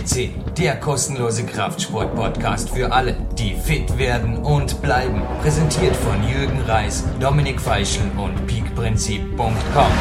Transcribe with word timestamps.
FCC, 0.00 0.32
der 0.56 0.80
kostenlose 0.80 1.44
Kraftsport-Podcast 1.46 2.72
für 2.72 2.90
alle, 2.92 3.12
die 3.36 3.54
fit 3.54 3.98
werden 3.98 4.44
und 4.44 4.80
bleiben. 4.80 5.20
Präsentiert 5.42 5.94
von 5.96 6.16
Jürgen 6.24 6.64
Reis, 6.68 7.04
Dominik 7.20 7.60
Feischl 7.60 8.08
und 8.16 8.34
peakprinzip.com. 8.46 9.92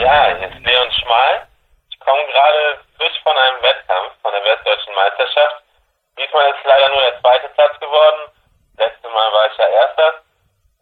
Ja, 0.00 0.36
hier 0.38 0.48
ist 0.48 0.64
Leon 0.64 0.90
Schmal. 0.92 1.46
Ich 1.90 2.00
komme 2.00 2.24
gerade 2.26 2.80
frisch 2.96 3.18
von 3.22 3.36
einem 3.36 3.62
Wettkampf, 3.62 4.12
von 4.22 4.32
der 4.32 4.44
Westdeutschen 4.44 4.94
Meisterschaft. 4.94 5.62
Diesmal 6.16 6.48
ist 6.50 6.64
leider 6.64 6.88
nur 6.88 7.02
der 7.02 7.20
zweite 7.20 7.48
Platz 7.54 7.78
geworden. 7.80 8.32
Letztes 8.78 9.10
Mal 9.12 9.32
war 9.32 9.52
ich 9.52 9.58
ja 9.58 9.66
Erster. 9.68 10.22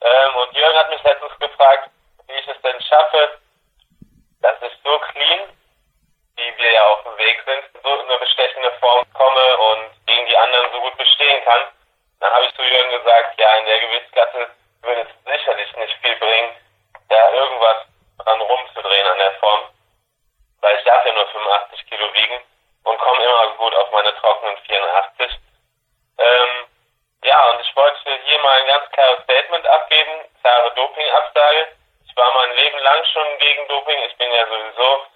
Ähm, 0.00 0.30
und 0.42 0.56
Jürgen 0.56 0.78
hat 0.78 0.90
mich 0.90 1.02
letztens 1.02 1.34
gefragt, 1.40 1.90
wie 2.28 2.38
ich 2.38 2.48
es 2.48 2.60
denn 2.62 2.80
schaffe, 2.82 3.38
dass 4.42 4.56
ich 4.62 4.72
so 4.84 4.98
clean, 5.10 5.48
wie 6.36 6.62
wir 6.62 6.72
Weg 7.26 7.42
sind, 7.44 7.64
so 7.82 7.88
in 7.88 8.08
eine 8.08 8.18
bestechende 8.18 8.70
Form 8.78 9.04
komme 9.12 9.58
und 9.58 9.90
gegen 10.06 10.26
die 10.26 10.36
anderen 10.36 10.70
so 10.72 10.80
gut 10.80 10.96
bestehen 10.96 11.44
kann. 11.44 11.62
Dann 12.20 12.32
habe 12.32 12.46
ich 12.46 12.54
zu 12.54 12.62
Jürgen 12.62 12.90
gesagt, 12.90 13.38
ja, 13.40 13.54
in 13.56 13.66
der 13.66 13.80
Gewichtsklasse 13.80 14.48
würde 14.82 15.00
es 15.02 15.32
sicherlich 15.32 15.76
nicht 15.76 15.96
viel 16.02 16.16
bringen, 16.16 16.54
da 17.08 17.32
irgendwas 17.32 17.78
dran 18.22 18.40
rumzudrehen 18.40 19.06
an 19.08 19.18
der 19.18 19.32
Form, 19.42 19.62
weil 20.60 20.76
ich 20.76 20.84
darf 20.84 21.04
ja 21.04 21.12
nur 21.12 21.26
85 21.26 21.86
Kilo 21.90 22.14
wiegen 22.14 22.40
und 22.84 22.98
komme 22.98 23.24
immer 23.24 23.48
gut 23.58 23.74
auf 23.74 23.90
meine 23.90 24.14
trockenen 24.16 24.56
84. 24.58 25.38
Ähm, 26.18 26.66
ja, 27.24 27.50
und 27.50 27.60
ich 27.60 27.74
wollte 27.74 27.98
hier 28.24 28.38
mal 28.38 28.60
ein 28.60 28.66
ganz 28.68 28.90
klares 28.92 29.22
Statement 29.24 29.66
abgeben, 29.66 30.12
klare 30.42 30.70
Dopingabsage. 30.74 31.68
Ich 32.06 32.16
war 32.16 32.32
mein 32.34 32.54
Leben 32.54 32.78
lang 32.78 33.04
schon 33.12 33.38
gegen 33.38 33.66
Doping. 33.66 33.98
Ich 34.04 34.16
bin 34.16 34.30
ja 34.30 34.46
sowieso 34.46 35.06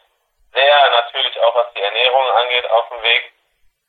sehr 0.53 0.91
natürlich 0.91 1.41
auch 1.41 1.55
was 1.55 1.73
die 1.75 1.83
Ernährung 1.83 2.31
angeht 2.33 2.69
auf 2.71 2.80
dem 2.91 3.03
Weg. 3.03 3.33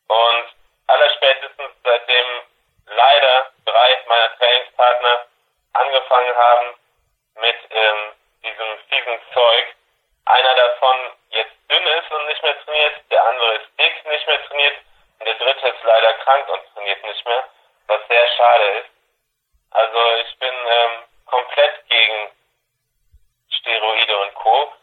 Und 0.08 0.46
allerspätestens 0.88 1.72
seitdem 1.84 2.26
leider 2.88 3.52
drei 3.66 4.00
meiner 4.08 4.38
Trainingspartner 4.38 5.26
angefangen 5.74 6.36
haben 6.36 6.76
mit 7.36 7.58
ähm, 7.70 8.14
diesem 8.44 8.78
fiesen 8.90 9.20
Zeug. 9.34 9.76
Einer 10.26 10.56
davon 10.56 10.98
jetzt 11.30 11.56
dünn 11.70 11.88
ist 11.88 12.12
und 12.12 12.26
nicht 12.28 12.44
mehr 12.44 12.64
trainiert, 12.64 12.94
der 13.10 13.26
andere 13.26 13.56
ist 13.56 13.68
dick, 13.80 14.06
nicht 14.06 14.28
mehr 14.28 14.46
trainiert 14.48 14.78
und 15.20 15.26
der 15.26 15.36
dritte 15.36 15.68
ist 15.70 15.84
leider 15.84 16.14
krank 16.16 16.50
und 16.50 16.74
trainiert 16.74 17.04
nicht 17.04 17.26
mehr, 17.26 17.44
was 17.88 18.00
sehr 18.08 18.28
schade 18.38 18.68
ist. 18.80 18.90
Also 19.72 20.16
ich 20.16 20.40
bin 20.40 20.54
ähm, 20.68 21.04
komplett 21.26 21.88
gegen 21.88 22.32
Steroide 23.50 24.18
und 24.20 24.34
Co. 24.36 24.74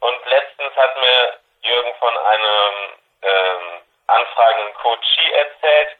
Und 0.00 0.26
letztens 0.26 0.74
hat 0.76 0.96
mir 0.96 1.38
Jürgen 1.60 1.94
von 1.98 2.16
einem 2.16 2.74
ähm, 3.22 3.82
anfragenden 4.08 4.74
Coachie 4.74 5.32
erzählt, 5.32 5.96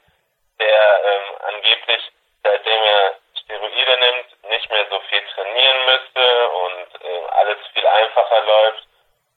der 0.59 1.05
ähm, 1.05 1.37
angeblich, 1.55 2.13
seitdem 2.43 2.83
er 2.83 3.15
Steroide 3.43 3.99
nimmt, 3.99 4.51
nicht 4.51 4.71
mehr 4.71 4.87
so 4.91 5.01
viel 5.09 5.23
trainieren 5.35 5.87
müsste 5.87 6.49
und 6.49 7.05
äh, 7.05 7.27
alles 7.33 7.59
viel 7.73 7.87
einfacher 7.87 8.41
läuft. 8.41 8.89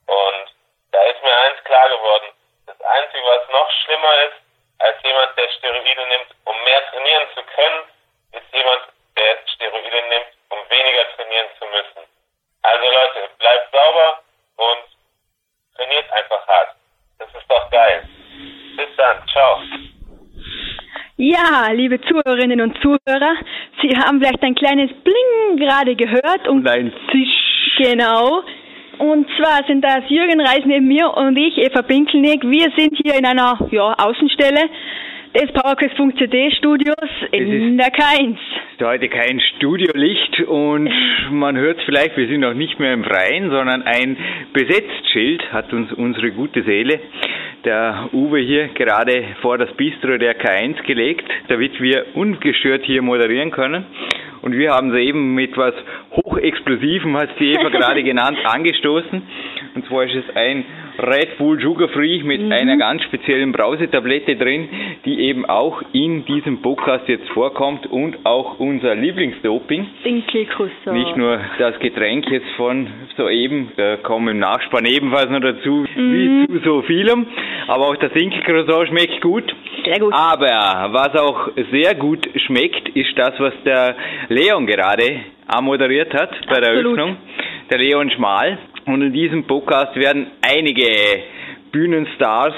Und 0.08 0.56
da 0.92 1.02
ist 1.04 1.22
mir 1.22 1.38
eins 1.38 1.64
klar 1.64 1.90
geworden. 1.90 2.30
Das 2.66 2.82
Einzige, 2.82 3.26
was 3.26 3.50
noch 3.50 3.72
schlimmer 3.84 4.24
ist, 4.24 4.38
als 4.80 4.98
jemand, 5.04 5.38
der 5.38 5.50
Steroide 5.50 6.08
nimmt, 6.08 6.36
um 6.46 6.64
mehr 6.64 6.86
trainieren 6.90 7.28
zu 7.34 7.44
können, 7.44 7.84
ist 8.32 8.54
jemand, 8.54 8.84
der 9.18 9.38
Steroide 9.54 10.02
nimmt, 10.10 10.28
um 10.50 10.70
weniger 10.70 11.16
trainieren 11.16 11.48
zu 11.60 11.66
müssen. 11.66 12.08
Also 12.62 12.92
Leute, 12.92 13.30
bleibt 13.38 13.72
sauber 13.72 14.24
und 14.58 14.86
trainiert 15.76 16.05
einfach 16.16 16.48
hart. 16.48 16.76
Das 17.20 17.28
ist 17.30 17.50
doch 17.50 17.70
geil. 17.72 18.04
Bis 18.78 18.88
dann. 18.98 19.18
Ciao. 19.32 19.60
Ja, 21.18 21.72
liebe 21.72 22.00
Zuhörerinnen 22.02 22.60
und 22.60 22.78
Zuhörer, 22.82 23.36
Sie 23.82 23.96
haben 23.98 24.20
vielleicht 24.20 24.44
ein 24.44 24.56
kleines 24.56 24.92
Bling 25.04 25.58
gerade 25.58 25.96
gehört 25.96 26.48
und 26.48 26.64
Nein, 26.64 26.92
Zisch. 27.12 27.78
genau. 27.78 28.44
Und 28.98 29.28
zwar 29.38 29.66
sind 29.68 29.82
das 29.82 30.10
Jürgen 30.10 30.42
Reis 30.42 30.62
neben 30.66 30.88
mir 30.88 31.10
und 31.16 31.38
ich, 31.38 31.58
Eva 31.58 31.82
Pinkelnick. 31.82 32.44
Wir 32.44 32.72
sind 32.78 32.98
hier 33.04 33.16
in 33.16 33.26
einer 33.26 33.58
ja, 33.72 33.94
Außenstelle 33.98 34.70
des 35.34 35.52
PowerQuest.cd 35.52 36.52
Studios 36.58 37.10
in 37.32 37.78
der 37.78 37.92
K1. 37.94 38.38
Ist 38.78 38.86
heute 38.86 39.08
kein 39.08 39.40
Studiolicht 39.40 40.42
und 40.42 40.90
man 41.32 41.56
hört 41.56 41.78
es 41.80 41.86
vielleicht, 41.86 42.18
wir 42.18 42.28
sind 42.28 42.42
noch 42.42 42.54
nicht 42.54 42.78
mehr 42.78 42.94
im 42.94 43.06
Freien, 43.06 43.50
sondern 43.50 43.84
ein 43.84 44.18
Besetztschild 44.52 45.54
hat 45.54 45.72
uns 45.72 45.94
unsere 45.94 46.32
gute 46.32 46.62
Seele, 46.64 47.00
der 47.64 48.10
Uwe 48.12 48.40
hier 48.40 48.68
gerade 48.70 49.24
vor 49.42 49.58
das 49.58 49.72
Bistro 49.78 50.18
der 50.18 50.38
K1 50.38 50.84
gelegt, 50.84 51.24
damit 51.48 51.80
wir 51.80 52.06
ungestört 52.16 52.84
hier 52.84 53.02
moderieren 53.02 53.52
können. 53.52 53.86
Und 54.42 54.58
wir 54.58 54.72
haben 54.72 54.92
soeben 54.92 55.34
mit 55.34 55.56
was 55.56 55.74
Hochexplosivem, 56.12 57.16
hat 57.16 57.30
die 57.40 57.54
Eva 57.54 57.70
gerade 57.70 58.04
genannt, 58.04 58.38
angestoßen. 58.44 59.22
Und 59.76 59.86
zwar 59.88 60.06
ist 60.06 60.16
es 60.16 60.36
ein 60.36 60.64
Red 60.98 61.38
Bull 61.38 61.60
Sugar 61.60 61.90
Free 61.90 62.24
mit 62.24 62.50
einer 62.50 62.78
ganz 62.78 63.04
speziellen 63.04 63.52
Brausetablette 63.52 64.38
drin, 64.38 64.70
die 65.04 65.20
eben 65.20 65.46
auch 65.46 65.82
in 65.92 66.24
diesem 66.24 66.62
Podcast 66.62 67.10
jetzt 67.10 67.28
vorkommt 67.30 67.86
und 67.88 68.26
auch 68.26 68.58
unser 68.60 68.96
Lieblingsdoping. 68.96 69.86
Dinkelkusser. 70.06 70.94
Nicht 70.94 71.18
nur 71.18 71.42
das 71.60 71.78
Getränk 71.80 72.30
jetzt 72.32 72.50
von 72.56 72.88
soeben, 73.18 73.74
da 73.76 73.98
kommen 73.98 74.30
im 74.30 74.40
Nachspann 74.40 74.86
ebenfalls 74.86 75.30
noch 75.30 75.42
dazu, 75.42 75.86
wie 75.94 76.48
zu 76.48 76.60
so 76.60 76.82
vielem, 76.84 77.28
aber 77.68 77.90
auch 77.90 77.98
das 77.98 78.14
Dinkelcroissant 78.14 78.88
schmeckt 78.88 79.20
gut. 79.22 79.54
Sehr 79.84 80.00
gut. 80.00 80.14
Aber 80.14 80.90
was 80.94 81.16
auch 81.20 81.50
sehr 81.72 81.96
gut 81.96 82.30
schmeckt, 82.46 82.90
ist 82.96 83.18
das, 83.18 83.34
was 83.40 83.54
der 83.66 83.96
Leon 84.30 84.66
gerade 84.68 85.20
amoderiert 85.48 86.14
hat 86.14 86.32
bei 86.48 86.62
der 86.62 86.72
Absolut. 86.72 86.98
Eröffnung. 86.98 87.18
Der 87.70 87.80
Leon 87.80 88.10
Schmal. 88.12 88.58
Und 88.86 89.02
in 89.02 89.14
diesem 89.14 89.46
Podcast 89.46 89.96
werden 89.96 90.28
einige 90.42 90.86
Bühnenstars 91.72 92.54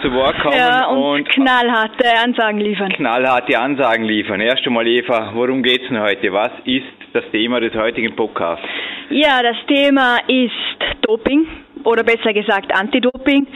zu 0.00 0.12
Wort 0.12 0.38
kommen 0.40 0.56
Ja, 0.56 0.86
und, 0.86 1.02
und 1.02 1.28
knallharte 1.28 2.04
Ansagen 2.24 2.60
liefern. 2.60 2.92
knallharte 2.92 3.58
Ansagen 3.58 4.04
liefern. 4.04 4.40
Erst 4.40 4.66
einmal 4.66 4.86
Eva, 4.86 5.32
worum 5.34 5.62
geht's 5.62 5.86
denn 5.88 6.00
heute? 6.00 6.32
Was 6.32 6.52
ist 6.64 6.86
das 7.12 7.24
Thema 7.32 7.60
des 7.60 7.74
heutigen 7.74 8.14
Podcasts? 8.16 8.64
Ja, 9.10 9.42
das 9.42 9.56
Thema 9.66 10.18
ist 10.28 10.52
Doping 11.02 11.46
oder 11.84 12.02
besser 12.04 12.32
gesagt 12.32 12.72
Anti-Doping. 12.74 13.46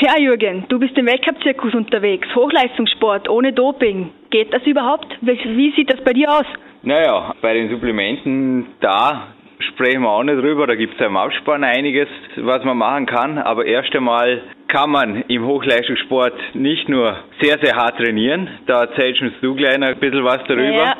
Ja, 0.00 0.18
Jürgen, 0.18 0.64
du 0.68 0.78
bist 0.78 0.98
im 0.98 1.06
Weltcup-Zirkus 1.06 1.72
unterwegs. 1.74 2.28
Hochleistungssport 2.34 3.28
ohne 3.30 3.52
Doping. 3.52 4.10
Geht 4.30 4.52
das 4.52 4.62
überhaupt? 4.66 5.06
Wie 5.22 5.72
sieht 5.74 5.90
das 5.90 6.02
bei 6.04 6.12
dir 6.12 6.30
aus? 6.30 6.46
Naja, 6.82 7.34
bei 7.40 7.54
den 7.54 7.70
Supplementen, 7.70 8.66
da 8.80 9.28
sprechen 9.58 10.02
wir 10.02 10.10
auch 10.10 10.22
nicht 10.22 10.38
drüber. 10.38 10.66
Da 10.66 10.74
gibt's 10.74 10.98
ja 10.98 11.06
im 11.06 11.16
Abspann 11.16 11.64
einiges, 11.64 12.08
was 12.36 12.64
man 12.64 12.78
machen 12.78 13.06
kann. 13.06 13.38
Aber 13.38 13.64
erst 13.64 13.94
einmal 13.94 14.42
kann 14.68 14.90
man 14.90 15.22
im 15.28 15.44
Hochleistungssport 15.46 16.34
nicht 16.54 16.88
nur 16.88 17.16
sehr, 17.40 17.58
sehr 17.62 17.76
hart 17.76 17.98
trainieren. 17.98 18.48
Da 18.66 18.82
erzählst 18.82 19.22
uns 19.22 19.34
du 19.40 19.54
gleich 19.54 19.78
noch 19.78 19.88
ein 19.88 19.98
bisschen 19.98 20.24
was 20.24 20.42
darüber. 20.48 20.62
Ja. 20.62 20.96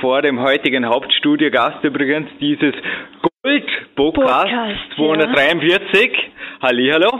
Vor 0.00 0.22
dem 0.22 0.40
heutigen 0.40 0.86
Hauptstudiogast 0.86 1.82
übrigens 1.84 2.28
dieses 2.40 2.74
Gold-Podcast 3.44 4.48
Podcast, 4.48 4.80
243. 4.96 6.10
Hallihallo. 6.62 7.10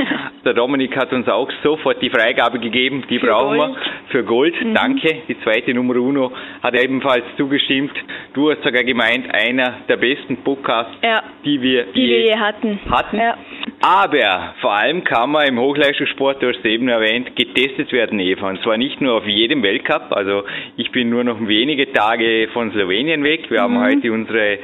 Der 0.46 0.54
Dominik 0.54 0.96
hat 0.96 1.12
uns 1.12 1.28
auch 1.28 1.50
sofort 1.62 2.00
die 2.00 2.08
Freigabe 2.08 2.58
gegeben, 2.58 3.04
die 3.10 3.18
Für 3.18 3.26
brauchen 3.26 3.58
Gold. 3.58 3.70
Mhm. 3.70 3.74
wir 3.74 4.08
für 4.08 4.24
Gold. 4.24 4.54
Danke. 4.72 5.16
Die 5.28 5.38
zweite 5.42 5.74
Nummer 5.74 5.96
Uno 5.96 6.32
hat 6.62 6.74
ebenfalls 6.74 7.24
zugestimmt. 7.36 7.92
Du 8.32 8.50
hast 8.50 8.62
sogar 8.62 8.82
gemeint, 8.82 9.26
einer 9.34 9.80
der 9.86 9.98
besten 9.98 10.38
Podcasts, 10.38 10.94
Ja. 11.02 11.22
die 11.44 11.60
wir 11.60 11.84
Die 11.92 12.00
wir 12.08 12.20
je 12.28 12.36
hatten. 12.38 12.78
hatten. 12.90 13.18
Ja. 13.18 13.36
Aber 13.82 14.54
vor 14.62 14.72
allem 14.72 15.04
kann 15.04 15.32
man 15.32 15.46
im 15.48 15.60
Hochleistungssport, 15.60 16.42
du 16.42 16.48
hast 16.48 16.60
es 16.60 16.64
eben 16.64 16.88
erwähnt, 16.88 17.36
getestet 17.36 17.92
werden, 17.92 18.18
Eva. 18.20 18.48
Und 18.48 18.62
zwar 18.62 18.78
nicht 18.78 19.02
nur 19.02 19.18
auf 19.18 19.26
jedem 19.26 19.62
Weltcup. 19.62 20.12
Also 20.12 20.44
ich 20.78 20.90
bin 20.92 21.10
nur 21.10 21.24
noch 21.24 21.46
wenige 21.46 21.92
Tage 21.92 22.48
von 22.54 22.72
Slowenien 22.72 23.22
weg. 23.22 23.50
Wir 23.50 23.60
haben 23.60 23.78
heute 23.78 24.10
unsere 24.12 24.58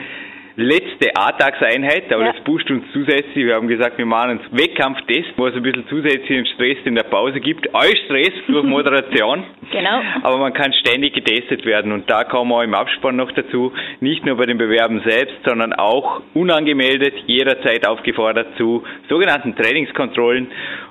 letzte 0.60 1.10
A-Tagseinheit, 1.16 2.12
aber 2.12 2.24
Ja. 2.26 2.32
das 2.32 2.42
pusht 2.44 2.70
uns 2.70 2.84
zusätzlich. 2.92 3.46
Wir 3.46 3.54
haben 3.54 3.68
gesagt, 3.68 3.98
wir 3.98 4.06
machen 4.06 4.30
einen 4.30 4.40
Wettkampftest, 4.52 5.30
wo 5.36 5.46
es 5.46 5.54
ein 5.54 5.62
bisschen 5.62 5.86
zusätzlichen 5.88 6.46
Stress 6.46 6.78
in 6.84 6.94
der 6.94 7.04
Pause 7.04 7.40
gibt. 7.40 7.72
Euch 7.74 7.98
Stress 8.04 8.30
durch 8.46 8.64
Moderation. 8.76 9.44
Genau. 9.72 10.00
Aber 10.22 10.38
man 10.38 10.52
kann 10.52 10.72
ständig 10.72 11.14
getestet 11.14 11.64
werden 11.64 11.92
und 11.92 12.10
da 12.10 12.24
kommen 12.24 12.50
wir 12.50 12.64
im 12.64 12.74
Abspann 12.74 13.16
noch 13.16 13.32
dazu, 13.32 13.72
nicht 14.00 14.24
nur 14.26 14.36
bei 14.36 14.46
den 14.46 14.58
Bewerben 14.58 15.00
selbst, 15.06 15.36
sondern 15.46 15.72
auch 15.72 16.20
unangemeldet, 16.34 17.14
jederzeit 17.26 17.86
aufgefordert 17.86 18.48
zu 18.56 18.82
sogenannten 19.08 19.54
Trainingskontrollen 19.54 20.48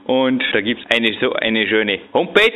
und 0.10 0.44
da 0.54 0.62
gibt's 0.62 0.84
eine 0.92 1.14
so 1.22 1.34
eine 1.34 1.68
schöne 1.68 2.00
Homepage 2.14 2.52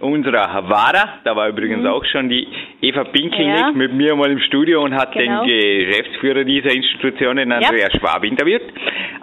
unserer 0.00 0.68
WADA, 0.68 1.20
da 1.24 1.34
war 1.34 1.48
übrigens 1.48 1.86
auch 1.86 2.04
schon 2.04 2.28
die 2.28 2.46
Eva 2.82 3.04
Pinkelnick 3.04 3.54
Mhm. 3.54 3.56
Ja. 3.58 3.72
mit 3.72 3.92
mir 3.94 4.14
mal 4.16 4.30
im 4.30 4.38
Studio 4.40 4.82
und 4.82 4.94
hat 4.94 5.12
Genau. 5.12 5.44
den 5.44 5.86
Geschäftsführer 5.88 6.44
dieser 6.44 6.72
Institution, 6.74 7.36
den 7.36 7.52
Andreas 7.52 7.92
Schwab, 7.98 8.22
interviewt. 8.24 8.62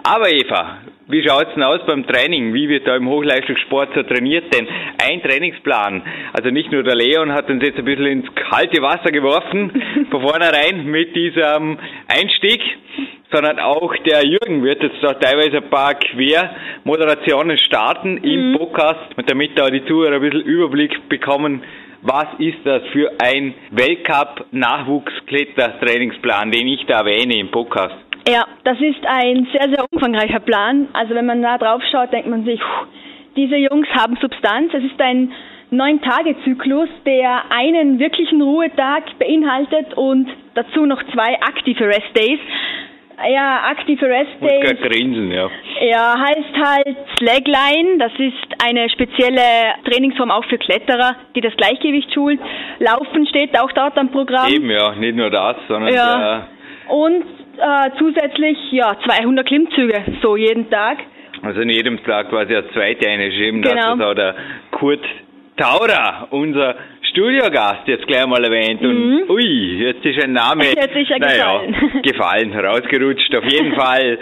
Aber 0.04 0.28
Eva, 0.32 0.78
wie 1.08 1.22
schaut's 1.26 1.52
denn 1.54 1.62
aus 1.62 1.80
beim 1.86 2.06
Training? 2.06 2.54
Wie 2.54 2.68
wird 2.68 2.86
da 2.86 2.96
im 2.96 3.08
Hochleistungssport 3.08 3.90
so 3.94 4.02
trainiert? 4.02 4.52
Denn 4.54 4.66
ein 5.02 5.22
Trainingsplan, 5.22 6.02
also 6.32 6.50
nicht 6.50 6.70
nur 6.70 6.82
der 6.82 6.94
Leon 6.94 7.32
hat 7.32 7.50
uns 7.50 7.62
jetzt 7.62 7.78
ein 7.78 7.84
bisschen 7.84 8.06
ins 8.06 8.34
kalte 8.34 8.80
Wasser 8.82 9.10
geworfen, 9.10 9.70
von 10.10 10.22
vornherein 10.22 10.86
mit 10.86 11.14
diesem 11.16 11.78
Einstieg, 12.08 12.60
sondern 13.32 13.58
auch 13.58 13.94
der 14.04 14.24
Jürgen 14.24 14.62
wird 14.62 14.82
jetzt 14.82 15.02
da 15.02 15.14
teilweise 15.14 15.58
ein 15.58 15.70
paar 15.70 15.94
Quermoderationen 15.94 17.58
starten 17.58 18.18
im 18.18 18.52
mhm. 18.52 18.58
Podcast, 18.58 19.00
damit 19.26 19.58
da 19.58 19.70
die 19.70 19.84
Zuhörer 19.86 20.16
ein 20.16 20.20
bisschen 20.20 20.42
Überblick 20.42 21.08
bekommen, 21.08 21.62
was 22.02 22.26
ist 22.38 22.58
das 22.64 22.82
für 22.92 23.10
ein 23.22 23.54
Weltcup-Nachwuchsklettertrainingsplan, 23.70 26.50
den 26.50 26.68
ich 26.68 26.84
da 26.86 26.98
erwähne 26.98 27.38
im 27.38 27.50
Podcast? 27.50 27.96
Ja, 28.28 28.46
das 28.64 28.78
ist 28.80 29.06
ein 29.06 29.46
sehr, 29.52 29.68
sehr 29.68 29.84
umfangreicher 29.90 30.40
Plan. 30.40 30.88
Also 30.92 31.14
wenn 31.14 31.24
man 31.26 31.42
da 31.42 31.58
drauf 31.58 31.82
schaut, 31.90 32.12
denkt 32.12 32.28
man 32.28 32.44
sich, 32.44 32.60
diese 33.36 33.56
Jungs 33.56 33.88
haben 33.90 34.16
Substanz. 34.20 34.72
Es 34.74 34.84
ist 34.84 35.00
ein 35.00 35.32
Neun-Tage-Zyklus, 35.70 36.88
der 37.06 37.50
einen 37.50 37.98
wirklichen 37.98 38.42
Ruhetag 38.42 39.04
beinhaltet 39.18 39.94
und 39.94 40.28
dazu 40.54 40.86
noch 40.86 41.02
zwei 41.14 41.40
aktive 41.40 41.86
Rest-Days. 41.86 42.38
Ja, 43.30 43.62
aktive 43.70 44.06
Rest 44.06 44.40
Days. 44.40 44.80
Grinsen, 44.80 45.30
ja. 45.30 45.50
Ja, 45.80 46.14
heißt 46.18 46.56
halt 46.56 46.96
Slagline. 47.18 47.98
Das 47.98 48.12
ist 48.18 48.64
eine 48.64 48.88
spezielle 48.90 49.40
Trainingsform 49.84 50.30
auch 50.30 50.44
für 50.46 50.58
Kletterer, 50.58 51.16
die 51.34 51.40
das 51.40 51.54
Gleichgewicht 51.56 52.12
schult. 52.12 52.40
Laufen 52.78 53.26
steht 53.26 53.58
auch 53.58 53.72
dort 53.72 53.96
am 53.98 54.10
Programm. 54.10 54.52
Eben, 54.52 54.70
ja, 54.70 54.94
nicht 54.94 55.16
nur 55.16 55.30
das, 55.30 55.56
sondern 55.68 55.94
ja. 55.94 56.38
Äh, 56.38 56.92
und 56.92 57.24
äh, 57.58 57.90
zusätzlich 57.98 58.58
ja 58.72 58.96
200 59.04 59.46
Klimmzüge 59.46 60.02
so 60.22 60.36
jeden 60.36 60.68
Tag. 60.70 60.98
Also 61.42 61.60
in 61.60 61.70
jedem 61.70 62.02
Tag 62.04 62.30
quasi 62.30 62.54
eine 62.54 62.70
zweite 62.70 63.08
eingeschrieben, 63.08 63.62
genau. 63.62 63.96
das 63.96 64.08
hat 64.08 64.18
der 64.18 64.34
Kurt 64.70 65.04
Taurer, 65.56 66.28
unser 66.30 66.76
Studiogast 67.10 67.86
jetzt 67.86 68.06
gleich 68.06 68.26
mal 68.26 68.42
erwähnt 68.42 68.80
und 68.80 68.94
mhm. 68.94 69.30
ui, 69.30 69.84
jetzt 69.84 70.04
ist 70.04 70.22
ein 70.24 70.32
Name 70.32 70.64
jetzt 70.64 70.96
ist 70.96 71.10
er 71.10 71.18
naja, 71.18 71.60
gefallen. 71.60 72.02
gefallen, 72.02 72.52
rausgerutscht. 72.58 73.34
Auf 73.34 73.44
jeden 73.44 73.74
Fall 73.78 74.18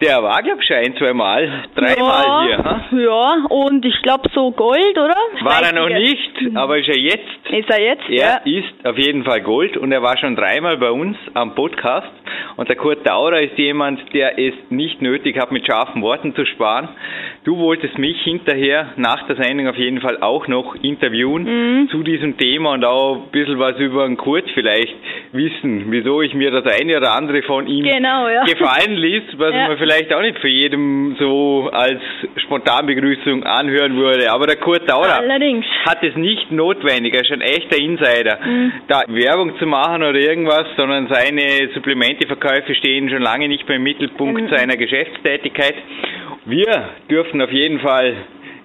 der 0.00 0.22
war, 0.22 0.42
glaube 0.42 0.62
ich, 0.62 0.66
schon 0.66 0.76
ein, 0.76 0.96
zwei 0.96 1.12
Mal, 1.12 1.64
dreimal 1.74 2.24
ja, 2.24 2.44
hier. 2.44 2.58
Ha? 2.58 2.84
Ja, 2.92 3.46
und 3.48 3.84
ich 3.84 4.00
glaube 4.02 4.28
so 4.34 4.50
Gold, 4.50 4.96
oder? 4.96 5.16
War 5.42 5.62
er 5.62 5.74
noch 5.74 5.88
nicht, 5.88 6.56
aber 6.56 6.78
ist 6.78 6.88
er 6.88 6.98
jetzt. 6.98 7.50
Ist 7.50 7.70
er 7.70 7.82
jetzt? 7.82 8.08
Er 8.08 8.40
ja. 8.44 8.60
ist 8.60 8.86
auf 8.86 8.96
jeden 8.96 9.24
Fall 9.24 9.42
Gold 9.42 9.76
und 9.76 9.92
er 9.92 10.02
war 10.02 10.16
schon 10.16 10.36
dreimal 10.36 10.78
bei 10.78 10.90
uns 10.90 11.16
am 11.34 11.54
Podcast. 11.54 12.08
Und 12.56 12.68
der 12.68 12.76
Kurt 12.76 13.06
Daurer 13.06 13.42
ist 13.42 13.58
jemand, 13.58 14.00
der 14.14 14.38
es 14.38 14.54
nicht 14.70 15.02
nötig 15.02 15.38
hat, 15.38 15.50
mit 15.50 15.66
scharfen 15.66 16.02
Worten 16.02 16.34
zu 16.34 16.46
sparen. 16.46 16.88
Du 17.44 17.58
wolltest 17.58 17.98
mich 17.98 18.20
hinterher 18.22 18.92
nach 18.96 19.26
der 19.26 19.36
Sendung 19.36 19.68
auf 19.68 19.76
jeden 19.76 20.00
Fall 20.00 20.18
auch 20.20 20.46
noch 20.46 20.74
interviewen 20.76 21.44
mhm. 21.44 21.88
zu 21.88 22.02
diesem 22.02 22.36
Thema 22.36 22.72
und 22.72 22.84
auch 22.84 23.16
ein 23.16 23.30
bisschen 23.32 23.58
was 23.58 23.76
über 23.78 24.06
den 24.06 24.16
Kurt 24.16 24.48
vielleicht 24.54 24.94
wissen, 25.32 25.86
wieso 25.88 26.22
ich 26.22 26.34
mir 26.34 26.50
das 26.50 26.64
eine 26.66 26.96
oder 26.96 27.12
andere 27.12 27.42
von 27.42 27.66
ihm 27.66 27.84
genau, 27.84 28.28
ja. 28.28 28.44
gefallen 28.44 28.94
ließ, 28.94 29.22
was 29.38 29.54
ja. 29.54 29.68
man 29.68 29.78
vielleicht 29.78 29.89
vielleicht 29.90 30.12
auch 30.14 30.20
nicht 30.20 30.38
für 30.38 30.48
jedem 30.48 31.16
so 31.18 31.68
als 31.72 32.00
Spontanbegrüßung 32.36 33.42
anhören 33.42 33.96
würde. 33.96 34.30
Aber 34.30 34.46
der 34.46 34.56
Kurt 34.56 34.88
Allerdings. 34.90 35.66
hat 35.86 36.02
es 36.02 36.14
nicht 36.14 36.52
notwendig, 36.52 37.14
er 37.14 37.22
ist 37.22 37.32
ein 37.32 37.40
echter 37.40 37.76
Insider, 37.76 38.38
mhm. 38.44 38.72
da 38.86 39.02
Werbung 39.08 39.58
zu 39.58 39.66
machen 39.66 40.02
oder 40.02 40.18
irgendwas, 40.18 40.66
sondern 40.76 41.08
seine 41.08 41.70
Supplementeverkäufe 41.74 42.74
stehen 42.76 43.10
schon 43.10 43.22
lange 43.22 43.48
nicht 43.48 43.66
mehr 43.66 43.76
im 43.76 43.82
Mittelpunkt 43.82 44.42
mhm. 44.42 44.56
seiner 44.56 44.76
Geschäftstätigkeit. 44.76 45.74
Wir 46.44 46.90
dürfen 47.10 47.40
auf 47.42 47.52
jeden 47.52 47.80
Fall 47.80 48.14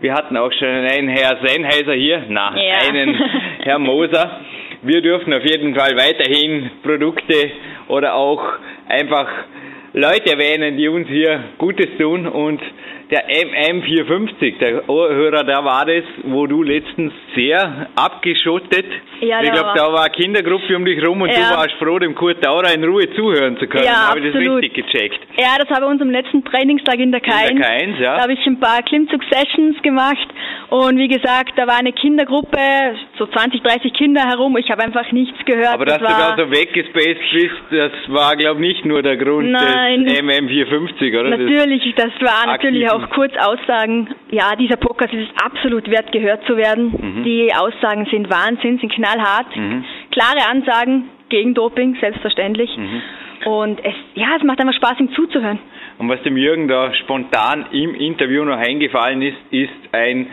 wir 0.02 0.14
hatten 0.14 0.38
auch 0.38 0.52
schon 0.52 0.68
einen 0.68 1.08
Herr 1.08 1.38
Sennheiser 1.42 1.94
hier, 1.94 2.26
na, 2.28 2.54
ja. 2.56 2.88
einen 2.88 3.16
Herr 3.64 3.80
Moser. 3.80 4.42
Wir 4.84 5.02
dürfen 5.02 5.34
auf 5.34 5.44
jeden 5.44 5.74
Fall 5.74 5.96
weiterhin 5.96 6.70
Produkte 6.84 7.52
oder 7.88 8.14
auch 8.14 8.44
einfach 8.88 9.28
Leute 9.98 10.30
erwähnen, 10.30 10.76
die 10.76 10.90
uns 10.90 11.08
hier 11.08 11.42
Gutes 11.58 11.88
tun 11.98 12.28
und 12.28 12.60
der 13.12 13.28
MM450, 13.30 14.58
der 14.60 14.90
Ohrhörer, 14.90 15.44
da 15.44 15.64
war 15.64 15.86
das, 15.86 16.04
wo 16.24 16.48
du 16.48 16.64
letztens 16.64 17.14
sehr 17.36 17.88
abgeschottet. 17.96 18.86
Ja, 19.22 19.42
ich 19.42 19.52
glaube, 19.52 19.72
da 19.76 19.94
war 19.94 20.06
eine 20.06 20.14
Kindergruppe 20.14 20.76
um 20.76 20.86
dich 20.86 21.06
rum 21.06 21.22
und 21.22 21.30
ja. 21.30 21.36
du 21.36 21.58
warst 21.58 21.74
froh, 21.80 22.00
dem 22.00 22.16
Kurt 22.16 22.44
Daurer 22.46 22.74
in 22.74 22.84
Ruhe 22.84 23.10
zuhören 23.16 23.58
zu 23.58 23.68
können. 23.68 23.86
Ja, 23.86 24.10
habe 24.10 24.20
ich 24.20 24.34
das 24.34 24.42
richtig 24.42 24.74
gecheckt? 24.74 25.20
Ja, 25.38 25.56
das 25.60 25.70
habe 25.70 25.86
ich 25.86 25.92
uns 25.92 26.02
am 26.02 26.10
letzten 26.10 26.44
Trainingstag 26.44 27.00
in 27.00 27.12
der 27.12 27.22
Keins. 27.22 27.52
In 27.52 27.58
der 27.58 27.68
Keins, 27.68 28.00
ja. 28.00 28.16
Da 28.18 28.24
habe 28.24 28.34
ich 28.34 28.46
ein 28.46 28.60
paar 28.60 28.82
Klimmzug-Sessions 28.84 29.82
gemacht 29.84 30.28
und 30.70 30.98
wie 30.98 31.08
gesagt, 31.08 31.54
da 31.58 31.68
war 31.68 31.78
eine 31.78 31.94
Kindergruppe, 31.94 32.58
so 33.18 33.28
20, 33.28 33.62
30 33.62 33.94
Kinder 33.94 34.22
herum. 34.28 34.58
Ich 34.58 34.70
habe 34.72 34.84
einfach 34.84 35.12
nichts 35.12 35.38
gehört. 35.46 35.74
Aber 35.74 35.86
dass 35.86 36.00
das 36.00 36.08
du 36.08 36.18
da 36.18 36.36
so 36.38 36.52
weggespaced 36.52 37.22
bist, 37.32 37.62
das 37.72 37.92
war, 38.08 38.36
glaube 38.36 38.62
ich, 38.62 38.76
nicht 38.76 38.86
nur 38.86 39.02
der 39.02 39.18
Grund 39.18 39.52
Nein. 39.52 40.06
des 40.06 40.20
MM450, 40.20 41.20
oder? 41.20 41.30
Natürlich, 41.38 41.94
das 41.96 42.12
war 42.20 42.48
natürlich 42.48 42.90
auch 42.90 42.95
kurz 43.10 43.34
Aussagen. 43.38 44.10
Ja, 44.32 44.56
dieser 44.56 44.78
Podcast 44.78 45.14
ist 45.14 45.30
absolut 45.44 45.90
wert, 45.90 46.12
gehört 46.12 46.46
zu 46.46 46.58
werden. 46.58 46.92
Mhm. 46.92 47.24
Die 47.24 47.54
Aussagen 47.54 48.06
sind 48.12 48.30
Wahnsinn, 48.30 48.80
sind 48.80 48.92
knallhart. 48.92 49.56
Mhm. 49.56 49.84
Klare 50.12 50.50
Ansagen 50.50 51.10
gegen 51.30 51.54
Doping, 51.54 51.98
selbstverständlich. 52.00 52.76
Mhm. 52.78 53.02
Und 53.46 53.84
es, 53.84 53.94
ja, 54.16 54.36
es 54.38 54.44
macht 54.44 54.60
einfach 54.60 54.74
Spaß, 54.74 55.00
ihm 55.00 55.14
zuzuhören. 55.14 55.60
Und 55.98 56.10
was 56.10 56.22
dem 56.24 56.38
Jürgen 56.38 56.68
da 56.68 56.94
spontan 56.94 57.66
im 57.72 57.96
Interview 57.96 58.44
noch 58.44 58.58
eingefallen 58.58 59.22
ist, 59.22 59.38
ist 59.52 59.94
ein 59.94 60.28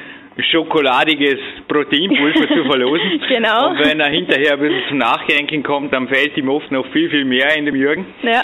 schokoladiges 0.50 1.38
Proteinpulver 1.68 2.48
zu 2.48 2.64
verlosen. 2.64 3.20
genau. 3.28 3.70
Und 3.70 3.78
wenn 3.80 4.00
er 4.00 4.08
hinterher 4.08 4.54
ein 4.54 4.60
bisschen 4.60 4.82
zum 4.88 4.98
Nachdenken 4.98 5.62
kommt, 5.62 5.92
dann 5.92 6.08
fällt 6.08 6.36
ihm 6.36 6.48
oft 6.48 6.70
noch 6.70 6.86
viel, 6.86 7.10
viel 7.10 7.24
mehr 7.24 7.56
in 7.56 7.66
dem 7.66 7.76
Jürgen. 7.76 8.06
Ja. 8.22 8.42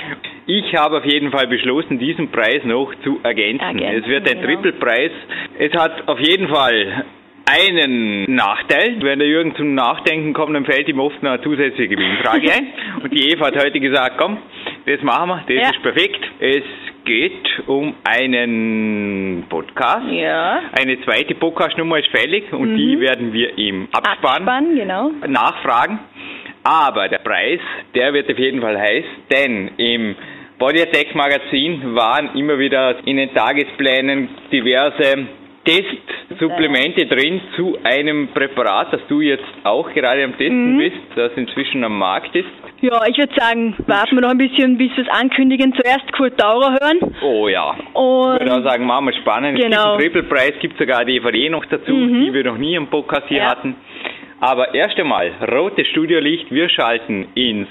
Ich 0.50 0.74
habe 0.74 0.96
auf 0.96 1.04
jeden 1.04 1.30
Fall 1.30 1.46
beschlossen, 1.46 1.98
diesen 1.98 2.30
Preis 2.30 2.64
noch 2.64 2.90
zu 3.04 3.20
ergänzen. 3.22 3.60
ergänzen 3.62 4.02
es 4.02 4.08
wird 4.08 4.26
ein 4.30 4.40
genau. 4.40 4.62
Triple-Preis. 4.62 5.10
Es 5.58 5.72
hat 5.74 6.08
auf 6.08 6.18
jeden 6.18 6.48
Fall 6.48 7.04
einen 7.44 8.34
Nachteil. 8.34 8.96
Wenn 9.02 9.18
der 9.18 9.28
Jürgen 9.28 9.54
zum 9.56 9.74
Nachdenken 9.74 10.32
kommt, 10.32 10.56
dann 10.56 10.64
fällt 10.64 10.88
ihm 10.88 11.00
oft 11.00 11.22
eine 11.22 11.38
zusätzliche 11.42 11.88
Gewinnfrage 11.94 12.50
ein. 12.50 12.66
Und 13.02 13.12
die 13.12 13.30
Eva 13.30 13.48
hat 13.48 13.62
heute 13.62 13.78
gesagt, 13.78 14.16
komm, 14.16 14.38
das 14.86 15.02
machen 15.02 15.28
wir, 15.28 15.44
das 15.48 15.64
ja. 15.64 15.70
ist 15.70 15.82
perfekt. 15.82 16.26
Es 16.38 16.64
geht 17.04 17.62
um 17.66 17.94
einen 18.04 19.44
Podcast. 19.50 20.06
Ja. 20.10 20.62
Eine 20.80 20.98
zweite 21.02 21.34
Podcastnummer 21.34 21.98
ist 21.98 22.08
fällig 22.08 22.50
und 22.54 22.72
mhm. 22.72 22.76
die 22.78 23.00
werden 23.00 23.34
wir 23.34 23.58
im 23.58 23.88
Abspann, 23.92 24.48
Abspann 24.48 24.74
genau. 24.74 25.10
nachfragen. 25.26 25.98
Aber 26.64 27.08
der 27.08 27.18
Preis, 27.18 27.60
der 27.94 28.14
wird 28.14 28.30
auf 28.30 28.38
jeden 28.38 28.62
Fall 28.62 28.78
heiß, 28.78 29.04
denn 29.30 29.70
im 29.76 30.16
Body 30.58 30.82
Attack 30.82 31.14
Magazin 31.14 31.94
waren 31.94 32.36
immer 32.36 32.58
wieder 32.58 32.96
in 33.06 33.16
den 33.16 33.32
Tagesplänen 33.32 34.28
diverse 34.50 35.28
Testsupplemente 35.64 37.06
drin 37.06 37.40
zu 37.54 37.78
einem 37.84 38.28
Präparat, 38.28 38.92
das 38.92 39.00
du 39.08 39.20
jetzt 39.20 39.44
auch 39.62 39.88
gerade 39.92 40.24
am 40.24 40.36
Testen 40.36 40.74
mhm. 40.74 40.78
bist, 40.78 40.96
das 41.14 41.30
inzwischen 41.36 41.84
am 41.84 41.96
Markt 41.96 42.34
ist. 42.34 42.48
Ja, 42.80 43.02
ich 43.06 43.16
würde 43.18 43.34
sagen, 43.36 43.76
warten 43.86 44.16
wir 44.16 44.22
noch 44.22 44.30
ein 44.30 44.38
bisschen, 44.38 44.78
bis 44.78 44.90
wir 44.96 45.04
es 45.04 45.10
ankündigen. 45.10 45.74
Zuerst 45.74 46.12
Kurt 46.12 46.40
Daurer 46.40 46.76
hören. 46.80 47.14
Oh 47.22 47.46
ja. 47.46 47.76
Und 47.92 48.34
ich 48.34 48.40
würde 48.40 48.54
auch 48.54 48.68
sagen, 48.68 48.84
machen 48.84 49.06
wir 49.06 49.12
spannend. 49.14 49.60
Genau. 49.60 49.96
Es 49.96 50.02
gibt 50.02 50.16
einen 50.16 50.28
Triple-Preis, 50.28 50.52
gibt 50.60 50.78
sogar 50.78 51.04
die 51.04 51.20
DVD 51.20 51.50
noch 51.50 51.66
dazu, 51.66 51.92
mhm. 51.92 52.20
die 52.20 52.34
wir 52.34 52.44
noch 52.44 52.58
nie 52.58 52.74
im 52.74 52.88
Podcast 52.88 53.28
hier 53.28 53.38
ja. 53.38 53.50
hatten. 53.50 53.76
Aber 54.40 54.74
erst 54.74 54.98
einmal, 54.98 55.32
rotes 55.52 55.86
Studiolicht, 55.88 56.50
wir 56.50 56.68
schalten 56.68 57.28
ins 57.34 57.68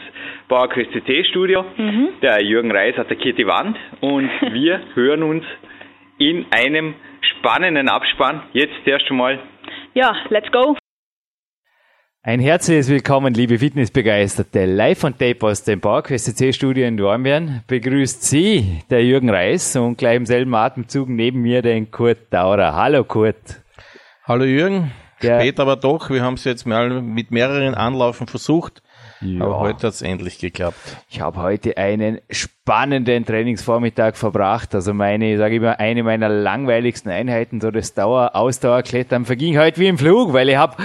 Bauerkreuz 0.48 0.88
CC 0.94 1.26
Studio. 1.26 1.66
Mhm. 1.78 2.10
Der 2.22 2.42
Jürgen 2.42 2.72
Reis 2.72 2.98
attackiert 2.98 3.38
die 3.38 3.46
Wand 3.46 3.78
und 4.00 4.30
wir 4.54 4.82
hören 4.94 5.24
uns 5.24 5.44
in 6.20 6.46
einem 6.52 6.96
spannenden 7.20 7.90
Abspann. 7.90 8.44
Jetzt 8.54 8.76
erst 8.86 9.10
einmal. 9.10 9.40
Ja, 9.94 10.16
let's 10.30 10.50
go. 10.52 10.78
Ein 12.24 12.40
herzliches 12.40 12.90
Willkommen, 12.90 13.34
liebe 13.34 13.58
Fitnessbegeisterte. 13.60 14.66
Live 14.66 15.04
on 15.04 15.18
Tape 15.18 15.46
aus 15.46 15.64
dem 15.64 15.82
PowerQuest 15.82 16.38
C 16.38 16.54
Studio 16.54 16.88
in 16.88 16.98
Dornbirn 16.98 17.64
begrüßt 17.68 18.24
Sie 18.24 18.82
der 18.90 19.04
Jürgen 19.04 19.30
Reis 19.30 19.76
und 19.76 19.98
gleich 19.98 20.16
im 20.16 20.26
selben 20.26 20.56
Atemzug 20.56 21.10
neben 21.10 21.42
mir 21.42 21.62
den 21.62 21.92
Kurt 21.92 22.32
Daurer. 22.32 22.74
Hallo 22.74 23.04
Kurt. 23.04 23.62
Hallo 24.26 24.46
Jürgen. 24.46 24.92
Der 25.22 25.40
Spät 25.40 25.60
aber 25.60 25.76
doch. 25.76 26.10
Wir 26.10 26.22
haben 26.22 26.36
es 26.36 26.44
jetzt 26.44 26.66
mal 26.66 27.02
mit 27.02 27.32
mehreren 27.32 27.76
Anlaufen 27.76 28.28
versucht. 28.28 28.82
Ja. 29.22 29.46
Aber 29.46 29.60
heute 29.60 29.88
hat 29.88 29.94
es 29.94 30.02
endlich 30.02 30.38
geklappt. 30.38 30.78
Ich 31.10 31.22
habe 31.22 31.42
heute 31.42 31.78
einen 31.78 32.20
spannenden 32.30 33.26
Trainingsvormittag 33.26 34.16
verbracht. 34.16 34.76
Also 34.76 34.94
meine, 34.94 35.38
sage 35.38 35.56
ich 35.56 35.62
mal, 35.62 35.74
eine 35.74 36.04
meiner 36.04 36.30
langweiligsten 36.30 37.12
Einheiten, 37.12 37.60
so 37.60 37.72
das 37.72 37.94
Dauer-Ausdauerklettern, 37.94 39.26
verging 39.26 39.58
heute 39.58 39.80
wie 39.80 39.88
im 39.88 39.98
Flug, 39.98 40.34
weil 40.34 40.50
ich 40.50 40.58
habe 40.58 40.78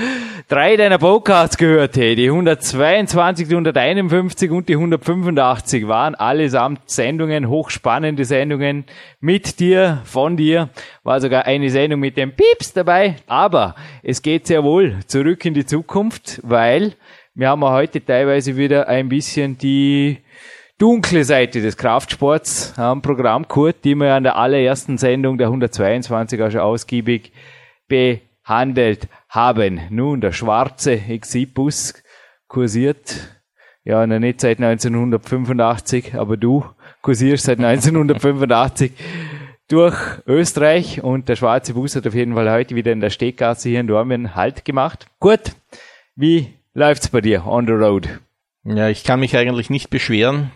drei 0.48 0.76
deiner 0.76 0.98
Podcasts 0.98 1.58
gehört. 1.58 1.96
Hey. 1.96 2.16
Die 2.16 2.28
122, 2.28 3.48
die 3.48 3.54
151 3.54 4.50
und 4.50 4.68
die 4.68 4.74
185 4.74 5.86
waren 5.86 6.14
allesamt 6.14 6.88
Sendungen, 6.88 7.48
hochspannende 7.48 8.24
Sendungen 8.24 8.84
mit 9.20 9.60
dir, 9.60 10.00
von 10.04 10.36
dir. 10.36 10.70
War 11.02 11.20
sogar 11.20 11.44
eine 11.44 11.68
Sendung 11.68 12.00
mit 12.00 12.16
dem 12.16 12.32
Pieps 12.32 12.72
dabei. 12.72 13.16
Aber 13.26 13.74
es 14.02 14.22
geht 14.22 14.46
sehr 14.46 14.64
wohl 14.64 15.00
zurück 15.06 15.44
in 15.44 15.52
die 15.52 15.66
Zukunft, 15.66 16.40
weil 16.42 16.94
wir 17.34 17.48
haben 17.48 17.64
heute 17.64 18.04
teilweise 18.04 18.56
wieder 18.56 18.88
ein 18.88 19.08
bisschen 19.08 19.56
die 19.56 20.18
dunkle 20.78 21.24
Seite 21.24 21.62
des 21.62 21.76
Kraftsports 21.76 22.78
am 22.78 23.00
Programm 23.00 23.48
Kurt, 23.48 23.84
die 23.84 23.94
wir 23.94 24.14
an 24.14 24.24
der 24.24 24.36
allerersten 24.36 24.98
Sendung 24.98 25.38
der 25.38 25.46
122 25.46 26.42
auch 26.42 26.50
schon 26.50 26.60
ausgiebig 26.60 27.32
behandelt 27.88 29.08
haben. 29.28 29.80
Nun, 29.88 30.20
der 30.20 30.32
schwarze 30.32 30.92
Exibus 30.92 31.94
kursiert, 32.48 33.40
ja, 33.84 34.06
noch 34.06 34.18
nicht 34.18 34.40
seit 34.40 34.60
1985, 34.60 36.14
aber 36.14 36.36
du 36.36 36.64
kursierst 37.00 37.44
seit 37.44 37.58
1985 37.60 38.92
durch 39.68 39.96
Österreich 40.26 41.02
und 41.02 41.30
der 41.30 41.36
schwarze 41.36 41.72
Bus 41.72 41.96
hat 41.96 42.06
auf 42.06 42.14
jeden 42.14 42.34
Fall 42.34 42.50
heute 42.50 42.74
wieder 42.74 42.92
in 42.92 43.00
der 43.00 43.10
Steggasse 43.10 43.70
hier 43.70 43.80
in 43.80 43.86
Dormien 43.86 44.34
Halt 44.34 44.66
gemacht. 44.66 45.06
Gut, 45.18 45.52
wie 46.14 46.52
läuft's 46.74 47.08
bei 47.08 47.20
dir 47.20 47.46
on 47.46 47.66
the 47.66 47.72
road? 47.72 48.20
Ja, 48.64 48.88
ich 48.88 49.04
kann 49.04 49.20
mich 49.20 49.36
eigentlich 49.36 49.70
nicht 49.70 49.90
beschweren. 49.90 50.52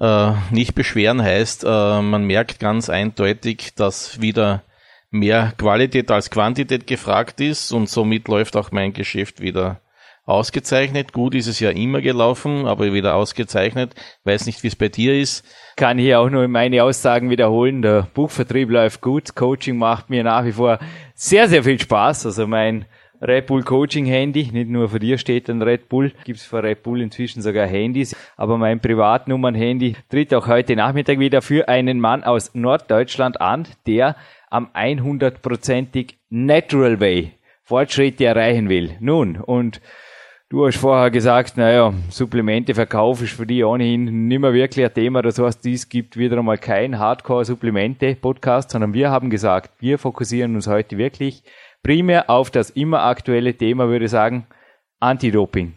Äh, 0.00 0.32
nicht 0.50 0.74
beschweren 0.74 1.22
heißt, 1.22 1.64
äh, 1.64 2.02
man 2.02 2.24
merkt 2.24 2.60
ganz 2.60 2.90
eindeutig, 2.90 3.74
dass 3.74 4.20
wieder 4.20 4.62
mehr 5.10 5.52
Qualität 5.56 6.10
als 6.10 6.30
Quantität 6.30 6.86
gefragt 6.86 7.40
ist 7.40 7.72
und 7.72 7.88
somit 7.88 8.28
läuft 8.28 8.56
auch 8.56 8.70
mein 8.70 8.92
Geschäft 8.92 9.40
wieder 9.40 9.80
ausgezeichnet. 10.28 11.14
Gut 11.14 11.34
ist 11.34 11.46
es 11.46 11.58
ja 11.58 11.70
immer 11.70 12.02
gelaufen, 12.02 12.66
aber 12.66 12.92
wieder 12.92 13.14
ausgezeichnet. 13.14 13.94
Weiß 14.24 14.44
nicht, 14.44 14.62
wie 14.62 14.68
es 14.68 14.76
bei 14.76 14.90
dir 14.90 15.18
ist. 15.18 15.42
Kann 15.76 15.96
hier 15.96 16.20
auch 16.20 16.28
nur 16.28 16.46
meine 16.48 16.84
Aussagen 16.84 17.30
wiederholen. 17.30 17.80
Der 17.80 18.08
Buchvertrieb 18.12 18.68
läuft 18.68 19.00
gut. 19.00 19.34
Coaching 19.34 19.78
macht 19.78 20.10
mir 20.10 20.22
nach 20.24 20.44
wie 20.44 20.52
vor 20.52 20.78
sehr, 21.14 21.48
sehr 21.48 21.64
viel 21.64 21.80
Spaß. 21.80 22.26
Also 22.26 22.46
mein 22.46 22.84
Red 23.20 23.46
Bull 23.46 23.62
Coaching 23.62 24.06
Handy. 24.06 24.48
Nicht 24.52 24.68
nur 24.68 24.88
für 24.88 24.98
dir 24.98 25.18
steht 25.18 25.48
ein 25.50 25.62
Red 25.62 25.88
Bull, 25.88 26.12
gibt 26.24 26.38
es 26.38 26.44
für 26.44 26.62
Red 26.62 26.82
Bull 26.82 27.00
inzwischen 27.00 27.42
sogar 27.42 27.66
Handys. 27.66 28.14
Aber 28.36 28.58
mein 28.58 28.80
Privatnummern-Handy 28.80 29.96
tritt 30.08 30.32
auch 30.34 30.46
heute 30.46 30.76
Nachmittag 30.76 31.18
wieder 31.18 31.42
für 31.42 31.68
einen 31.68 32.00
Mann 32.00 32.22
aus 32.22 32.54
Norddeutschland 32.54 33.40
an, 33.40 33.66
der 33.86 34.16
am 34.50 34.68
100%ig 34.74 36.14
Natural 36.30 37.00
Way 37.00 37.32
Fortschritte 37.64 38.24
erreichen 38.24 38.68
will. 38.68 38.92
Nun, 39.00 39.36
und 39.36 39.82
du 40.48 40.66
hast 40.66 40.78
vorher 40.78 41.10
gesagt, 41.10 41.58
naja, 41.58 41.92
Supplemente 42.08 42.74
verkauf 42.74 43.20
ist 43.20 43.32
für 43.32 43.46
die 43.46 43.62
ohnehin 43.62 44.28
nicht 44.28 44.38
mehr 44.38 44.54
wirklich 44.54 44.86
ein 44.86 44.94
Thema. 44.94 45.20
Das 45.20 45.38
heißt, 45.38 45.64
dies 45.64 45.88
gibt 45.88 46.16
wieder 46.16 46.38
einmal 46.38 46.56
kein 46.56 46.98
Hardcore-Supplemente-Podcast, 46.98 48.70
sondern 48.70 48.94
wir 48.94 49.10
haben 49.10 49.28
gesagt, 49.28 49.72
wir 49.80 49.98
fokussieren 49.98 50.54
uns 50.54 50.66
heute 50.66 50.96
wirklich 50.96 51.42
primär 51.82 52.28
auf 52.30 52.50
das 52.50 52.70
immer 52.70 53.02
aktuelle 53.02 53.54
Thema, 53.54 53.88
würde 53.88 54.06
ich 54.06 54.10
sagen, 54.10 54.46
Anti-Doping. 55.00 55.74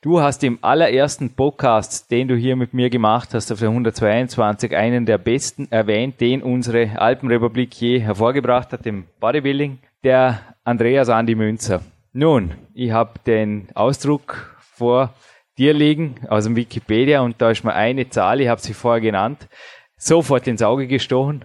Du 0.00 0.20
hast 0.20 0.44
im 0.44 0.58
allerersten 0.62 1.30
Podcast, 1.30 2.10
den 2.10 2.28
du 2.28 2.36
hier 2.36 2.54
mit 2.54 2.72
mir 2.72 2.90
gemacht 2.90 3.34
hast, 3.34 3.50
auf 3.50 3.58
der 3.58 3.70
122, 3.70 4.76
einen 4.76 5.06
der 5.06 5.18
besten 5.18 5.66
erwähnt, 5.70 6.20
den 6.20 6.42
unsere 6.42 7.00
Alpenrepublik 7.00 7.74
je 7.74 7.98
hervorgebracht 7.98 8.72
hat, 8.72 8.86
im 8.86 9.04
Bodybuilding, 9.18 9.78
der 10.04 10.40
Andreas 10.62 11.08
Andi 11.08 11.34
Münzer. 11.34 11.82
Nun, 12.12 12.52
ich 12.74 12.92
habe 12.92 13.18
den 13.26 13.68
Ausdruck 13.74 14.56
vor 14.60 15.12
dir 15.58 15.72
liegen 15.72 16.16
aus 16.28 16.44
dem 16.44 16.56
Wikipedia 16.56 17.20
und 17.22 17.40
da 17.40 17.50
ist 17.50 17.64
mal 17.64 17.74
eine 17.74 18.08
Zahl, 18.08 18.40
ich 18.40 18.48
habe 18.48 18.60
sie 18.60 18.74
vorher 18.74 19.00
genannt, 19.00 19.48
sofort 19.96 20.46
ins 20.46 20.62
Auge 20.62 20.86
gestochen. 20.86 21.44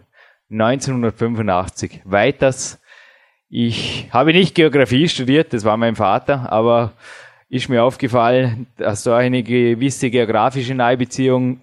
1985. 0.50 2.01
Weiters 2.03 2.80
ich 3.53 4.08
habe 4.12 4.31
nicht 4.31 4.55
Geografie 4.55 5.10
studiert, 5.10 5.51
das 5.51 5.65
war 5.65 5.75
mein 5.75 5.98
Vater, 5.98 6.50
aber 6.51 6.93
ist 7.50 7.67
mir 7.67 7.84
aufgefallen, 7.84 8.67
dass 8.77 9.03
da 9.03 9.17
eine 9.17 9.43
gewisse 9.43 10.10
geografische 10.10 10.74
Nahbeziehung 10.74 11.60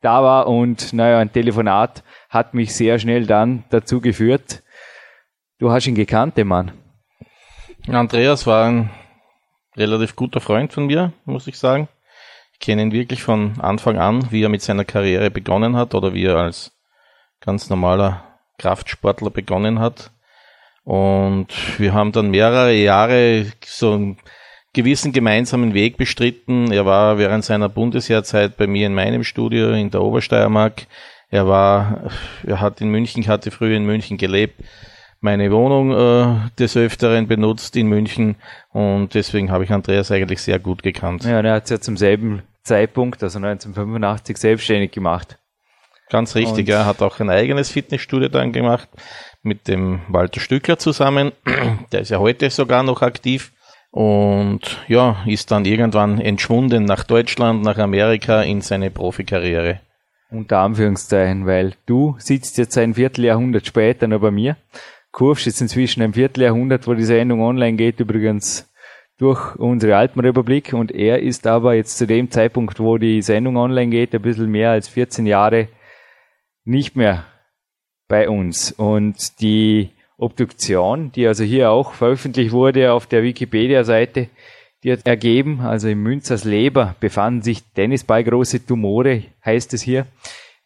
da 0.00 0.22
war 0.22 0.46
und 0.46 0.94
naja, 0.94 1.18
ein 1.18 1.30
Telefonat 1.30 2.02
hat 2.30 2.54
mich 2.54 2.74
sehr 2.74 2.98
schnell 2.98 3.26
dann 3.26 3.64
dazu 3.68 4.00
geführt. 4.00 4.62
Du 5.58 5.70
hast 5.70 5.86
ihn 5.86 5.94
gekannt, 5.94 6.38
den 6.38 6.48
Mann. 6.48 6.72
Andreas 7.86 8.46
war 8.46 8.64
ein 8.64 8.90
relativ 9.76 10.16
guter 10.16 10.40
Freund 10.40 10.72
von 10.72 10.86
mir, 10.86 11.12
muss 11.26 11.46
ich 11.46 11.58
sagen. 11.58 11.88
Ich 12.54 12.58
kenne 12.58 12.80
ihn 12.80 12.92
wirklich 12.92 13.22
von 13.22 13.60
Anfang 13.60 13.98
an, 13.98 14.30
wie 14.30 14.42
er 14.42 14.48
mit 14.48 14.62
seiner 14.62 14.86
Karriere 14.86 15.30
begonnen 15.30 15.76
hat 15.76 15.94
oder 15.94 16.14
wie 16.14 16.24
er 16.24 16.36
als 16.36 16.72
ganz 17.40 17.68
normaler 17.68 18.24
Kraftsportler 18.56 19.30
begonnen 19.30 19.78
hat. 19.78 20.10
Und 20.88 21.48
wir 21.78 21.92
haben 21.92 22.12
dann 22.12 22.30
mehrere 22.30 22.72
Jahre 22.72 23.44
so 23.62 23.92
einen 23.92 24.16
gewissen 24.72 25.12
gemeinsamen 25.12 25.74
Weg 25.74 25.98
bestritten. 25.98 26.72
Er 26.72 26.86
war 26.86 27.18
während 27.18 27.44
seiner 27.44 27.68
Bundesheerzeit 27.68 28.56
bei 28.56 28.66
mir 28.66 28.86
in 28.86 28.94
meinem 28.94 29.22
Studio 29.22 29.72
in 29.72 29.90
der 29.90 30.00
Obersteiermark. 30.00 30.86
Er 31.28 31.46
war, 31.46 32.10
er 32.42 32.62
hat 32.62 32.80
in 32.80 32.88
München, 32.88 33.26
hatte 33.26 33.50
früher 33.50 33.76
in 33.76 33.84
München 33.84 34.16
gelebt, 34.16 34.64
meine 35.20 35.52
Wohnung 35.52 35.92
äh, 35.92 36.48
des 36.58 36.74
Öfteren 36.74 37.26
benutzt 37.26 37.76
in 37.76 37.88
München 37.88 38.36
und 38.72 39.12
deswegen 39.12 39.50
habe 39.50 39.64
ich 39.64 39.70
Andreas 39.70 40.10
eigentlich 40.10 40.40
sehr 40.40 40.58
gut 40.58 40.82
gekannt. 40.82 41.22
Ja, 41.24 41.40
er 41.42 41.52
hat 41.52 41.64
es 41.64 41.70
ja 41.70 41.80
zum 41.80 41.98
selben 41.98 42.44
Zeitpunkt, 42.62 43.22
also 43.22 43.36
1985, 43.36 44.38
selbstständig 44.38 44.92
gemacht. 44.92 45.38
Ganz 46.08 46.34
richtig, 46.34 46.66
und 46.66 46.68
er 46.70 46.86
hat 46.86 47.02
auch 47.02 47.20
ein 47.20 47.28
eigenes 47.28 47.70
Fitnessstudio 47.70 48.30
dann 48.30 48.52
gemacht 48.52 48.88
mit 49.42 49.68
dem 49.68 50.00
Walter 50.08 50.40
Stückler 50.40 50.78
zusammen. 50.78 51.32
Der 51.92 52.00
ist 52.00 52.10
ja 52.10 52.18
heute 52.18 52.50
sogar 52.50 52.82
noch 52.82 53.02
aktiv. 53.02 53.52
Und 53.90 54.84
ja, 54.86 55.24
ist 55.26 55.50
dann 55.50 55.64
irgendwann 55.64 56.20
entschwunden 56.20 56.84
nach 56.84 57.04
Deutschland, 57.04 57.62
nach 57.62 57.78
Amerika 57.78 58.42
in 58.42 58.60
seine 58.60 58.90
Profikarriere. 58.90 59.80
Unter 60.30 60.58
Anführungszeichen, 60.58 61.46
weil 61.46 61.72
du 61.86 62.14
sitzt 62.18 62.58
jetzt 62.58 62.76
ein 62.76 62.94
Vierteljahrhundert 62.94 63.66
später 63.66 64.06
noch 64.06 64.20
bei 64.20 64.30
mir. 64.30 64.56
Kurvst 65.10 65.46
jetzt 65.46 65.62
inzwischen 65.62 66.02
ein 66.02 66.12
Vierteljahrhundert, 66.12 66.86
wo 66.86 66.92
die 66.92 67.04
Sendung 67.04 67.40
online 67.40 67.78
geht, 67.78 67.98
übrigens 67.98 68.70
durch 69.16 69.56
unsere 69.56 69.96
Alpenrepublik. 69.96 70.74
Und 70.74 70.92
er 70.92 71.20
ist 71.22 71.46
aber 71.46 71.74
jetzt 71.74 71.96
zu 71.96 72.06
dem 72.06 72.30
Zeitpunkt, 72.30 72.78
wo 72.78 72.98
die 72.98 73.22
Sendung 73.22 73.56
online 73.56 73.90
geht, 73.90 74.14
ein 74.14 74.20
bisschen 74.20 74.50
mehr 74.50 74.70
als 74.70 74.88
14 74.88 75.24
Jahre 75.26 75.68
nicht 76.64 76.94
mehr 76.94 77.24
bei 78.08 78.28
uns. 78.28 78.72
Und 78.72 79.40
die 79.40 79.90
Obduktion, 80.16 81.12
die 81.12 81.26
also 81.26 81.44
hier 81.44 81.70
auch 81.70 81.92
veröffentlicht 81.92 82.50
wurde 82.52 82.92
auf 82.92 83.06
der 83.06 83.22
Wikipedia-Seite, 83.22 84.28
die 84.82 84.92
hat 84.92 85.06
ergeben, 85.06 85.60
also 85.60 85.88
in 85.88 86.02
Münzers 86.02 86.44
Leber 86.44 86.94
befanden 87.00 87.42
sich 87.42 87.62
tennisballgroße 87.74 88.64
Tumore, 88.64 89.24
heißt 89.44 89.74
es 89.74 89.82
hier, 89.82 90.06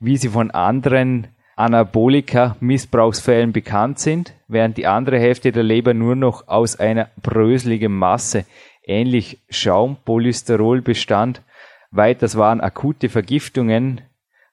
wie 0.00 0.16
sie 0.16 0.28
von 0.28 0.50
anderen 0.50 1.28
Anabolika-Missbrauchsfällen 1.56 3.52
bekannt 3.52 3.98
sind, 3.98 4.34
während 4.48 4.76
die 4.76 4.86
andere 4.86 5.18
Hälfte 5.18 5.52
der 5.52 5.62
Leber 5.62 5.94
nur 5.94 6.16
noch 6.16 6.48
aus 6.48 6.78
einer 6.78 7.10
bröseligen 7.22 7.92
Masse, 7.92 8.44
ähnlich 8.84 9.38
Schaumpolysterol 9.48 10.82
bestand. 10.82 11.42
Weiters 11.90 12.36
waren 12.36 12.60
akute 12.60 13.08
Vergiftungen, 13.08 14.00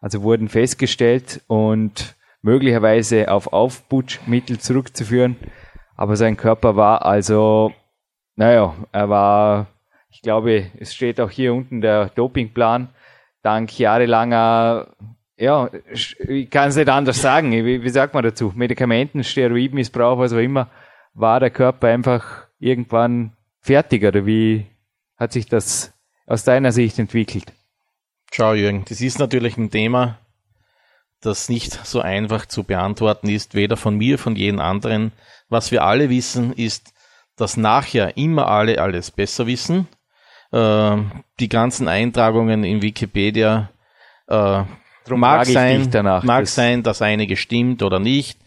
also 0.01 0.24
wurden 0.24 0.48
festgestellt 0.50 1.41
und 1.48 2.15
möglicherweise 2.41 3.31
auf 3.31 3.51
Aufputschmittel 3.53 4.60
zurückzuführen. 4.60 5.36
Aber 5.96 6.15
sein 6.15 6.38
Körper 6.38 6.75
war 6.75 7.05
also, 7.05 7.74
naja, 8.36 8.74
er 8.91 9.10
war, 9.10 9.67
ich 10.10 10.22
glaube, 10.22 10.72
es 10.79 10.93
steht 10.93 11.19
auch 11.19 11.29
hier 11.29 11.53
unten 11.53 11.81
der 11.81 12.10
Dopingplan, 12.10 12.89
dank 13.41 13.77
jahrelanger, 13.77 14.88
ja, 15.38 15.69
ich 15.93 16.50
kann 16.50 16.69
es 16.69 16.75
nicht 16.75 16.89
anders 16.89 17.22
sagen, 17.22 17.51
wie, 17.51 17.81
wie 17.81 17.89
sagt 17.89 18.13
man 18.13 18.24
dazu, 18.24 18.51
Medikamenten, 18.55 19.24
Steroidmissbrauch, 19.24 20.17
was 20.17 20.34
auch 20.34 20.38
immer, 20.38 20.69
war 21.13 21.39
der 21.39 21.50
Körper 21.50 21.88
einfach 21.88 22.48
irgendwann 22.60 23.34
fertig 23.62 24.03
oder 24.03 24.25
wie 24.25 24.65
hat 25.17 25.31
sich 25.34 25.48
das 25.48 25.93
aus 26.25 26.43
deiner 26.43 26.72
Sicht 26.72 27.00
entwickelt? 27.00 27.53
Ciao 28.31 28.53
Jürgen, 28.53 28.86
das 28.88 29.01
ist 29.01 29.17
natürlich 29.17 29.58
ein 29.58 29.72
Thema, 29.72 30.19
das 31.22 31.50
nicht 31.50 31.86
so 31.86 32.02
einfach 32.02 32.46
zu 32.46 32.64
beantworten 32.64 33.30
ist, 33.30 33.54
weder 33.56 33.78
von 33.78 33.96
mir, 33.96 34.18
von 34.18 34.36
jedem 34.36 34.60
anderen. 34.60 35.12
Was 35.50 35.72
wir 35.72 35.84
alle 35.84 36.10
wissen, 36.10 36.54
ist, 36.54 36.94
dass 37.36 37.58
nachher 37.58 38.18
immer 38.18 38.48
alle 38.48 38.80
alles 38.82 39.12
besser 39.12 39.48
wissen. 39.48 39.88
Äh, 40.52 40.98
die 41.40 41.50
ganzen 41.50 41.88
Eintragungen 41.88 42.64
in 42.64 42.82
Wikipedia 42.82 43.70
äh, 44.28 44.64
mag 45.10 45.46
sein, 45.46 45.90
danach. 45.92 46.24
mag 46.24 46.42
Das- 46.44 46.56
sein, 46.56 46.84
dass 46.84 47.02
einige 47.02 47.36
stimmt 47.38 47.84
oder 47.84 48.00
nicht. 48.00 48.40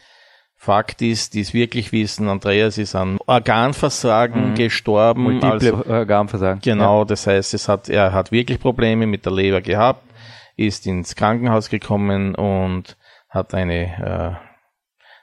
Fakt 0.56 1.02
ist, 1.02 1.34
die 1.34 1.40
es 1.40 1.54
wirklich 1.54 1.90
wissen, 1.90 2.28
Andreas 2.28 2.78
ist 2.78 2.94
an 2.94 3.18
Organversagen 3.26 4.54
gestorben. 4.54 5.24
Multiple 5.24 5.50
also- 5.50 5.84
Organversagen. 5.86 6.60
Genau, 6.60 7.04
das 7.04 7.26
heißt, 7.26 7.52
es 7.54 7.68
hat, 7.68 7.88
er 7.88 8.12
hat 8.12 8.30
wirklich 8.30 8.60
Probleme 8.60 9.06
mit 9.08 9.24
der 9.24 9.32
Leber 9.32 9.60
gehabt, 9.60 10.04
ist 10.66 10.86
ins 10.86 11.14
Krankenhaus 11.14 11.68
gekommen 11.68 12.34
und 12.34 12.96
hat 13.28 13.54
eine, 13.54 14.38
äh, 14.38 14.46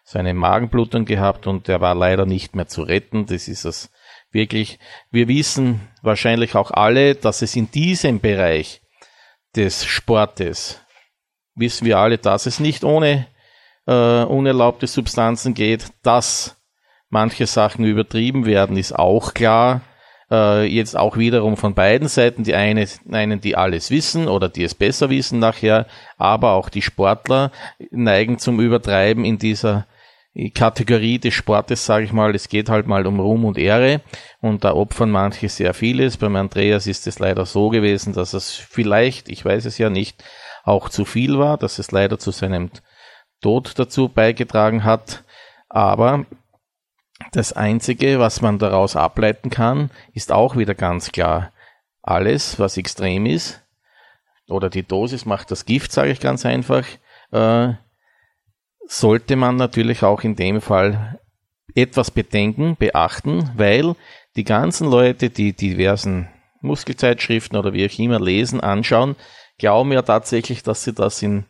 so 0.03 0.19
eine 0.19 0.33
Magenblutung 0.33 1.05
gehabt 1.05 1.47
und 1.47 1.69
er 1.69 1.81
war 1.81 1.95
leider 1.95 2.25
nicht 2.25 2.55
mehr 2.55 2.67
zu 2.67 2.83
retten. 2.83 3.25
Das 3.25 3.47
ist 3.47 3.65
es 3.65 3.91
wirklich. 4.31 4.79
Wir 5.11 5.27
wissen 5.27 5.81
wahrscheinlich 6.01 6.55
auch 6.55 6.71
alle, 6.71 7.15
dass 7.15 7.41
es 7.41 7.55
in 7.55 7.71
diesem 7.71 8.19
Bereich 8.19 8.81
des 9.55 9.85
Sportes, 9.85 10.79
wissen 11.55 11.85
wir 11.85 11.97
alle, 11.97 12.17
dass 12.17 12.45
es 12.45 12.59
nicht 12.59 12.83
ohne 12.83 13.27
äh, 13.87 14.23
unerlaubte 14.23 14.87
Substanzen 14.87 15.53
geht, 15.53 15.87
dass 16.03 16.57
manche 17.09 17.47
Sachen 17.47 17.85
übertrieben 17.85 18.45
werden, 18.45 18.77
ist 18.77 18.93
auch 18.93 19.33
klar 19.33 19.81
äh, 20.31 20.65
jetzt 20.65 20.97
auch 20.97 21.17
wiederum 21.17 21.57
von 21.57 21.73
beiden 21.73 22.07
Seiten, 22.07 22.43
die 22.43 22.55
eine, 22.55 22.87
einen, 23.11 23.41
die 23.41 23.55
alles 23.55 23.91
wissen 23.91 24.27
oder 24.27 24.49
die 24.49 24.63
es 24.63 24.75
besser 24.75 25.09
wissen 25.09 25.39
nachher, 25.39 25.85
aber 26.17 26.53
auch 26.53 26.69
die 26.69 26.81
Sportler 26.81 27.51
neigen 27.91 28.37
zum 28.39 28.59
Übertreiben 28.59 29.25
in 29.25 29.37
dieser 29.37 29.85
Kategorie 30.53 31.19
des 31.19 31.33
Sportes, 31.33 31.85
sage 31.85 32.05
ich 32.05 32.13
mal, 32.13 32.33
es 32.35 32.47
geht 32.49 32.69
halt 32.69 32.87
mal 32.87 33.07
um 33.07 33.19
Ruhm 33.19 33.45
und 33.45 33.57
Ehre 33.57 34.01
und 34.41 34.63
da 34.63 34.73
opfern 34.73 35.09
manche 35.09 35.49
sehr 35.49 35.73
vieles. 35.73 36.17
Beim 36.17 36.35
Andreas 36.35 36.87
ist 36.87 37.07
es 37.07 37.19
leider 37.19 37.45
so 37.45 37.69
gewesen, 37.69 38.13
dass 38.13 38.33
es 38.33 38.53
vielleicht, 38.53 39.27
ich 39.29 39.43
weiß 39.43 39.65
es 39.65 39.77
ja 39.77 39.89
nicht, 39.89 40.23
auch 40.63 40.89
zu 40.89 41.03
viel 41.03 41.39
war, 41.39 41.57
dass 41.57 41.79
es 41.79 41.91
leider 41.91 42.19
zu 42.19 42.31
seinem 42.31 42.69
Tod 43.41 43.73
dazu 43.77 44.07
beigetragen 44.07 44.83
hat. 44.83 45.23
Aber 45.67 46.25
das 47.31 47.53
Einzige, 47.53 48.19
was 48.19 48.41
man 48.41 48.59
daraus 48.59 48.95
ableiten 48.95 49.49
kann, 49.49 49.91
ist 50.13 50.31
auch 50.31 50.55
wieder 50.55 50.75
ganz 50.75 51.11
klar. 51.11 51.51
Alles, 52.01 52.59
was 52.59 52.77
extrem 52.77 53.25
ist, 53.25 53.61
oder 54.47 54.69
die 54.69 54.83
Dosis 54.83 55.25
macht 55.25 55.51
das 55.51 55.65
Gift, 55.65 55.91
sage 55.91 56.11
ich 56.11 56.19
ganz 56.19 56.45
einfach, 56.45 56.85
äh, 57.31 57.73
sollte 58.87 59.35
man 59.35 59.57
natürlich 59.57 60.03
auch 60.03 60.23
in 60.23 60.35
dem 60.35 60.61
Fall 60.61 61.19
etwas 61.75 62.09
bedenken, 62.09 62.75
beachten, 62.77 63.51
weil 63.55 63.95
die 64.35 64.43
ganzen 64.43 64.89
Leute, 64.89 65.29
die 65.29 65.53
diversen 65.53 66.29
Muskelzeitschriften 66.61 67.57
oder 67.57 67.73
wie 67.73 67.85
auch 67.85 67.99
immer 67.99 68.19
lesen, 68.19 68.59
anschauen, 68.59 69.15
glauben 69.59 69.91
ja 69.91 70.01
tatsächlich, 70.01 70.63
dass 70.63 70.83
sie 70.83 70.93
das 70.93 71.21
in 71.21 71.45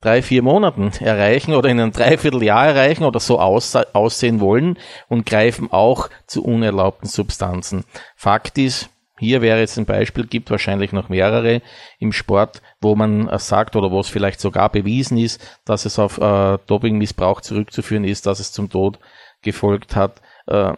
drei, 0.00 0.22
vier 0.22 0.42
Monaten 0.42 0.90
erreichen 1.00 1.54
oder 1.54 1.68
in 1.68 1.80
einem 1.80 1.92
Dreivierteljahr 1.92 2.68
erreichen 2.68 3.04
oder 3.04 3.20
so 3.20 3.38
aus, 3.38 3.76
aussehen 3.76 4.40
wollen 4.40 4.78
und 5.08 5.26
greifen 5.26 5.70
auch 5.70 6.08
zu 6.26 6.42
unerlaubten 6.44 7.08
Substanzen. 7.08 7.84
Fakt 8.16 8.56
ist, 8.58 8.90
hier 9.18 9.42
wäre 9.42 9.60
jetzt 9.60 9.76
ein 9.78 9.84
Beispiel, 9.84 10.26
gibt 10.26 10.50
wahrscheinlich 10.50 10.92
noch 10.92 11.10
mehrere 11.10 11.60
im 11.98 12.12
Sport, 12.12 12.62
wo 12.80 12.96
man 12.96 13.28
äh, 13.28 13.38
sagt 13.38 13.76
oder 13.76 13.90
wo 13.90 14.00
es 14.00 14.08
vielleicht 14.08 14.40
sogar 14.40 14.70
bewiesen 14.70 15.18
ist, 15.18 15.60
dass 15.66 15.84
es 15.84 15.98
auf 15.98 16.16
äh, 16.16 16.58
Dopingmissbrauch 16.66 17.42
zurückzuführen 17.42 18.04
ist, 18.04 18.24
dass 18.24 18.40
es 18.40 18.50
zum 18.50 18.70
Tod 18.70 18.98
gefolgt 19.42 19.94
hat. 19.94 20.22
Äh, 20.46 20.72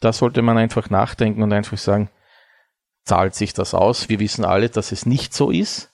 da 0.00 0.12
sollte 0.12 0.42
man 0.42 0.58
einfach 0.58 0.90
nachdenken 0.90 1.42
und 1.42 1.52
einfach 1.52 1.78
sagen, 1.78 2.08
zahlt 3.04 3.34
sich 3.34 3.52
das 3.52 3.74
aus? 3.74 4.08
Wir 4.08 4.20
wissen 4.20 4.44
alle, 4.44 4.68
dass 4.68 4.92
es 4.92 5.04
nicht 5.04 5.34
so 5.34 5.50
ist. 5.50 5.90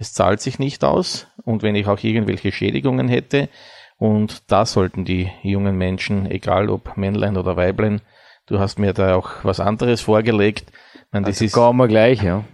Es 0.00 0.14
zahlt 0.14 0.40
sich 0.40 0.58
nicht 0.58 0.82
aus. 0.82 1.26
Und 1.44 1.62
wenn 1.62 1.74
ich 1.74 1.86
auch 1.86 2.02
irgendwelche 2.02 2.52
Schädigungen 2.52 3.08
hätte, 3.08 3.50
und 3.98 4.50
da 4.50 4.64
sollten 4.64 5.04
die 5.04 5.30
jungen 5.42 5.76
Menschen, 5.76 6.28
egal 6.30 6.70
ob 6.70 6.96
Männlein 6.96 7.36
oder 7.36 7.58
Weiblein, 7.58 8.00
du 8.46 8.58
hast 8.58 8.78
mir 8.78 8.94
da 8.94 9.14
auch 9.14 9.28
was 9.42 9.60
anderes 9.60 10.00
vorgelegt. 10.00 10.72
Meine, 11.12 11.26
das, 11.26 11.36
Also 11.36 11.44
ist, 11.44 11.52
wir 11.76 11.88
gleich, 11.88 12.22
ja. 12.22 12.44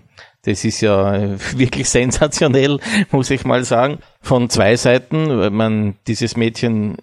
das 0.42 0.64
ist 0.64 0.80
ja 0.80 1.38
wirklich 1.56 1.88
sensationell, 1.88 2.80
muss 3.12 3.30
ich 3.30 3.44
mal 3.44 3.62
sagen. 3.62 4.00
Von 4.20 4.50
zwei 4.50 4.74
Seiten, 4.74 5.54
man, 5.54 5.94
dieses 6.09 6.37
Mädchen 6.37 6.96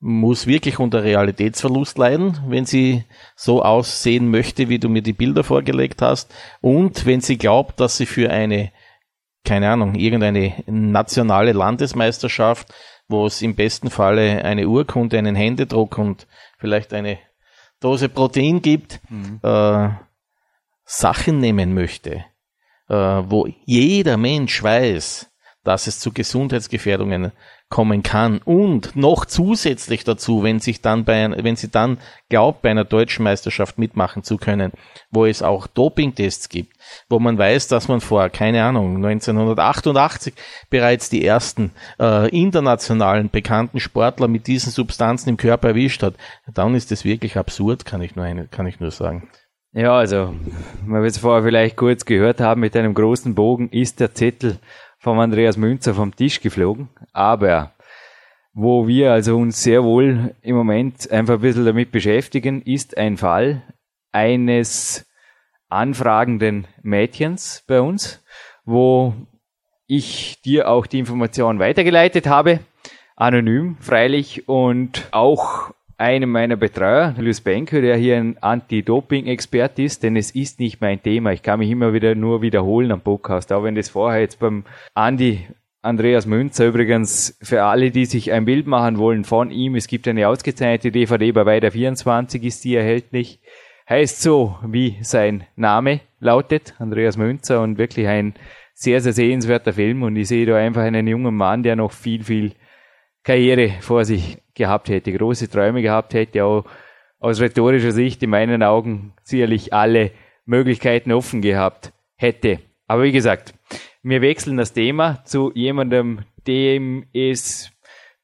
muss 0.00 0.46
wirklich 0.46 0.78
unter 0.78 1.04
Realitätsverlust 1.04 1.98
leiden, 1.98 2.38
wenn 2.48 2.64
sie 2.64 3.04
so 3.36 3.62
aussehen 3.62 4.30
möchte, 4.30 4.70
wie 4.70 4.78
du 4.78 4.88
mir 4.88 5.02
die 5.02 5.12
Bilder 5.12 5.44
vorgelegt 5.44 6.00
hast. 6.00 6.34
Und 6.62 7.04
wenn 7.04 7.20
sie 7.20 7.36
glaubt, 7.36 7.78
dass 7.78 7.98
sie 7.98 8.06
für 8.06 8.30
eine, 8.30 8.72
keine 9.44 9.70
Ahnung, 9.70 9.94
irgendeine 9.94 10.62
nationale 10.66 11.52
Landesmeisterschaft, 11.52 12.72
wo 13.08 13.26
es 13.26 13.42
im 13.42 13.54
besten 13.54 13.90
Falle 13.90 14.44
eine 14.44 14.68
Urkunde, 14.68 15.18
einen 15.18 15.34
Händedruck 15.34 15.98
und 15.98 16.26
vielleicht 16.58 16.92
eine 16.92 17.18
Dose 17.80 18.08
Protein 18.08 18.60
gibt, 18.62 19.00
äh, 19.42 19.88
Sachen 20.84 21.38
nehmen 21.38 21.72
möchte, 21.72 22.24
äh, 22.88 22.94
wo 22.94 23.46
jeder 23.64 24.16
Mensch 24.16 24.62
weiß, 24.62 25.29
dass 25.64 25.86
es 25.86 25.98
zu 25.98 26.12
Gesundheitsgefährdungen 26.12 27.32
kommen 27.70 28.02
kann 28.02 28.38
und 28.38 28.96
noch 28.96 29.24
zusätzlich 29.24 30.02
dazu, 30.02 30.42
wenn 30.42 30.58
sich 30.58 30.80
dann 30.80 31.04
bei, 31.04 31.30
wenn 31.44 31.54
sie 31.54 31.70
dann 31.70 31.98
glaubt, 32.28 32.62
bei 32.62 32.70
einer 32.70 32.84
deutschen 32.84 33.22
Meisterschaft 33.22 33.78
mitmachen 33.78 34.24
zu 34.24 34.38
können, 34.38 34.72
wo 35.10 35.24
es 35.24 35.42
auch 35.42 35.68
Dopingtests 35.68 36.48
gibt, 36.48 36.74
wo 37.08 37.20
man 37.20 37.38
weiß, 37.38 37.68
dass 37.68 37.86
man 37.86 38.00
vor, 38.00 38.28
keine 38.28 38.64
Ahnung, 38.64 38.96
1988 38.96 40.34
bereits 40.68 41.10
die 41.10 41.24
ersten 41.24 41.70
äh, 42.00 42.28
internationalen 42.36 43.30
bekannten 43.30 43.78
Sportler 43.78 44.26
mit 44.26 44.48
diesen 44.48 44.72
Substanzen 44.72 45.28
im 45.28 45.36
Körper 45.36 45.68
erwischt 45.68 46.02
hat, 46.02 46.14
dann 46.52 46.74
ist 46.74 46.90
das 46.90 47.04
wirklich 47.04 47.36
absurd, 47.36 47.84
kann 47.84 48.02
ich 48.02 48.16
nur, 48.16 48.24
eine, 48.24 48.48
kann 48.48 48.66
ich 48.66 48.80
nur 48.80 48.90
sagen. 48.90 49.30
Ja, 49.72 49.96
also, 49.96 50.34
weil 50.84 51.02
wir 51.02 51.06
es 51.08 51.18
vorher 51.18 51.44
vielleicht 51.44 51.76
kurz 51.76 52.04
gehört 52.04 52.40
haben, 52.40 52.60
mit 52.60 52.76
einem 52.76 52.94
großen 52.94 53.36
Bogen 53.36 53.68
ist 53.68 54.00
der 54.00 54.12
Zettel 54.12 54.58
vom 55.00 55.18
Andreas 55.18 55.56
Münzer 55.56 55.94
vom 55.94 56.14
Tisch 56.14 56.40
geflogen. 56.40 56.88
Aber 57.12 57.72
wo 58.52 58.86
wir 58.86 59.12
also 59.12 59.36
uns 59.36 59.62
sehr 59.62 59.82
wohl 59.82 60.34
im 60.42 60.54
Moment 60.54 61.10
einfach 61.10 61.34
ein 61.34 61.40
bisschen 61.40 61.64
damit 61.64 61.90
beschäftigen, 61.90 62.62
ist 62.62 62.96
ein 62.96 63.16
Fall 63.16 63.62
eines 64.12 65.06
anfragenden 65.68 66.66
Mädchens 66.82 67.64
bei 67.66 67.80
uns, 67.80 68.22
wo 68.64 69.14
ich 69.86 70.40
dir 70.42 70.68
auch 70.68 70.86
die 70.86 70.98
Information 70.98 71.58
weitergeleitet 71.58 72.26
habe, 72.26 72.60
anonym 73.16 73.76
freilich 73.80 74.48
und 74.48 75.08
auch 75.12 75.72
einem 76.00 76.30
meiner 76.30 76.56
Betreuer, 76.56 77.14
Luis 77.18 77.42
Benke, 77.42 77.82
der 77.82 77.94
hier 77.96 78.16
ein 78.16 78.38
Anti-Doping-Experte 78.38 79.82
ist, 79.82 80.02
denn 80.02 80.16
es 80.16 80.30
ist 80.30 80.58
nicht 80.58 80.80
mein 80.80 81.02
Thema. 81.02 81.32
Ich 81.32 81.42
kann 81.42 81.58
mich 81.58 81.70
immer 81.70 81.92
wieder 81.92 82.14
nur 82.14 82.40
wiederholen 82.40 82.90
am 82.90 83.02
Podcast, 83.02 83.52
auch 83.52 83.64
wenn 83.64 83.74
das 83.74 83.90
vorher 83.90 84.22
jetzt 84.22 84.40
beim 84.40 84.64
Andi 84.94 85.46
Andreas 85.82 86.24
Münzer 86.24 86.68
übrigens 86.68 87.38
für 87.42 87.64
alle, 87.64 87.90
die 87.90 88.06
sich 88.06 88.32
ein 88.32 88.46
Bild 88.46 88.66
machen 88.66 88.96
wollen 88.96 89.24
von 89.24 89.50
ihm, 89.50 89.74
es 89.74 89.88
gibt 89.88 90.08
eine 90.08 90.26
ausgezeichnete 90.26 90.90
DVD 90.90 91.32
bei 91.32 91.44
Weiter 91.44 91.70
24 91.70 92.44
ist 92.44 92.64
die 92.64 92.76
erhältlich. 92.76 93.40
Heißt 93.88 94.22
so, 94.22 94.56
wie 94.66 94.96
sein 95.02 95.44
Name 95.54 96.00
lautet, 96.18 96.74
Andreas 96.78 97.18
Münzer 97.18 97.60
und 97.60 97.76
wirklich 97.76 98.08
ein 98.08 98.34
sehr, 98.72 99.02
sehr 99.02 99.12
sehenswerter 99.12 99.74
Film 99.74 100.02
und 100.02 100.16
ich 100.16 100.28
sehe 100.28 100.46
da 100.46 100.56
einfach 100.56 100.82
einen 100.82 101.06
jungen 101.06 101.34
Mann, 101.34 101.62
der 101.62 101.76
noch 101.76 101.92
viel, 101.92 102.24
viel 102.24 102.52
Karriere 103.22 103.74
vor 103.80 104.04
sich 104.04 104.38
gehabt 104.54 104.88
hätte, 104.88 105.12
große 105.12 105.48
Träume 105.48 105.82
gehabt 105.82 106.14
hätte, 106.14 106.44
auch 106.44 106.64
aus 107.18 107.40
rhetorischer 107.40 107.92
Sicht 107.92 108.22
in 108.22 108.30
meinen 108.30 108.62
Augen 108.62 109.12
sicherlich 109.22 109.72
alle 109.72 110.10
Möglichkeiten 110.46 111.12
offen 111.12 111.42
gehabt 111.42 111.92
hätte. 112.16 112.60
Aber 112.86 113.02
wie 113.04 113.12
gesagt, 113.12 113.54
wir 114.02 114.22
wechseln 114.22 114.56
das 114.56 114.72
Thema 114.72 115.22
zu 115.24 115.52
jemandem, 115.54 116.20
dem 116.46 117.06
es 117.12 117.70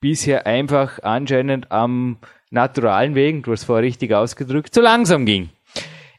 bisher 0.01 0.47
einfach 0.47 1.03
anscheinend 1.03 1.71
am 1.71 2.19
naturalen 2.51 3.15
Wegen, 3.15 3.43
du 3.43 3.53
hast 3.53 3.65
vorher 3.65 3.85
richtig 3.85 4.13
ausgedrückt, 4.13 4.73
zu 4.73 4.81
langsam 4.81 5.27
ging. 5.27 5.51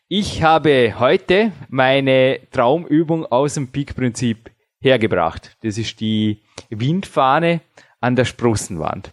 Ich 0.07 0.43
habe 0.43 0.99
heute 0.99 1.51
meine 1.69 2.39
Traumübung 2.51 3.25
aus 3.25 3.55
dem 3.55 3.67
Peak-Prinzip 3.69 4.51
hergebracht. 4.79 5.57
Das 5.63 5.77
ist 5.77 5.99
die 5.99 6.39
Windfahne 6.69 7.61
an 7.99 8.15
der 8.15 8.25
Sprossenwand. 8.25 9.11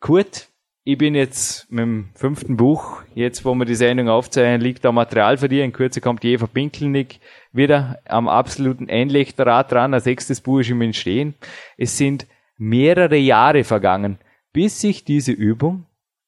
Kurt, 0.00 0.48
ich 0.84 0.98
bin 0.98 1.16
jetzt 1.16 1.70
mit 1.70 1.82
dem 1.82 2.10
fünften 2.14 2.56
Buch, 2.56 3.02
jetzt 3.14 3.44
wo 3.44 3.54
wir 3.54 3.64
die 3.64 3.74
Sendung 3.74 4.08
aufzeichnen, 4.08 4.60
liegt 4.60 4.84
da 4.84 4.92
Material 4.92 5.36
für 5.36 5.48
dich. 5.48 5.62
In 5.62 5.72
Kürze 5.72 6.00
kommt 6.00 6.22
die 6.22 6.32
Eva 6.32 6.46
Pinkelnick 6.46 7.18
wieder 7.52 7.98
am 8.04 8.28
absoluten 8.28 8.88
Endlektorat 8.88 9.72
dran. 9.72 9.94
Ein 9.94 10.00
sechstes 10.00 10.40
Buch 10.40 10.60
ist 10.60 10.70
im 10.70 10.82
Entstehen. 10.82 11.34
Es 11.76 11.98
sind 11.98 12.26
mehrere 12.56 13.16
Jahre 13.16 13.64
vergangen, 13.64 14.18
bis 14.52 14.82
ich 14.84 15.04
diese 15.04 15.32
Übung 15.32 15.86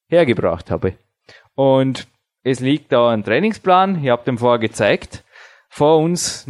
hergebracht 0.09 0.71
habe. 0.71 0.95
Und 1.55 2.09
es 2.43 2.61
liegt 2.61 2.93
da 2.93 3.11
ein 3.11 3.25
Trainingsplan, 3.25 4.03
ich 4.03 4.11
habe 4.11 4.25
dem 4.25 4.39
vorher 4.39 4.59
gezeigt, 4.59 5.25
vor 5.69 5.99
uns, 5.99 6.47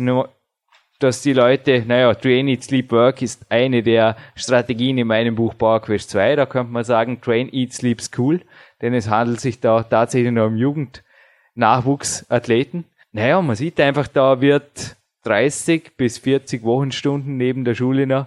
dass 0.99 1.23
die 1.23 1.33
Leute, 1.33 1.85
naja, 1.87 2.13
Train, 2.15 2.49
Eat, 2.49 2.65
Sleep, 2.65 2.91
Work 2.91 3.23
ist 3.23 3.47
eine 3.51 3.83
der 3.83 4.17
Strategien 4.35 4.99
in 4.99 5.07
meinem 5.07 5.37
Buch 5.37 5.57
Power 5.57 5.81
Quest 5.81 6.11
2. 6.11 6.37
Da 6.37 6.45
könnte 6.47 6.73
man 6.73 6.85
sagen, 6.85 7.21
Train, 7.21 7.49
Eat, 7.53 7.73
Sleep, 7.73 8.01
School, 8.01 8.41
denn 8.83 8.95
es 8.95 9.09
handelt 9.09 9.41
sich 9.41 9.61
da 9.61 9.85
tatsächlich 9.85 10.33
nur 10.33 10.47
um 10.47 10.57
Jugendnachwuchsathleten. 10.57 12.85
Naja, 13.13 13.41
man 13.41 13.55
sieht 13.57 13.81
einfach, 13.81 14.09
da 14.09 14.41
wird 14.41 14.97
30 15.25 15.97
bis 15.97 16.19
40 16.19 16.63
Wochenstunden 16.65 17.37
neben 17.37 17.65
der 17.65 17.75
Schule 17.75 18.07
noch 18.07 18.27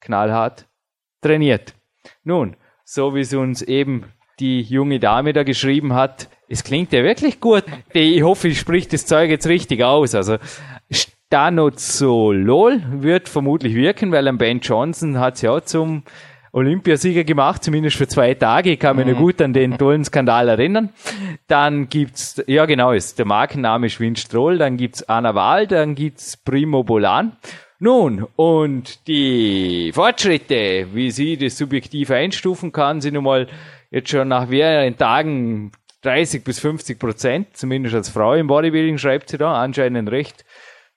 knallhart 0.00 0.66
trainiert. 1.20 1.74
Nun, 2.24 2.56
so 2.84 3.14
wie 3.14 3.20
es 3.20 3.34
uns 3.34 3.60
eben 3.62 4.04
die 4.38 4.62
junge 4.62 5.00
Dame 5.00 5.34
da 5.34 5.42
geschrieben 5.42 5.92
hat, 5.92 6.30
es 6.48 6.64
klingt 6.64 6.92
ja 6.92 7.04
wirklich 7.04 7.40
gut. 7.40 7.64
Ich 7.92 8.22
hoffe, 8.22 8.48
ich 8.48 8.58
sprich 8.58 8.88
das 8.88 9.04
Zeug 9.06 9.30
jetzt 9.30 9.46
richtig 9.46 9.84
aus. 9.84 10.14
Also 10.14 10.38
Stanozolol 11.30 12.82
wird 12.90 13.28
vermutlich 13.28 13.76
wirken, 13.76 14.10
weil 14.10 14.26
ein 14.26 14.36
Ben 14.36 14.58
Johnson 14.58 15.20
hat 15.20 15.36
es 15.36 15.42
ja 15.42 15.62
zum 15.62 16.02
Olympiasieger 16.50 17.22
gemacht, 17.22 17.62
zumindest 17.62 17.98
für 17.98 18.08
zwei 18.08 18.34
Tage. 18.34 18.72
Ich 18.72 18.80
kann 18.80 18.96
mich 18.96 19.06
mhm. 19.06 19.12
noch 19.12 19.18
gut 19.20 19.40
an 19.40 19.52
den 19.52 19.78
tollen 19.78 20.04
Skandal 20.04 20.48
erinnern. 20.48 20.88
Dann 21.46 21.88
gibt's, 21.88 22.42
ja 22.48 22.66
genau, 22.66 22.90
ist 22.90 23.20
der 23.20 23.26
Markenname 23.26 23.90
Schwindstroll, 23.90 24.58
dann 24.58 24.76
gibt's 24.76 25.04
Anna 25.04 25.36
Wahl, 25.36 25.68
dann 25.68 25.94
gibt's 25.94 26.36
Primo 26.36 26.82
Bolan. 26.82 27.36
Nun, 27.78 28.26
und 28.34 29.06
die 29.06 29.92
Fortschritte, 29.94 30.88
wie 30.92 31.12
sie 31.12 31.36
das 31.36 31.56
subjektiv 31.56 32.10
einstufen 32.10 32.72
kann, 32.72 33.00
sind 33.00 33.14
nun 33.14 33.22
mal 33.22 33.46
jetzt 33.92 34.10
schon 34.10 34.26
nach 34.26 34.48
mehreren 34.48 34.98
Tagen 34.98 35.70
30 36.02 36.42
bis 36.42 36.58
50 36.58 36.98
Prozent, 36.98 37.56
zumindest 37.56 37.94
als 37.94 38.08
Frau 38.08 38.34
im 38.34 38.48
Bodybuilding 38.48 38.98
schreibt 38.98 39.28
sie 39.28 39.38
da, 39.38 39.60
anscheinend 39.62 40.10
recht. 40.10 40.44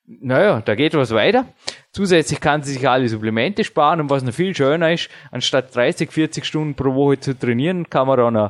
Naja, 0.05 0.61
da 0.63 0.75
geht 0.75 0.93
was 0.95 1.11
weiter. 1.11 1.45
Zusätzlich 1.91 2.41
kann 2.41 2.61
sie 2.61 2.73
sich 2.73 2.89
alle 2.89 3.07
Supplemente 3.07 3.63
sparen 3.63 4.01
und 4.01 4.09
was 4.09 4.23
noch 4.23 4.33
viel 4.33 4.55
schöner 4.55 4.91
ist, 4.91 5.09
anstatt 5.31 5.73
30, 5.75 6.11
40 6.11 6.45
Stunden 6.45 6.75
pro 6.75 6.93
Woche 6.93 7.19
zu 7.19 7.37
trainieren, 7.37 7.89
kann 7.89 8.07
man 8.07 8.17
dann 8.17 8.49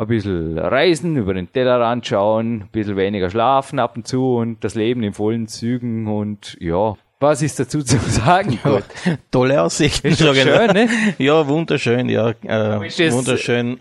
ein 0.00 0.06
bisschen 0.06 0.58
reisen, 0.58 1.16
über 1.16 1.34
den 1.34 1.50
Tellerrand 1.52 2.06
schauen, 2.06 2.62
ein 2.62 2.68
bisschen 2.70 2.96
weniger 2.96 3.30
schlafen 3.30 3.78
ab 3.78 3.96
und 3.96 4.06
zu 4.06 4.36
und 4.36 4.62
das 4.64 4.74
Leben 4.74 5.02
in 5.02 5.12
vollen 5.12 5.46
Zügen 5.46 6.06
und 6.06 6.56
ja, 6.60 6.94
was 7.20 7.42
ist 7.42 7.60
dazu 7.60 7.82
zu 7.82 7.98
sagen? 8.10 8.58
Ja, 8.64 8.80
tolle 9.30 9.60
Aussichten. 9.62 10.08
Ist 10.08 10.20
schön, 10.20 10.72
ne? 10.72 10.88
Ja, 11.18 11.46
wunderschön, 11.46 12.08
ja. 12.08 12.30
Äh, 12.42 12.80
wunderschön. 13.12 13.78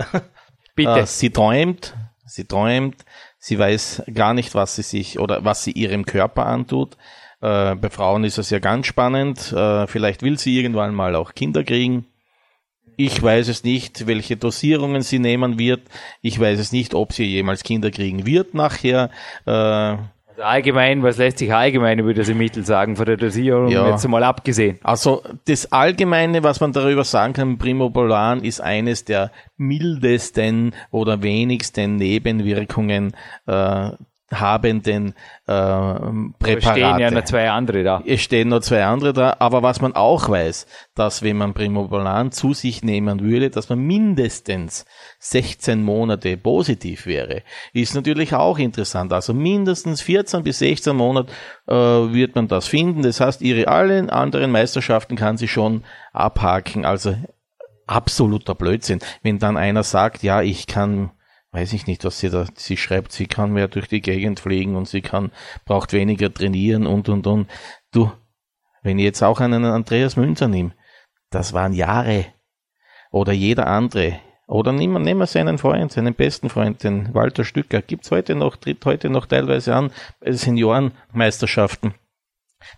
Bitte. 0.76 1.00
Äh, 1.00 1.06
sie 1.06 1.30
träumt, 1.30 1.96
sie 2.26 2.44
träumt, 2.44 2.98
sie 3.40 3.58
weiß 3.58 4.04
gar 4.14 4.34
nicht, 4.34 4.54
was 4.54 4.76
sie 4.76 4.84
sich 4.84 5.20
oder 5.20 5.44
was 5.44 5.64
sie 5.64 5.72
ihrem 5.72 6.06
Körper 6.06 6.46
antut. 6.46 6.96
Äh, 7.42 7.76
bei 7.76 7.90
Frauen 7.90 8.24
ist 8.26 8.38
es 8.38 8.50
ja 8.50 8.60
ganz 8.60 8.86
spannend. 8.86 9.52
Äh, 9.54 9.88
vielleicht 9.88 10.22
will 10.22 10.38
sie 10.38 10.58
irgendwann 10.58 10.94
mal 10.94 11.16
auch 11.16 11.34
Kinder 11.34 11.64
kriegen. 11.64 12.06
Ich 12.98 13.24
weiß 13.24 13.48
es 13.48 13.64
nicht, 13.64 14.08
welche 14.08 14.36
Dosierungen 14.36 15.02
sie 15.04 15.20
nehmen 15.20 15.58
wird. 15.58 15.88
Ich 16.22 16.38
weiß 16.38 16.60
es 16.60 16.74
nicht, 16.74 16.94
ob 16.94 17.14
sie 17.14 17.24
jemals 17.24 17.64
Kinder 17.64 17.92
kriegen 17.92 18.26
wird 18.26 18.54
nachher. 18.54 19.10
Äh, 19.46 19.98
allgemein, 20.40 21.04
was 21.04 21.18
lässt 21.18 21.40
sich 21.40 21.54
allgemein 21.54 22.00
über 22.00 22.14
das 22.14 22.28
Mittel 22.30 22.66
sagen, 22.66 22.96
von 22.96 23.06
der 23.06 23.18
Dosierung 23.18 23.70
ja. 23.70 23.90
jetzt 23.90 24.08
mal 24.08 24.24
abgesehen? 24.24 24.80
Also 24.84 25.24
das 25.46 25.72
Allgemeine, 25.72 26.44
was 26.44 26.60
man 26.60 26.72
darüber 26.74 27.04
sagen 27.04 27.34
kann, 27.34 27.58
Primobolan 27.58 28.44
ist 28.44 28.62
eines 28.62 29.06
der 29.06 29.32
mildesten 29.58 30.74
oder 30.92 31.22
wenigsten 31.22 31.98
Nebenwirkungen 31.98 33.14
äh, 33.48 33.92
habenden 34.32 35.14
äh, 35.48 35.54
Präparate. 35.54 36.58
Es 36.58 36.64
stehen 36.66 37.00
ja 37.00 37.12
noch 37.12 37.24
zwei 37.24 37.50
andere 37.50 37.84
da. 37.84 38.04
Es 38.06 38.22
stehen 38.22 38.50
noch 38.50 38.62
zwei 38.62 38.86
andere 38.86 39.14
da, 39.14 39.36
aber 39.40 39.64
was 39.64 39.82
man 39.82 39.96
auch 39.96 40.30
weiß, 40.30 40.68
dass 40.96 41.24
wenn 41.24 41.38
man 41.38 41.54
Primobolan 41.54 42.32
zu 42.32 42.54
sich 42.54 42.84
nehmen 42.84 43.22
würde, 43.22 43.50
dass 43.50 43.70
man 43.70 43.80
mindestens 43.80 44.86
16 45.20 45.84
Monate 45.84 46.38
positiv 46.38 47.06
wäre, 47.06 47.44
ist 47.74 47.96
natürlich 47.96 48.34
auch 48.34 48.58
interessant. 48.58 49.14
Also 49.14 49.34
mindestens 49.34 50.02
14 50.02 50.44
bis 50.44 50.60
16 50.60 50.96
Monate 50.96 51.32
äh, 51.68 51.74
wird 51.74 52.36
man 52.36 52.48
das 52.48 52.68
finden. 52.68 53.02
Das 53.02 53.20
heißt, 53.20 53.42
ihre 53.42 53.68
allen 53.68 54.10
anderen 54.10 54.52
Meisterschaften 54.52 55.16
kann 55.16 55.38
sie 55.38 55.48
schon 55.48 55.84
abhaken. 56.14 56.86
Also 56.86 57.16
absoluter 57.88 58.56
Blödsinn. 58.56 59.00
Wenn 59.24 59.40
dann 59.40 59.58
einer 59.58 59.84
sagt, 59.84 60.24
ja, 60.24 60.42
ich 60.42 60.68
kann 60.68 61.12
weiß 61.52 61.74
ich 61.74 61.88
nicht, 61.88 62.04
was 62.06 62.20
sie 62.20 62.30
da, 62.30 62.46
sie 62.56 62.78
schreibt, 62.78 63.12
sie 63.12 63.28
kann 63.28 63.52
mehr 63.52 63.68
durch 63.68 63.88
die 63.88 64.02
Gegend 64.02 64.40
fliegen 64.40 64.76
und 64.76 64.88
sie 64.88 65.02
kann, 65.02 65.32
braucht 65.66 65.94
weniger 65.94 66.34
trainieren 66.34 66.86
und, 66.86 67.10
und, 67.10 67.26
und. 67.28 67.50
Du, 67.92 68.12
wenn 68.84 69.00
ich 69.00 69.06
jetzt 69.06 69.24
auch 69.24 69.40
einen 69.40 69.66
Andreas 69.66 70.16
Münzer 70.16 70.48
nehme, 70.48 70.74
das 71.30 71.54
waren 71.54 71.74
Jahre. 71.74 72.28
Oder 73.12 73.34
jeder 73.34 73.68
andere. 73.68 74.20
Oder 74.48 74.72
nehmen, 74.72 75.06
wir 75.06 75.28
seinen 75.28 75.58
Freund, 75.58 75.92
seinen 75.92 76.16
besten 76.16 76.50
Freund, 76.50 76.84
den 76.84 77.14
Walter 77.14 77.44
Stücker. 77.44 77.82
Gibt's 77.82 78.12
heute 78.12 78.36
noch, 78.36 78.56
tritt 78.56 78.84
heute 78.86 79.10
noch 79.10 79.26
teilweise 79.26 79.76
an 79.76 79.92
bei 80.20 80.32
Seniorenmeisterschaften. 80.32 81.94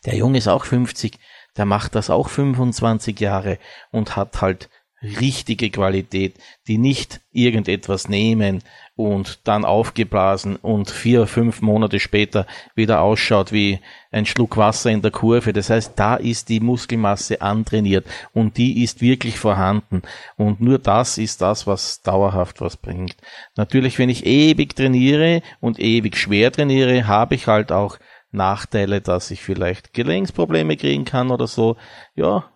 Der 0.05 0.15
Junge 0.15 0.37
ist 0.37 0.47
auch 0.47 0.65
50, 0.65 1.17
der 1.57 1.65
macht 1.65 1.95
das 1.95 2.09
auch 2.09 2.29
25 2.29 3.19
Jahre 3.19 3.57
und 3.91 4.15
hat 4.15 4.41
halt 4.41 4.69
richtige 5.01 5.69
Qualität, 5.69 6.35
die 6.67 6.77
nicht 6.77 7.21
irgendetwas 7.31 8.07
nehmen 8.07 8.61
und 8.95 9.39
dann 9.45 9.65
aufgeblasen 9.65 10.57
und 10.57 10.91
vier, 10.91 11.25
fünf 11.25 11.61
Monate 11.61 11.99
später 11.99 12.45
wieder 12.75 13.01
ausschaut 13.01 13.51
wie 13.51 13.79
ein 14.11 14.25
Schluck 14.25 14.57
Wasser 14.57 14.91
in 14.91 15.01
der 15.01 15.11
Kurve. 15.11 15.53
Das 15.53 15.69
heißt, 15.69 15.93
da 15.95 16.15
ist 16.15 16.49
die 16.49 16.59
Muskelmasse 16.59 17.41
antrainiert 17.41 18.05
und 18.33 18.57
die 18.57 18.83
ist 18.83 19.01
wirklich 19.01 19.39
vorhanden. 19.39 20.03
Und 20.37 20.61
nur 20.61 20.77
das 20.77 21.17
ist 21.17 21.41
das, 21.41 21.65
was 21.65 22.01
dauerhaft 22.01 22.61
was 22.61 22.77
bringt. 22.77 23.15
Natürlich, 23.55 23.97
wenn 23.97 24.09
ich 24.09 24.25
ewig 24.25 24.75
trainiere 24.75 25.41
und 25.61 25.79
ewig 25.79 26.17
schwer 26.17 26.51
trainiere, 26.51 27.07
habe 27.07 27.35
ich 27.35 27.47
halt 27.47 27.71
auch 27.71 27.97
Nachteile, 28.31 29.01
dass 29.01 29.31
ich 29.31 29.41
vielleicht 29.41 29.93
Gelenksprobleme 29.93 30.77
kriegen 30.77 31.05
kann 31.05 31.31
oder 31.31 31.47
so. 31.47 31.75
Ja, 32.15 32.51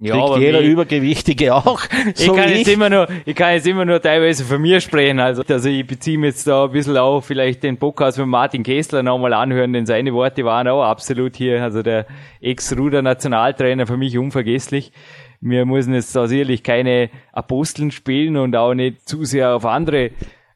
ja, 0.00 0.16
Kriegt 0.16 0.38
jeder 0.38 0.60
wie, 0.60 0.66
Übergewichtige 0.66 1.54
auch. 1.54 1.80
ich, 2.16 2.26
kann 2.26 2.50
jetzt 2.50 2.68
immer 2.68 2.90
nur, 2.90 3.08
ich 3.24 3.34
kann 3.34 3.54
jetzt 3.54 3.66
immer 3.66 3.84
nur 3.84 4.02
teilweise 4.02 4.44
von 4.44 4.60
mir 4.60 4.80
sprechen. 4.80 5.20
Also, 5.20 5.42
also 5.48 5.68
ich 5.68 5.86
beziehe 5.86 6.18
mich 6.18 6.30
jetzt 6.30 6.46
da 6.46 6.64
ein 6.64 6.72
bisschen 6.72 6.96
auch 6.96 7.20
vielleicht 7.20 7.62
den 7.62 7.78
Podcast 7.78 8.18
mit 8.18 8.26
Martin 8.26 8.64
Kessler 8.64 9.02
nochmal 9.02 9.32
anhören, 9.32 9.72
denn 9.72 9.86
seine 9.86 10.12
Worte 10.12 10.44
waren 10.44 10.66
auch 10.66 10.82
absolut 10.82 11.36
hier, 11.36 11.62
also 11.62 11.82
der 11.82 12.06
Ex-Ruder-Nationaltrainer 12.40 13.86
für 13.86 13.96
mich 13.96 14.18
unvergesslich. 14.18 14.92
Wir 15.40 15.64
müssen 15.64 15.94
jetzt 15.94 16.16
da 16.16 16.26
sicherlich 16.26 16.62
keine 16.62 17.10
Aposteln 17.32 17.90
spielen 17.90 18.36
und 18.36 18.56
auch 18.56 18.74
nicht 18.74 19.08
zu 19.08 19.24
sehr 19.24 19.54
auf 19.54 19.64
andere 19.64 20.10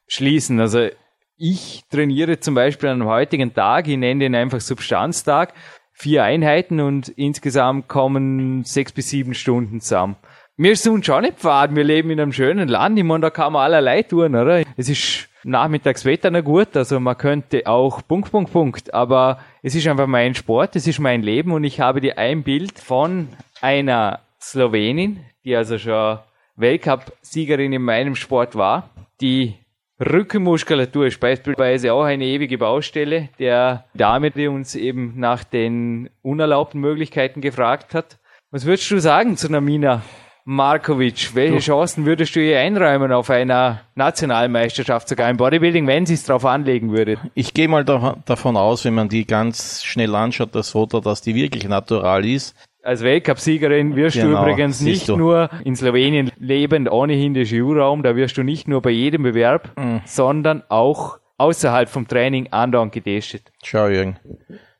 schließen. 0.07 0.59
Also 0.59 0.89
ich 1.37 1.83
trainiere 1.89 2.39
zum 2.41 2.55
Beispiel 2.55 2.89
an 2.89 3.01
einem 3.01 3.09
heutigen 3.09 3.53
Tag, 3.53 3.87
ich 3.87 3.97
nenne 3.97 4.25
den 4.25 4.35
einfach 4.35 4.59
Substanztag, 4.59 5.53
vier 5.99 6.23
Einheiten 6.23 6.79
und 6.79 7.09
insgesamt 7.09 7.87
kommen 7.87 8.63
sechs 8.63 8.91
bis 8.91 9.09
sieben 9.09 9.33
Stunden 9.33 9.81
zusammen. 9.81 10.15
Mir 10.55 10.71
ist 10.71 10.87
uns 10.87 11.05
schon 11.05 11.23
nicht 11.23 11.39
fad, 11.39 11.75
wir 11.75 11.83
leben 11.83 12.09
in 12.09 12.19
einem 12.19 12.33
schönen 12.33 12.67
Land, 12.67 12.97
ich 12.97 13.03
meine, 13.03 13.21
da 13.21 13.29
kann 13.29 13.53
man 13.53 13.63
allerlei 13.63 14.03
tun, 14.03 14.35
oder? 14.35 14.63
Es 14.75 14.89
ist 14.89 15.29
Nachmittagswetter 15.43 16.31
noch 16.31 16.43
gut, 16.43 16.75
also 16.75 16.99
man 16.99 17.17
könnte 17.17 17.65
auch 17.65 18.01
Punkt, 18.05 18.31
Punkt, 18.31 18.51
Punkt, 18.51 18.93
aber 18.93 19.39
es 19.61 19.75
ist 19.75 19.87
einfach 19.87 20.07
mein 20.07 20.35
Sport, 20.35 20.75
es 20.75 20.85
ist 20.85 20.99
mein 20.99 21.21
Leben. 21.21 21.51
Und 21.53 21.63
ich 21.63 21.79
habe 21.79 22.01
dir 22.01 22.17
ein 22.17 22.43
Bild 22.43 22.77
von 22.77 23.29
einer 23.61 24.19
Slowenin, 24.41 25.21
die 25.45 25.55
also 25.55 25.77
schon 25.77 26.19
Weltcup-Siegerin 26.57 27.71
in 27.71 27.81
meinem 27.81 28.15
Sport 28.15 28.55
war, 28.55 28.89
die 29.21 29.55
Rückenmuskulatur 29.99 31.07
ist 31.07 31.19
beispielsweise 31.19 31.93
auch 31.93 32.03
eine 32.03 32.23
ewige 32.23 32.57
Baustelle. 32.57 33.29
Der 33.37 33.85
Dame, 33.93 34.31
die 34.31 34.47
uns 34.47 34.75
eben 34.75 35.19
nach 35.19 35.43
den 35.43 36.09
unerlaubten 36.21 36.79
Möglichkeiten 36.79 37.41
gefragt 37.41 37.93
hat. 37.93 38.17
Was 38.51 38.65
würdest 38.65 38.89
du 38.89 38.99
sagen 38.99 39.35
zu 39.35 39.51
Namina 39.51 40.01
Markovic? 40.45 41.35
Welche 41.35 41.55
du. 41.55 41.61
Chancen 41.61 42.05
würdest 42.05 42.35
du 42.35 42.39
ihr 42.39 42.59
einräumen 42.59 43.11
auf 43.11 43.29
einer 43.29 43.81
Nationalmeisterschaft, 43.95 45.09
sogar 45.09 45.29
im 45.29 45.37
Bodybuilding, 45.37 45.85
wenn 45.85 46.05
sie 46.05 46.13
es 46.13 46.23
darauf 46.23 46.45
anlegen 46.45 46.91
würde? 46.91 47.17
Ich 47.35 47.53
gehe 47.53 47.67
mal 47.67 47.83
da, 47.83 48.15
davon 48.25 48.55
aus, 48.55 48.85
wenn 48.85 48.95
man 48.95 49.09
die 49.09 49.27
ganz 49.27 49.83
schnell 49.83 50.15
anschaut, 50.15 50.55
das 50.55 50.71
Foto, 50.71 51.01
dass 51.01 51.21
die 51.21 51.35
wirklich 51.35 51.67
natural 51.67 52.25
ist, 52.25 52.55
als 52.89 53.03
Weltcupsiegerin 53.03 53.95
wirst 53.95 54.17
genau, 54.17 54.43
du 54.43 54.49
übrigens 54.49 54.81
nicht 54.81 55.07
du. 55.07 55.15
nur 55.15 55.51
in 55.63 55.75
Slowenien 55.75 56.31
lebend 56.39 56.91
ohnehin 56.91 57.35
der 57.35 57.45
EU-Raum, 57.47 58.01
da 58.01 58.15
wirst 58.15 58.37
du 58.37 58.43
nicht 58.43 58.67
nur 58.67 58.81
bei 58.81 58.89
jedem 58.89 59.21
Bewerb, 59.21 59.77
mhm. 59.77 60.01
sondern 60.05 60.63
auch 60.69 61.19
außerhalb 61.37 61.87
vom 61.87 62.07
Training 62.07 62.47
andauernd 62.51 62.91
getestet. 62.91 63.51
Schau, 63.63 63.87
Jürgen. 63.87 64.17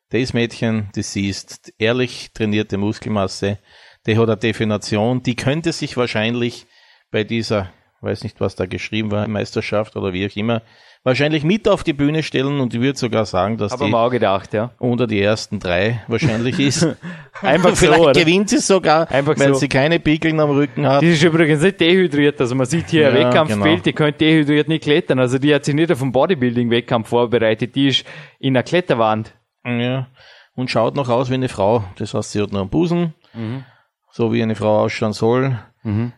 Das 0.10 0.34
Mädchen, 0.34 0.89
das 0.95 1.13
siehst, 1.13 1.72
ehrlich 1.78 2.32
trainierte 2.34 2.80
Muskelmasse, 2.80 3.60
die 4.08 4.17
hat 4.17 4.28
eine 4.28 4.38
Definition, 4.38 5.22
die 5.22 5.36
könnte 5.36 5.72
sich 5.72 5.95
wahrscheinlich 5.95 6.65
bei 7.12 7.24
dieser 7.24 7.69
weiß 8.02 8.24
nicht, 8.24 8.39
was 8.39 8.56
da 8.56 8.65
geschrieben 8.65 9.12
war, 9.12 9.28
Meisterschaft 9.28 9.95
oder 9.95 10.13
wie 10.13 10.26
auch 10.26 10.36
immer, 10.36 10.62
wahrscheinlich 11.03 11.43
mit 11.43 11.67
auf 11.67 11.83
die 11.83 11.93
Bühne 11.93 12.23
stellen 12.23 12.59
und 12.59 12.73
ich 12.73 12.81
würde 12.81 12.97
sogar 12.99 13.25
sagen, 13.25 13.57
dass 13.57 13.71
Hab 13.71 13.79
die 13.79 13.93
auch 13.93 14.09
gedacht, 14.09 14.53
ja. 14.53 14.71
unter 14.79 15.07
die 15.07 15.21
ersten 15.21 15.59
drei 15.59 16.01
wahrscheinlich 16.07 16.59
ist. 16.59 16.83
Einfach 17.41 17.69
so, 17.69 17.75
Vielleicht 17.85 17.99
oder? 18.01 18.12
gewinnt 18.13 18.49
sie 18.49 18.59
sogar, 18.59 19.09
Einfach 19.09 19.38
weil 19.39 19.53
so. 19.53 19.59
sie 19.59 19.69
keine 19.69 19.99
Pickeln 19.99 20.39
am 20.39 20.49
Rücken 20.49 20.85
hat. 20.88 21.01
Die 21.01 21.12
ist 21.12 21.23
übrigens 21.23 21.62
nicht 21.62 21.79
dehydriert, 21.79 22.39
also 22.41 22.53
man 22.55 22.65
sieht 22.65 22.89
hier 22.89 23.07
ein 23.09 23.15
Ja, 23.15 23.27
Wettkampfbild, 23.27 23.63
genau. 23.63 23.83
die 23.83 23.93
könnte 23.93 24.17
dehydriert 24.19 24.67
nicht 24.67 24.83
klettern, 24.83 25.19
also 25.19 25.38
die 25.39 25.53
hat 25.55 25.63
sich 25.65 25.73
nicht 25.75 25.91
auf 25.91 26.01
einen 26.01 26.12
Bodybuilding-Wettkampf 26.12 27.07
vorbereitet, 27.09 27.75
die 27.75 27.88
ist 27.88 28.05
in 28.39 28.55
einer 28.55 28.63
Kletterwand. 28.63 29.33
Ja. 29.65 30.07
Und 30.55 30.69
schaut 30.69 30.95
noch 30.95 31.07
aus 31.09 31.29
wie 31.29 31.35
eine 31.35 31.47
Frau. 31.49 31.85
Das 31.97 32.13
heißt, 32.13 32.31
sie 32.33 32.41
hat 32.41 32.51
noch 32.51 32.62
einen 32.62 32.69
Busen, 32.69 33.13
Mhm. 33.33 33.63
so 34.12 34.33
wie 34.33 34.43
eine 34.43 34.55
Frau 34.55 34.81
ausschauen 34.81 35.13
soll. 35.13 35.57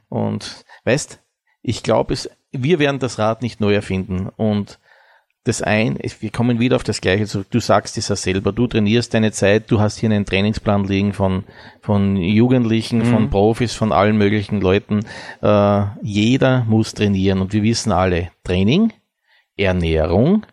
Und 0.10 0.66
weißt, 0.86 1.20
ich 1.62 1.84
glaube, 1.84 2.14
es, 2.14 2.30
wir 2.52 2.80
werden 2.80 3.00
das 3.00 3.20
Rad 3.20 3.42
nicht 3.42 3.60
neu 3.60 3.74
erfinden. 3.74 4.30
Und 4.36 4.80
das 5.44 5.64
ein, 5.64 5.98
wir 6.20 6.30
kommen 6.30 6.60
wieder 6.60 6.76
auf 6.76 6.84
das 6.84 7.02
Gleiche 7.02 7.26
zurück. 7.26 7.48
Du 7.50 7.60
sagst 7.60 7.98
es 7.98 8.10
ja 8.10 8.16
selber, 8.16 8.52
du 8.52 8.68
trainierst 8.68 9.14
deine 9.14 9.32
Zeit, 9.32 9.72
du 9.72 9.80
hast 9.80 9.98
hier 9.98 10.10
einen 10.10 10.26
Trainingsplan 10.26 10.84
liegen 10.84 11.14
von, 11.14 11.46
von 11.82 12.16
Jugendlichen, 12.16 13.04
von 13.06 13.32
Profis, 13.32 13.74
von 13.74 13.92
allen 13.92 14.18
möglichen 14.18 14.62
Leuten. 14.62 15.00
Äh, 15.42 15.84
jeder 16.04 16.64
muss 16.66 16.94
trainieren 16.94 17.42
und 17.42 17.54
wir 17.54 17.64
wissen 17.64 17.92
alle, 17.92 18.30
Training, 18.44 18.94
Ernährung, 19.58 20.46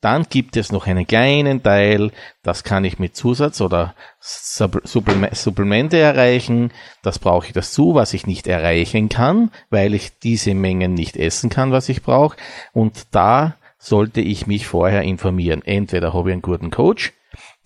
dann 0.00 0.26
gibt 0.30 0.56
es 0.56 0.72
noch 0.72 0.86
einen 0.86 1.06
kleinen 1.06 1.62
Teil, 1.62 2.10
das 2.42 2.64
kann 2.64 2.84
ich 2.84 2.98
mit 2.98 3.14
Zusatz 3.16 3.60
oder 3.60 3.94
Supplemente 4.20 5.98
erreichen. 5.98 6.72
Das 7.02 7.18
brauche 7.18 7.46
ich 7.46 7.52
dazu, 7.52 7.94
was 7.94 8.14
ich 8.14 8.26
nicht 8.26 8.46
erreichen 8.46 9.10
kann, 9.10 9.50
weil 9.68 9.94
ich 9.94 10.18
diese 10.18 10.54
Mengen 10.54 10.94
nicht 10.94 11.16
essen 11.16 11.50
kann, 11.50 11.70
was 11.70 11.88
ich 11.90 12.02
brauche. 12.02 12.36
Und 12.72 13.08
da 13.10 13.56
sollte 13.78 14.20
ich 14.20 14.46
mich 14.46 14.66
vorher 14.66 15.02
informieren. 15.02 15.62
Entweder 15.64 16.14
habe 16.14 16.30
ich 16.30 16.32
einen 16.34 16.42
guten 16.42 16.70
Coach, 16.70 17.12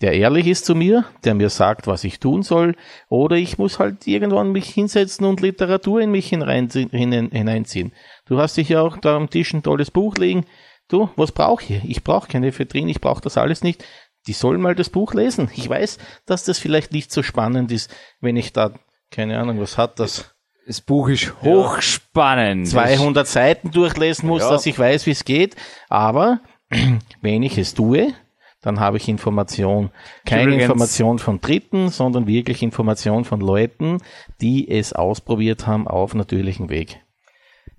der 0.01 0.13
ehrlich 0.13 0.47
ist 0.47 0.65
zu 0.65 0.75
mir, 0.75 1.05
der 1.23 1.35
mir 1.35 1.49
sagt, 1.49 1.87
was 1.87 2.03
ich 2.03 2.19
tun 2.19 2.43
soll, 2.43 2.75
oder 3.09 3.37
ich 3.37 3.57
muss 3.57 3.79
halt 3.79 4.05
irgendwann 4.07 4.51
mich 4.51 4.69
hinsetzen 4.69 5.25
und 5.25 5.41
Literatur 5.41 6.01
in 6.01 6.11
mich 6.11 6.27
hineinziehen. 6.29 7.93
Du 8.25 8.37
hast 8.37 8.57
dich 8.57 8.69
ja 8.69 8.81
auch 8.81 8.97
da 8.97 9.15
am 9.15 9.29
Tisch 9.29 9.53
ein 9.53 9.63
tolles 9.63 9.89
Buch 9.89 10.15
liegen. 10.17 10.45
Du, 10.87 11.09
was 11.15 11.31
brauche 11.31 11.63
ich? 11.73 11.83
Ich 11.83 12.03
brauche 12.03 12.27
keine 12.27 12.47
Ephedrin, 12.47 12.87
ich 12.89 13.01
brauche 13.01 13.21
das 13.21 13.37
alles 13.37 13.63
nicht. 13.63 13.83
Die 14.27 14.33
sollen 14.33 14.61
mal 14.61 14.75
das 14.75 14.89
Buch 14.89 15.13
lesen. 15.13 15.49
Ich 15.55 15.69
weiß, 15.69 15.97
dass 16.25 16.43
das 16.45 16.59
vielleicht 16.59 16.91
nicht 16.91 17.11
so 17.11 17.23
spannend 17.23 17.71
ist, 17.71 17.93
wenn 18.21 18.35
ich 18.37 18.53
da, 18.53 18.71
keine 19.11 19.39
Ahnung, 19.39 19.59
was 19.59 19.77
hat 19.77 19.99
das, 19.99 20.35
Das 20.67 20.81
Buch 20.81 21.09
ist 21.09 21.33
hochspannend. 21.43 22.67
200 22.67 23.27
Seiten 23.27 23.71
durchlesen 23.71 24.27
muss, 24.27 24.41
Ja. 24.41 24.49
dass 24.49 24.65
ich 24.65 24.77
weiß, 24.77 25.05
wie 25.05 25.11
es 25.11 25.25
geht. 25.25 25.55
Aber 25.89 26.39
wenn 27.21 27.43
ich 27.43 27.57
es 27.57 27.73
tue, 27.75 28.13
dann 28.61 28.79
habe 28.79 28.97
ich 28.97 29.07
Information. 29.07 29.91
Keine 30.25 30.43
Übrigens- 30.43 30.63
Information 30.63 31.19
von 31.19 31.39
Dritten, 31.39 31.89
sondern 31.89 32.25
wirklich 32.25 32.63
Information 32.63 33.25
von 33.25 33.39
Leuten, 33.41 33.99
die 34.41 34.67
es 34.69 34.93
ausprobiert 34.93 35.67
haben 35.67 35.87
auf 35.87 36.15
natürlichem 36.15 36.69
Weg. 36.69 36.99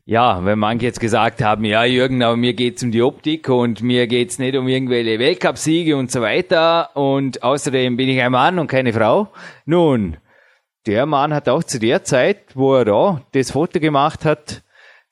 Ja, 0.08 0.44
wenn 0.44 0.60
manche 0.60 0.86
jetzt 0.86 1.00
gesagt 1.00 1.42
haben, 1.42 1.64
ja 1.64 1.84
Jürgen, 1.84 2.22
aber 2.22 2.36
mir 2.36 2.54
geht's 2.54 2.80
um 2.84 2.92
die 2.92 3.02
Optik 3.02 3.48
und 3.48 3.82
mir 3.82 4.06
geht's 4.06 4.38
nicht 4.38 4.56
um 4.56 4.68
irgendwelche 4.68 5.18
Weltcupsiege 5.18 5.96
und 5.96 6.12
so 6.12 6.20
weiter 6.20 6.96
und 6.96 7.42
außerdem 7.42 7.96
bin 7.96 8.08
ich 8.08 8.22
ein 8.22 8.30
Mann 8.30 8.60
und 8.60 8.68
keine 8.68 8.92
Frau. 8.92 9.32
Nun, 9.64 10.16
der 10.86 11.06
Mann 11.06 11.34
hat 11.34 11.48
auch 11.48 11.64
zu 11.64 11.80
der 11.80 12.04
Zeit, 12.04 12.54
wo 12.54 12.76
er 12.76 12.84
da 12.84 13.22
das 13.32 13.50
Foto 13.50 13.80
gemacht 13.80 14.24
hat, 14.24 14.62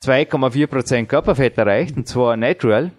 2,4% 0.05 1.07
Körperfett 1.07 1.59
erreicht 1.59 1.97
und 1.97 2.07
zwar 2.07 2.37
natural. 2.37 2.93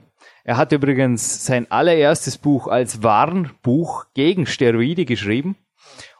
Er 0.43 0.57
hat 0.57 0.73
übrigens 0.73 1.45
sein 1.45 1.71
allererstes 1.71 2.37
Buch 2.37 2.67
als 2.67 3.03
Warnbuch 3.03 4.07
gegen 4.13 4.47
Steroide 4.47 5.05
geschrieben 5.05 5.55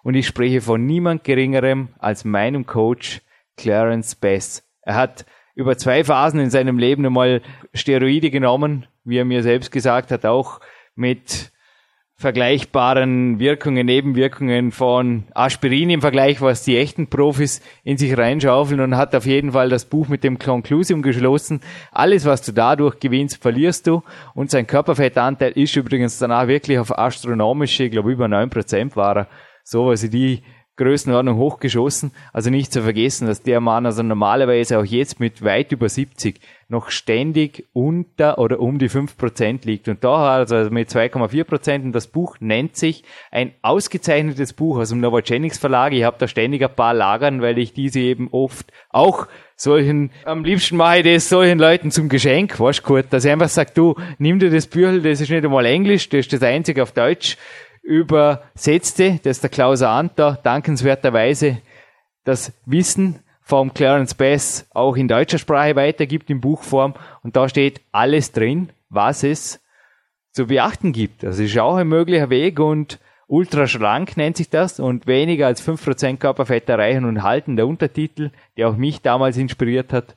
und 0.04 0.16
ich 0.16 0.26
spreche 0.26 0.62
von 0.62 0.86
niemand 0.86 1.26
geringerem 1.26 1.90
als 2.00 2.24
meinem 2.24 2.66
Coach 2.66 3.22
Clarence 3.58 4.16
Bass. 4.16 4.64
Er 4.82 4.96
hat 4.96 5.26
über 5.56 5.78
zwei 5.78 6.04
Phasen 6.04 6.40
in 6.40 6.50
seinem 6.50 6.78
Leben 6.78 7.06
einmal 7.06 7.42
Steroide 7.74 8.30
genommen, 8.30 8.86
wie 9.04 9.18
er 9.18 9.26
mir 9.26 9.42
selbst 9.42 9.72
gesagt 9.72 10.12
hat, 10.12 10.26
auch 10.26 10.60
mit 10.96 11.52
vergleichbaren 12.18 13.40
Wirkungen, 13.40 13.86
Nebenwirkungen 13.86 14.72
von 14.72 15.26
Aspirin 15.34 15.90
im 15.90 16.00
Vergleich, 16.00 16.42
was 16.42 16.64
die 16.64 16.78
echten 16.78 17.08
Profis 17.08 17.62
in 17.84 17.98
sich 17.98 18.18
reinschaufeln 18.18 18.80
und 18.80 18.96
hat 18.96 19.14
auf 19.16 19.26
jeden 19.26 19.52
Fall 19.52 19.68
das 19.68 19.86
Buch 19.86 20.08
mit 20.08 20.24
dem 20.24 20.40
Conclusium 20.40 21.02
geschlossen. 21.02 21.60
Alles, 21.92 22.26
was 22.26 22.42
du 22.42 22.54
dadurch 22.54 23.00
gewinnst, 23.00 23.42
verlierst 23.42 23.88
du. 23.88 24.02
Und 24.34 24.50
sein 24.50 24.66
Körperfettanteil 24.66 25.52
ist 25.52 25.76
übrigens 25.76 26.18
danach 26.18 26.48
wirklich 26.48 26.80
auf 26.80 26.98
astronomische, 26.98 27.84
ich 27.84 27.92
glaube 27.92 28.14
über 28.14 28.28
9% 28.28 28.96
war 28.96 29.18
er. 29.18 29.28
So, 29.64 29.90
also 29.90 30.08
die 30.08 30.42
Größenordnung 30.78 31.38
hochgeschossen. 31.38 32.12
Also 32.34 32.50
nicht 32.50 32.74
zu 32.74 32.82
vergessen, 32.82 33.28
dass 33.28 33.42
der 33.42 33.62
Mann 33.62 33.86
also 33.86 34.04
normalerweise 34.04 34.80
auch 34.80 34.86
jetzt 34.86 35.20
mit 35.20 35.44
weit 35.44 35.72
über 35.72 35.90
70 35.90 36.40
noch 36.68 36.90
ständig 36.90 37.68
unter 37.74 38.40
oder 38.40 38.60
um 38.60 38.80
die 38.80 38.90
5% 38.90 39.66
liegt. 39.66 39.88
Und 39.88 40.04
da 40.04 40.36
also 40.36 40.56
mit 40.72 40.90
2,4% 40.90 41.84
und 41.84 41.92
das 41.92 42.08
Buch 42.08 42.38
nennt 42.40 42.76
sich 42.76 43.04
ein 43.32 43.54
ausgezeichnetes 43.62 44.54
Buch 44.54 44.80
aus 44.80 44.90
dem 44.90 45.00
Novogenics 45.00 45.58
Verlag. 45.58 45.94
Ich 45.94 46.04
habe 46.04 46.18
da 46.20 46.28
ständig 46.28 46.64
ein 46.64 46.76
paar 46.76 46.94
Lagern, 46.94 47.42
weil 47.42 47.58
ich 47.60 47.74
diese 47.74 48.00
eben 48.00 48.30
oft 48.32 48.72
auch 48.90 49.28
solchen, 49.56 50.12
am 50.26 50.44
liebsten 50.44 50.76
mache 50.76 50.98
ich 50.98 51.04
das 51.04 51.30
solchen 51.30 51.60
Leuten 51.60 51.92
zum 51.92 52.10
Geschenk, 52.10 52.60
weißt 52.60 52.80
du, 52.80 52.84
Kurt, 52.84 53.06
dass 53.12 53.24
ich 53.26 53.32
einfach 53.32 53.48
sage, 53.48 53.72
du, 53.74 53.96
nimm 54.18 54.40
dir 54.40 54.50
das 54.50 54.68
Büchel, 54.68 55.02
das 55.02 55.22
ist 55.22 55.30
nicht 55.30 55.46
einmal 55.46 55.66
Englisch, 55.66 56.10
das 56.10 56.22
ist 56.22 56.34
das 56.34 56.44
einzige 56.44 56.84
auf 56.84 56.92
Deutsch, 56.92 57.38
übersetzte, 57.86 59.20
das 59.24 59.38
ist 59.38 59.44
der 59.44 59.50
Klaus 59.50 59.82
Anter, 59.84 60.40
dankenswerterweise 60.44 61.62
das 62.24 62.52
Wissen 62.66 63.20
vom 63.42 63.74
Clarence 63.74 64.16
Bass 64.16 64.68
auch 64.74 64.96
in 64.96 65.08
deutscher 65.08 65.38
Sprache 65.38 65.76
weitergibt 65.76 66.32
in 66.32 66.42
Buchform 66.42 66.96
und 67.22 67.36
da 67.36 67.48
steht 67.48 67.82
alles 67.92 68.32
drin, 68.32 68.70
was 68.90 69.24
es 69.24 69.62
zu 70.32 70.48
beachten 70.48 70.94
gibt. 70.94 71.22
Das 71.22 71.38
ist 71.38 71.58
auch 71.60 71.76
ein 71.76 71.88
möglicher 71.88 72.32
Weg 72.32 72.60
und 72.60 73.00
ultraschlank 73.28 74.18
nennt 74.18 74.38
sich 74.38 74.50
das 74.50 74.80
und 74.80 75.06
weniger 75.06 75.46
als 75.46 75.66
5% 75.66 76.18
Körperfett 76.18 76.68
erreichen 76.68 77.06
und 77.06 77.22
halten. 77.22 77.56
Der 77.56 77.68
Untertitel, 77.68 78.32
der 78.58 78.70
auch 78.70 78.78
mich 78.78 79.02
damals 79.04 79.38
inspiriert 79.38 79.94
hat, 79.94 80.16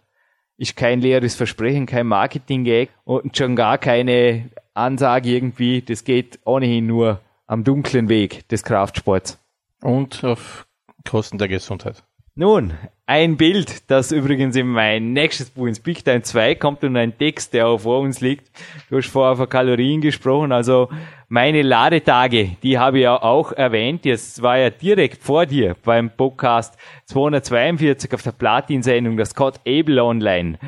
ist 0.56 0.74
kein 0.74 1.00
leeres 1.02 1.36
Versprechen, 1.36 1.84
kein 1.84 2.06
Marketing-Gag 2.06 2.88
und 3.04 3.36
schon 3.36 3.54
gar 3.56 3.76
keine 3.76 4.48
Ansage 4.72 5.28
irgendwie. 5.28 5.82
Das 5.82 6.02
geht 6.02 6.38
ohnehin 6.44 6.86
nur 6.86 7.20
am 7.48 7.64
dunklen 7.64 8.08
Weg 8.08 8.46
des 8.48 8.62
Kraftsports. 8.62 9.38
Und 9.82 10.22
auf 10.22 10.66
Kosten 11.08 11.38
der 11.38 11.48
Gesundheit. 11.48 12.04
Nun, 12.34 12.74
ein 13.06 13.36
Bild, 13.36 13.90
das 13.90 14.12
übrigens 14.12 14.54
in 14.54 14.68
mein 14.68 15.12
nächstes 15.12 15.50
Buch 15.50 15.66
ins 15.66 15.80
Big 15.80 16.04
Time 16.04 16.22
2 16.22 16.54
kommt 16.54 16.84
und 16.84 16.96
ein 16.96 17.18
Text, 17.18 17.52
der 17.52 17.66
auch 17.66 17.78
vor 17.78 17.98
uns 18.00 18.20
liegt. 18.20 18.48
Du 18.90 18.98
hast 18.98 19.08
vorher 19.08 19.36
von 19.36 19.48
Kalorien 19.48 20.00
gesprochen, 20.00 20.52
also 20.52 20.88
meine 21.28 21.62
Ladetage, 21.62 22.56
die 22.62 22.78
habe 22.78 22.98
ich 22.98 23.04
ja 23.04 23.20
auch 23.20 23.50
erwähnt. 23.50 24.04
Jetzt 24.04 24.40
war 24.40 24.56
ja 24.56 24.70
direkt 24.70 25.22
vor 25.22 25.46
dir 25.46 25.74
beim 25.84 26.10
Podcast 26.10 26.78
242 27.06 28.14
auf 28.14 28.22
der 28.22 28.32
Platin-Sendung, 28.32 29.16
das 29.16 29.30
Scott 29.30 29.58
Abel 29.66 29.98
Online. 29.98 30.58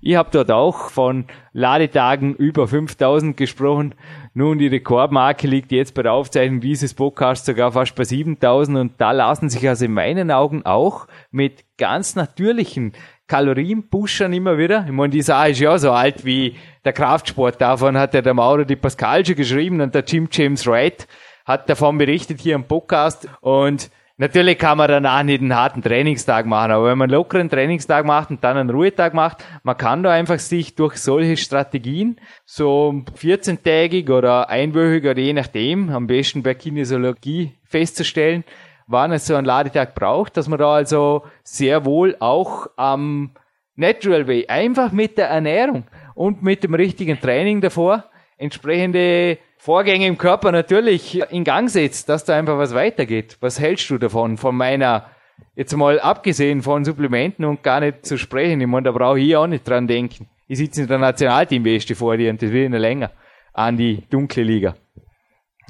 Ich 0.00 0.14
habe 0.14 0.30
dort 0.30 0.50
auch 0.52 0.90
von 0.90 1.24
Ladetagen 1.52 2.36
über 2.36 2.68
5000 2.68 3.36
gesprochen. 3.36 3.94
Nun, 4.38 4.56
die 4.56 4.68
Rekordmarke 4.68 5.48
liegt 5.48 5.72
jetzt 5.72 5.94
bei 5.94 6.04
der 6.04 6.12
Aufzeichnung 6.12 6.60
dieses 6.60 6.94
Podcasts 6.94 7.44
sogar 7.44 7.72
fast 7.72 7.96
bei 7.96 8.04
7000 8.04 8.78
und 8.78 8.92
da 8.98 9.10
lassen 9.10 9.50
sich 9.50 9.68
also 9.68 9.86
in 9.86 9.92
meinen 9.92 10.30
Augen 10.30 10.64
auch 10.64 11.08
mit 11.32 11.64
ganz 11.76 12.14
natürlichen 12.14 12.92
Kalorienpushern 13.26 14.32
immer 14.32 14.56
wieder. 14.56 14.84
Ich 14.86 14.92
meine, 14.92 15.10
die 15.10 15.22
Sache 15.22 15.50
ist 15.50 15.58
ja 15.58 15.76
so 15.76 15.90
alt 15.90 16.24
wie 16.24 16.54
der 16.84 16.92
Kraftsport. 16.92 17.60
Davon 17.60 17.98
hat 17.98 18.14
ja 18.14 18.22
der 18.22 18.32
Mauro 18.32 18.62
die 18.62 18.76
Pascal 18.76 19.26
schon 19.26 19.34
geschrieben 19.34 19.80
und 19.80 19.92
der 19.92 20.04
Jim 20.04 20.28
James 20.30 20.68
Wright 20.68 21.08
hat 21.44 21.68
davon 21.68 21.98
berichtet 21.98 22.40
hier 22.40 22.54
im 22.54 22.62
Podcast 22.62 23.28
und 23.40 23.90
Natürlich 24.20 24.58
kann 24.58 24.78
man 24.78 24.88
danach 24.88 25.22
nicht 25.22 25.40
einen 25.40 25.54
harten 25.54 25.80
Trainingstag 25.80 26.44
machen, 26.44 26.72
aber 26.72 26.86
wenn 26.86 26.98
man 26.98 27.08
einen 27.08 27.16
lockeren 27.16 27.48
Trainingstag 27.48 28.04
macht 28.04 28.30
und 28.30 28.42
dann 28.42 28.56
einen 28.56 28.68
Ruhetag 28.68 29.14
macht, 29.14 29.44
man 29.62 29.76
kann 29.76 30.02
da 30.02 30.10
einfach 30.10 30.40
sich 30.40 30.74
durch 30.74 30.96
solche 30.96 31.36
Strategien, 31.36 32.16
so 32.44 33.04
14-tägig 33.16 34.10
oder 34.10 34.48
einwöchig 34.48 35.08
oder 35.08 35.20
je 35.20 35.32
nachdem, 35.34 35.90
am 35.90 36.08
besten 36.08 36.42
bei 36.42 36.54
Kinesiologie 36.54 37.52
festzustellen, 37.62 38.42
wann 38.88 39.12
es 39.12 39.24
so 39.24 39.36
einen 39.36 39.46
Ladetag 39.46 39.94
braucht, 39.94 40.36
dass 40.36 40.48
man 40.48 40.58
da 40.58 40.74
also 40.74 41.24
sehr 41.44 41.84
wohl 41.84 42.16
auch 42.18 42.66
am 42.74 43.30
Natural 43.76 44.26
Way, 44.26 44.48
einfach 44.48 44.90
mit 44.90 45.16
der 45.16 45.28
Ernährung 45.28 45.84
und 46.16 46.42
mit 46.42 46.64
dem 46.64 46.74
richtigen 46.74 47.20
Training 47.20 47.60
davor, 47.60 48.02
entsprechende 48.36 49.38
Vorgänge 49.58 50.06
im 50.06 50.16
Körper 50.16 50.52
natürlich 50.52 51.20
in 51.30 51.44
Gang 51.44 51.68
setzt, 51.68 52.08
dass 52.08 52.24
da 52.24 52.36
einfach 52.36 52.58
was 52.58 52.74
weitergeht. 52.74 53.36
Was 53.40 53.60
hältst 53.60 53.90
du 53.90 53.98
davon, 53.98 54.38
von 54.38 54.56
meiner 54.56 55.10
Jetzt 55.54 55.76
mal 55.76 55.98
abgesehen 56.00 56.62
von 56.62 56.84
Supplementen 56.84 57.44
und 57.44 57.62
gar 57.62 57.80
nicht 57.80 58.06
zu 58.06 58.16
sprechen, 58.16 58.60
ich 58.60 58.66
meine, 58.66 58.84
da 58.84 58.92
brauche 58.92 59.18
ich 59.18 59.36
auch 59.36 59.46
nicht 59.46 59.68
dran 59.68 59.86
denken. 59.88 60.28
Ich 60.46 60.58
sitze 60.58 60.82
in 60.82 60.88
der 60.88 60.98
Nationalteam-Weste 60.98 61.94
vor 61.94 62.16
dir 62.16 62.30
und 62.30 62.40
das 62.40 62.50
wird 62.50 62.70
noch 62.70 62.78
länger 62.78 63.10
an 63.52 63.76
die 63.76 64.02
dunkle 64.08 64.44
Liga. 64.44 64.76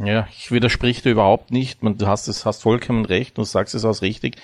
Ja, 0.05 0.29
ich 0.31 0.53
widersprich 0.53 1.03
dir 1.03 1.12
überhaupt 1.12 1.51
nicht. 1.51 1.81
Du 1.83 2.07
hast 2.07 2.29
es, 2.29 2.46
hast 2.46 2.62
vollkommen 2.62 3.05
recht 3.05 3.38
und 3.38 3.46
sagst 3.46 3.74
es 3.74 3.85
auch 3.85 4.01
richtig, 4.03 4.37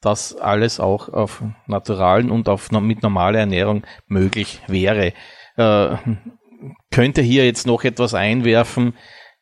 dass 0.00 0.36
alles 0.36 0.80
auch 0.80 1.08
auf 1.08 1.42
naturalen 1.66 2.30
und 2.30 2.48
auf 2.48 2.70
mit 2.70 3.02
normaler 3.02 3.40
Ernährung 3.40 3.82
möglich 4.06 4.62
wäre. 4.68 5.12
Äh, 5.56 5.96
könnte 6.90 7.22
hier 7.22 7.44
jetzt 7.44 7.66
noch 7.66 7.84
etwas 7.84 8.14
einwerfen. 8.14 8.94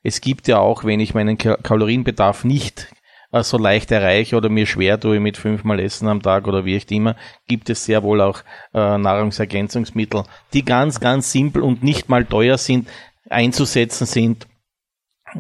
Es 0.02 0.20
gibt 0.20 0.48
ja 0.48 0.58
auch, 0.58 0.84
wenn 0.84 1.00
ich 1.00 1.14
meinen 1.14 1.38
Kalorienbedarf 1.38 2.44
nicht 2.44 2.88
äh, 3.32 3.42
so 3.42 3.58
leicht 3.58 3.90
erreiche 3.90 4.36
oder 4.36 4.48
mir 4.48 4.66
schwer 4.66 4.98
tue 5.00 5.20
mit 5.20 5.36
fünfmal 5.36 5.80
Essen 5.80 6.08
am 6.08 6.22
Tag 6.22 6.46
oder 6.46 6.64
wie 6.64 6.76
ich 6.76 6.90
immer, 6.90 7.16
gibt 7.48 7.68
es 7.68 7.84
sehr 7.84 8.02
wohl 8.02 8.20
auch 8.20 8.40
äh, 8.72 8.98
Nahrungsergänzungsmittel, 8.98 10.24
die 10.52 10.64
ganz, 10.64 11.00
ganz 11.00 11.32
simpel 11.32 11.62
und 11.62 11.82
nicht 11.82 12.08
mal 12.08 12.24
teuer 12.24 12.58
sind, 12.58 12.88
einzusetzen 13.28 14.06
sind. 14.06 14.46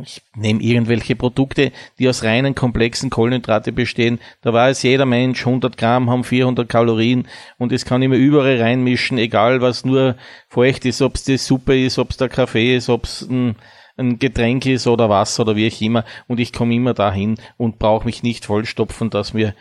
Ich 0.02 0.22
nehme 0.34 0.60
irgendwelche 0.60 1.14
Produkte, 1.14 1.72
die 1.98 2.08
aus 2.08 2.24
reinen 2.24 2.54
komplexen 2.54 3.10
Kohlenhydrate 3.10 3.72
bestehen. 3.72 4.18
Da 4.42 4.52
weiß 4.52 4.82
jeder 4.82 5.06
Mensch, 5.06 5.46
100 5.46 5.76
Gramm 5.76 6.10
haben 6.10 6.24
400 6.24 6.68
Kalorien 6.68 7.28
und 7.58 7.72
es 7.72 7.84
kann 7.84 8.02
immer 8.02 8.16
überall 8.16 8.60
reinmischen, 8.60 9.18
egal 9.18 9.60
was 9.60 9.84
nur 9.84 10.16
feucht 10.48 10.84
ist, 10.84 11.02
ob 11.02 11.14
es 11.14 11.24
die 11.24 11.36
Suppe 11.36 11.80
ist, 11.80 11.98
ob 11.98 12.10
es 12.10 12.16
der 12.16 12.28
Kaffee 12.28 12.76
ist, 12.76 12.88
ob 12.88 13.04
es 13.04 13.22
ein 13.22 13.56
ein 13.96 14.18
Getränk 14.18 14.66
ist 14.66 14.86
oder 14.86 15.08
Wasser 15.08 15.42
oder 15.42 15.56
wie 15.56 15.70
auch 15.70 15.80
immer 15.80 16.04
und 16.26 16.40
ich 16.40 16.52
komme 16.52 16.74
immer 16.74 16.94
dahin 16.94 17.36
und 17.56 17.78
brauche 17.78 18.06
mich 18.06 18.22
nicht 18.22 18.44
vollstopfen, 18.44 19.10
dass 19.10 19.34
mir 19.34 19.54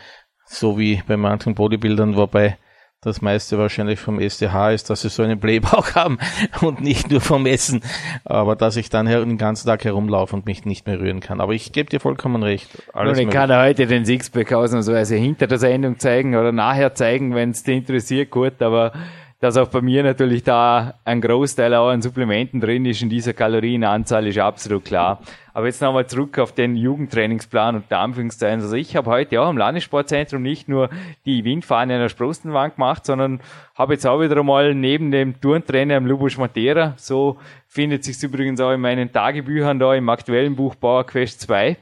so 0.45 0.77
wie 0.77 1.01
bei 1.07 1.17
manchen 1.17 1.55
Bodybuildern, 1.55 2.15
wobei 2.15 2.57
das 3.03 3.21
meiste 3.21 3.57
wahrscheinlich 3.57 3.99
vom 3.99 4.19
SDH 4.19 4.71
ist, 4.71 4.89
dass 4.89 5.01
sie 5.01 5.09
so 5.09 5.23
einen 5.23 5.39
Blähbauch 5.39 5.95
haben 5.95 6.17
und 6.61 6.81
nicht 6.81 7.11
nur 7.11 7.21
vom 7.21 7.45
Essen, 7.45 7.81
aber 8.25 8.55
dass 8.55 8.77
ich 8.77 8.89
dann 8.89 9.05
den 9.05 9.37
ganzen 9.37 9.67
Tag 9.67 9.83
herumlaufe 9.83 10.35
und 10.35 10.45
mich 10.45 10.65
nicht 10.65 10.87
mehr 10.87 10.99
rühren 10.99 11.19
kann. 11.19 11.41
Aber 11.41 11.53
ich 11.53 11.71
gebe 11.71 11.89
dir 11.89 11.99
vollkommen 11.99 12.43
recht. 12.43 12.69
Alles 12.93 13.17
und 13.17 13.25
ich 13.25 13.29
kann 13.29 13.51
heute 13.55 13.87
den 13.87 14.05
Sixpack 14.05 14.53
ausnahmsweise 14.53 15.15
hinter 15.15 15.47
der 15.47 15.57
Sendung 15.57 15.99
zeigen 15.99 16.35
oder 16.35 16.51
nachher 16.51 16.93
zeigen, 16.95 17.35
wenn 17.35 17.51
es 17.51 17.63
dich 17.63 17.77
interessiert, 17.77 18.31
gut, 18.31 18.61
aber 18.61 18.93
dass 19.43 19.57
auch 19.57 19.67
bei 19.67 19.81
mir 19.81 20.03
natürlich 20.03 20.43
da 20.43 20.93
ein 21.03 21.19
Großteil 21.19 21.75
auch 21.75 21.89
an 21.89 22.01
Supplementen 22.01 22.61
drin 22.61 22.85
ist 22.85 23.01
in 23.01 23.09
dieser 23.09 23.33
Kalorienanzahl, 23.33 24.25
ist 24.25 24.39
absolut 24.39 24.85
klar. 24.85 25.19
Aber 25.53 25.65
jetzt 25.65 25.81
nochmal 25.81 26.07
zurück 26.07 26.39
auf 26.39 26.53
den 26.53 26.77
Jugendtrainingsplan 26.77 27.75
und 27.75 27.91
Anführungszeichen. 27.91 28.61
Also 28.61 28.77
ich 28.77 28.95
habe 28.95 29.11
heute 29.11 29.41
auch 29.41 29.49
im 29.49 29.57
Landessportzentrum 29.57 30.41
nicht 30.41 30.69
nur 30.69 30.89
die 31.25 31.43
Windfahne 31.43 31.99
der 31.99 32.07
Sprostenwand 32.07 32.75
gemacht, 32.75 33.05
sondern 33.05 33.41
habe 33.75 33.95
jetzt 33.95 34.07
auch 34.07 34.21
wieder 34.21 34.37
einmal 34.37 34.73
neben 34.75 35.11
dem 35.11 35.41
Turntrainer 35.41 35.97
im 35.97 36.05
Lubos 36.05 36.37
Matera, 36.37 36.93
so 36.95 37.35
findet 37.67 38.05
sich 38.05 38.23
übrigens 38.23 38.61
auch 38.61 38.71
in 38.71 38.79
meinen 38.79 39.11
Tagebüchern 39.11 39.77
da 39.77 39.93
im 39.93 40.07
aktuellen 40.07 40.55
Buch 40.55 40.75
Bauer 40.75 41.05
Quest 41.05 41.41
2, 41.41 41.75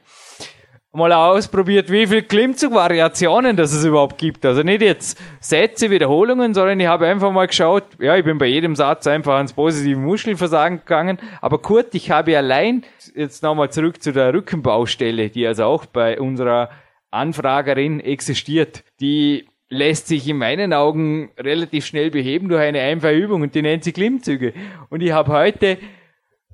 mal 0.94 1.14
ausprobiert, 1.14 1.90
wie 1.90 2.06
viel 2.06 2.22
Klimmzugvariationen 2.22 3.56
das 3.56 3.72
es 3.72 3.86
überhaupt 3.86 4.18
gibt. 4.18 4.46
Also 4.46 4.62
nicht 4.62 4.82
jetzt 4.82 5.18
Sätze, 5.40 5.90
Wiederholungen, 5.90 6.54
sondern 6.54 6.80
ich 6.80 6.88
habe 6.88 7.08
einfach 7.08 7.32
mal 7.32 7.48
geschaut, 7.48 7.86
ja, 8.00 8.18
ich 8.18 8.26
bin 8.26 8.38
bei 8.38 8.48
jedem 8.48 8.76
Satz 8.76 9.08
einfach 9.08 9.36
ans 9.36 9.54
positive 9.54 10.00
Muschelversagen 10.00 10.80
gegangen. 10.80 11.18
Aber 11.40 11.60
Kurt, 11.60 11.96
ich 11.96 12.12
habe 12.12 12.38
allein, 12.38 12.84
jetzt 13.16 13.42
nochmal 13.42 13.72
zurück 13.72 14.04
zu 14.04 14.12
der 14.12 14.34
Rückenbaustelle, 14.34 15.30
die 15.30 15.48
also 15.48 15.64
auch 15.64 15.86
bei 15.86 16.20
unserer 16.20 16.70
Anfragerin 17.10 18.02
existiert, 18.02 18.84
die 19.00 19.48
lässt 19.70 20.08
sich 20.08 20.28
in 20.28 20.38
meinen 20.38 20.74
Augen 20.74 21.32
relativ 21.38 21.86
schnell 21.86 22.12
beheben 22.12 22.50
durch 22.50 22.62
eine 22.62 22.82
einfache 22.82 23.14
Übung 23.14 23.42
und 23.42 23.56
die 23.56 23.62
nennt 23.62 23.86
sie 23.86 23.94
Klimmzüge. 23.94 24.54
Und 24.90 25.02
ich 25.02 25.14
habe 25.14 25.32
heute 25.32 25.78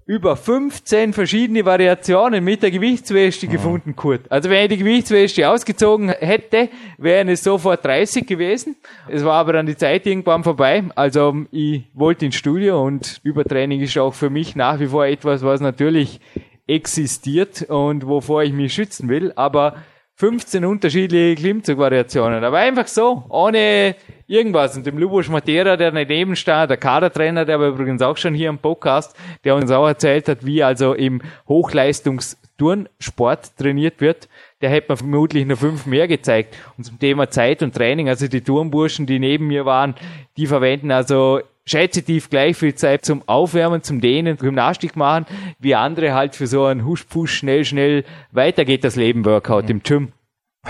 über 0.08 0.38
15 0.38 1.12
verschiedene 1.12 1.66
Variationen 1.66 2.42
mit 2.42 2.64
der 2.64 2.72
Gewichtsweste 2.72 3.46
ja. 3.46 3.52
gefunden, 3.52 3.96
Kurt. 3.96 4.32
Also 4.32 4.50
wenn 4.50 4.64
ich 4.64 4.70
die 4.70 4.78
Gewichtsweste 4.78 5.50
ausgezogen 5.50 6.10
hätte, 6.10 6.70
wären 6.98 7.28
es 7.28 7.44
sofort 7.44 7.84
30 7.84 8.26
gewesen. 8.26 8.78
Es 9.10 9.26
war 9.26 9.34
aber 9.34 9.54
dann 9.54 9.66
die 9.66 9.76
Zeit 9.76 10.08
irgendwann 10.08 10.46
vorbei. 10.46 10.86
Also 10.96 11.36
ich 11.52 11.84
wollte 11.94 12.26
ins 12.26 12.36
Studio 12.36 12.82
und 12.86 13.20
Übertraining 13.24 13.82
ist 13.82 13.98
auch 13.98 14.14
für 14.14 14.30
mich 14.30 14.56
nach 14.56 14.80
wie 14.80 14.88
vor 14.88 15.06
etwas, 15.06 15.44
was 15.44 15.60
natürlich 15.60 16.22
existiert 16.68 17.64
und 17.64 18.08
wovor 18.08 18.44
ich 18.44 18.54
mich 18.54 18.74
schützen 18.74 19.10
will. 19.10 19.34
Aber 19.36 19.76
15 20.16 20.64
unterschiedliche 20.64 21.36
Klimmzugvariationen. 21.36 22.46
Aber 22.46 22.60
einfach 22.60 22.88
so, 22.88 23.26
ohne 23.28 23.96
irgendwas. 24.28 24.78
Und 24.78 24.86
dem 24.86 24.98
Lubos 24.98 25.30
Matera, 25.30 25.78
der 25.78 25.92
daneben 25.92 26.36
stand, 26.36 26.70
der 26.70 26.78
Kadertrainer, 26.78 27.46
der 27.46 27.56
aber 27.56 27.68
übrigens 27.68 28.02
auch 28.02 28.18
schon 28.18 28.34
hier 28.34 28.50
im 28.50 28.60
Podcast, 28.60 29.16
der 29.44 29.56
uns 29.56 29.72
auch 29.72 29.88
erzählt 29.88 30.28
hat, 30.28 30.46
wie 30.46 30.64
also 30.64 30.94
im 30.94 31.22
Hochleistungsturnsport 31.48 33.58
trainiert 33.58 34.02
wird, 34.02 34.28
der 34.62 34.70
hätte 34.70 34.92
mir 34.92 34.98
vermutlich 34.98 35.46
noch 35.46 35.58
fünf 35.58 35.86
mehr 35.86 36.08
gezeigt. 36.08 36.56
Und 36.78 36.84
zum 36.84 37.00
Thema 37.00 37.30
Zeit 37.30 37.64
und 37.64 37.74
Training, 37.74 38.10
also 38.10 38.28
die 38.28 38.42
Turnburschen, 38.42 39.06
die 39.06 39.20
neben 39.20 39.48
mir 39.48 39.66
waren, 39.66 39.96
die 40.36 40.48
verwenden 40.48 40.92
also 40.92 41.40
schätzitiv 41.66 42.30
gleich 42.30 42.58
viel 42.58 42.76
Zeit 42.76 43.06
zum 43.06 43.24
Aufwärmen, 43.28 43.84
zum 43.84 44.00
Dehnen, 44.00 44.38
Gymnastik 44.38 44.96
machen, 44.96 45.26
wie 45.60 45.76
andere 45.76 46.14
halt 46.14 46.36
für 46.36 46.48
so 46.48 46.66
einen 46.66 46.86
Husch-Push 46.86 47.36
schnell, 47.36 47.66
schnell 47.66 48.04
weiter 48.32 48.66
geht 48.66 48.84
das 48.84 48.96
Leben 48.96 49.26
Workout 49.26 49.66
mhm. 49.66 49.72
im 49.72 49.84
Gym. 49.84 50.12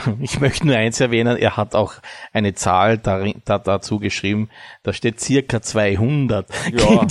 Ich 0.22 0.40
möchte 0.40 0.68
nur 0.68 0.76
eins 0.76 1.00
erwähnen, 1.00 1.38
er 1.38 1.58
hat 1.58 1.76
auch 1.76 1.96
eine 2.34 2.54
Zahl 2.54 2.98
darin, 2.98 3.42
da, 3.46 3.58
dazu 3.58 4.00
geschrieben, 4.00 4.50
da 4.84 4.94
steht 4.94 5.20
circa 5.20 5.62
200. 5.62 6.48
Ja. 6.74 7.08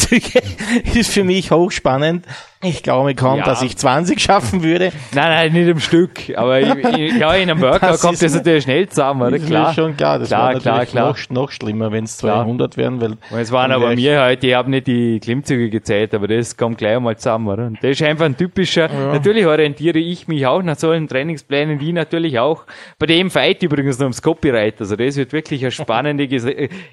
ist 0.94 1.12
für 1.12 1.24
mich 1.24 1.50
hochspannend. 1.50 2.26
Ich 2.62 2.82
glaube 2.82 3.14
kaum, 3.14 3.38
ja. 3.38 3.44
dass 3.44 3.60
ich 3.60 3.76
20 3.76 4.18
schaffen 4.18 4.62
würde. 4.62 4.90
Nein, 5.14 5.28
nein, 5.28 5.52
nicht 5.52 5.68
im 5.68 5.78
Stück. 5.78 6.32
Aber 6.36 6.58
ich, 6.58 6.74
ich, 6.74 7.16
ja, 7.18 7.34
in 7.34 7.50
einem 7.50 7.60
Workout 7.60 8.00
kommt 8.00 8.22
das 8.22 8.34
natürlich 8.34 8.64
schnell 8.64 8.88
zusammen, 8.88 9.22
oder? 9.22 9.36
Ist 9.36 9.46
klar. 9.46 9.74
schon 9.74 9.94
klar. 9.94 10.18
Das 10.18 10.28
klar, 10.28 10.54
klar, 10.54 10.86
klar. 10.86 11.08
Noch, 11.08 11.30
noch 11.30 11.50
schlimmer, 11.50 11.92
wenn 11.92 12.04
es 12.04 12.16
200 12.16 12.78
wären. 12.78 13.00
Weil 13.00 13.10
Und 13.12 13.38
es 13.38 13.52
waren 13.52 13.72
aber 13.72 13.94
mir 13.94 14.24
heute, 14.24 14.46
ich 14.46 14.54
habe 14.54 14.70
nicht 14.70 14.86
die 14.86 15.20
Klimmzüge 15.20 15.68
gezählt, 15.68 16.14
aber 16.14 16.28
das 16.28 16.56
kommt 16.56 16.78
gleich 16.78 16.96
einmal 16.96 17.16
zusammen, 17.18 17.48
oder? 17.48 17.66
Und 17.66 17.76
das 17.82 17.90
ist 17.90 18.02
einfach 18.02 18.24
ein 18.24 18.36
typischer, 18.36 18.90
ja. 18.90 19.12
natürlich 19.12 19.46
orientiere 19.46 19.98
ich 19.98 20.26
mich 20.26 20.46
auch 20.46 20.62
nach 20.62 20.76
solchen 20.76 21.08
Trainingsplänen, 21.08 21.80
wie 21.80 21.92
natürlich 21.92 22.38
auch 22.38 22.64
bei 22.98 23.04
dem 23.04 23.30
Fight 23.30 23.62
übrigens 23.62 23.98
noch 23.98 24.06
ums 24.06 24.22
Copyright. 24.22 24.80
Also 24.80 24.96
das 24.96 25.16
wird 25.16 25.32
wirklich 25.34 25.62
eine 25.62 25.72
spannende, 25.72 26.26
Ges 26.28 26.46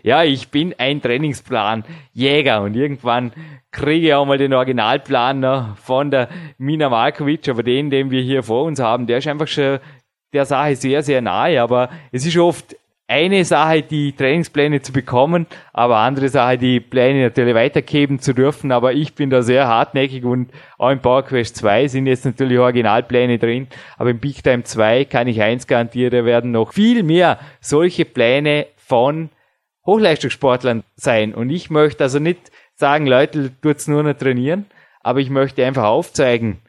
ja, 0.03 0.23
ich 0.23 0.49
bin 0.49 0.75
ein 0.77 1.01
Trainingsplan 1.01 1.85
Jäger 2.13 2.61
und 2.61 2.75
irgendwann 2.75 3.31
kriege 3.73 4.07
ich 4.07 4.13
auch 4.13 4.25
mal 4.25 4.37
den 4.37 4.53
Originalplan 4.53 5.39
von 5.81 6.11
der 6.11 6.29
Mina 6.57 6.89
Markovic, 6.89 7.47
aber 7.49 7.63
den, 7.63 7.89
den 7.89 8.11
wir 8.11 8.21
hier 8.21 8.43
vor 8.43 8.63
uns 8.63 8.79
haben, 8.79 9.07
der 9.07 9.17
ist 9.19 9.27
einfach 9.27 9.47
schon 9.47 9.79
der 10.33 10.45
Sache 10.45 10.75
sehr, 10.75 11.03
sehr 11.03 11.21
nahe, 11.21 11.61
aber 11.61 11.89
es 12.11 12.25
ist 12.25 12.37
oft 12.37 12.75
eine 13.07 13.43
Sache, 13.43 13.83
die 13.83 14.13
Trainingspläne 14.13 14.81
zu 14.81 14.91
bekommen, 14.93 15.45
aber 15.73 15.97
andere 15.97 16.29
Sache, 16.29 16.57
die 16.57 16.79
Pläne 16.79 17.21
natürlich 17.21 17.53
weitergeben 17.53 18.19
zu 18.19 18.33
dürfen. 18.33 18.71
Aber 18.71 18.93
ich 18.93 19.13
bin 19.13 19.29
da 19.29 19.41
sehr 19.41 19.67
hartnäckig 19.67 20.23
und 20.23 20.51
auch 20.77 20.89
im 20.89 20.99
PowerQuest 20.99 21.55
2 21.57 21.87
sind 21.89 22.07
jetzt 22.07 22.25
natürlich 22.25 22.57
Originalpläne 22.57 23.37
drin. 23.37 23.67
Aber 23.97 24.09
im 24.09 24.19
Big 24.19 24.41
Time 24.43 24.63
2 24.63 25.05
kann 25.05 25.27
ich 25.27 25.41
eins 25.41 25.67
garantieren, 25.67 26.11
da 26.11 26.25
werden 26.25 26.51
noch 26.51 26.73
viel 26.73 27.03
mehr 27.03 27.39
solche 27.59 28.05
Pläne 28.05 28.67
von 28.77 29.29
Hochleistungssportlern 29.85 30.83
sein. 30.95 31.35
Und 31.35 31.49
ich 31.49 31.69
möchte 31.69 32.05
also 32.05 32.19
nicht 32.19 32.51
sagen, 32.75 33.05
Leute, 33.05 33.51
tut's 33.61 33.87
nur 33.87 34.01
noch 34.03 34.13
trainieren, 34.13 34.65
aber 35.03 35.19
ich 35.19 35.29
möchte 35.29 35.65
einfach 35.65 35.83
aufzeigen, 35.83 36.59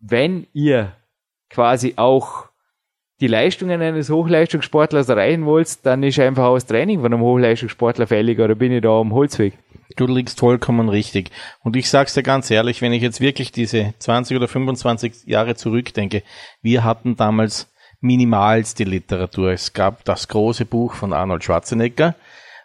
wenn 0.00 0.46
ihr 0.52 0.92
quasi 1.50 1.94
auch 1.96 2.48
die 3.20 3.26
Leistungen 3.26 3.82
eines 3.82 4.10
Hochleistungssportlers 4.10 5.08
erreichen 5.08 5.44
wollt, 5.44 5.84
dann 5.84 6.04
ist 6.04 6.20
einfach 6.20 6.44
auch 6.44 6.54
das 6.54 6.66
Training 6.66 7.00
von 7.00 7.12
einem 7.12 7.22
Hochleistungssportler 7.22 8.06
fällig 8.06 8.38
oder 8.38 8.54
bin 8.54 8.70
ich 8.70 8.82
da 8.82 9.00
am 9.00 9.12
Holzweg? 9.12 9.54
Du 9.96 10.06
liegst 10.06 10.38
vollkommen 10.38 10.88
richtig. 10.88 11.30
Und 11.64 11.74
ich 11.74 11.90
sag's 11.90 12.14
dir 12.14 12.22
ganz 12.22 12.50
ehrlich, 12.50 12.80
wenn 12.82 12.92
ich 12.92 13.02
jetzt 13.02 13.20
wirklich 13.20 13.50
diese 13.50 13.94
20 13.98 14.36
oder 14.36 14.46
25 14.46 15.24
Jahre 15.26 15.56
zurückdenke, 15.56 16.22
wir 16.62 16.84
hatten 16.84 17.16
damals 17.16 17.72
minimalste 18.00 18.84
Literatur. 18.84 19.50
Es 19.50 19.72
gab 19.72 20.04
das 20.04 20.28
große 20.28 20.66
Buch 20.66 20.94
von 20.94 21.12
Arnold 21.12 21.42
Schwarzenegger, 21.42 22.14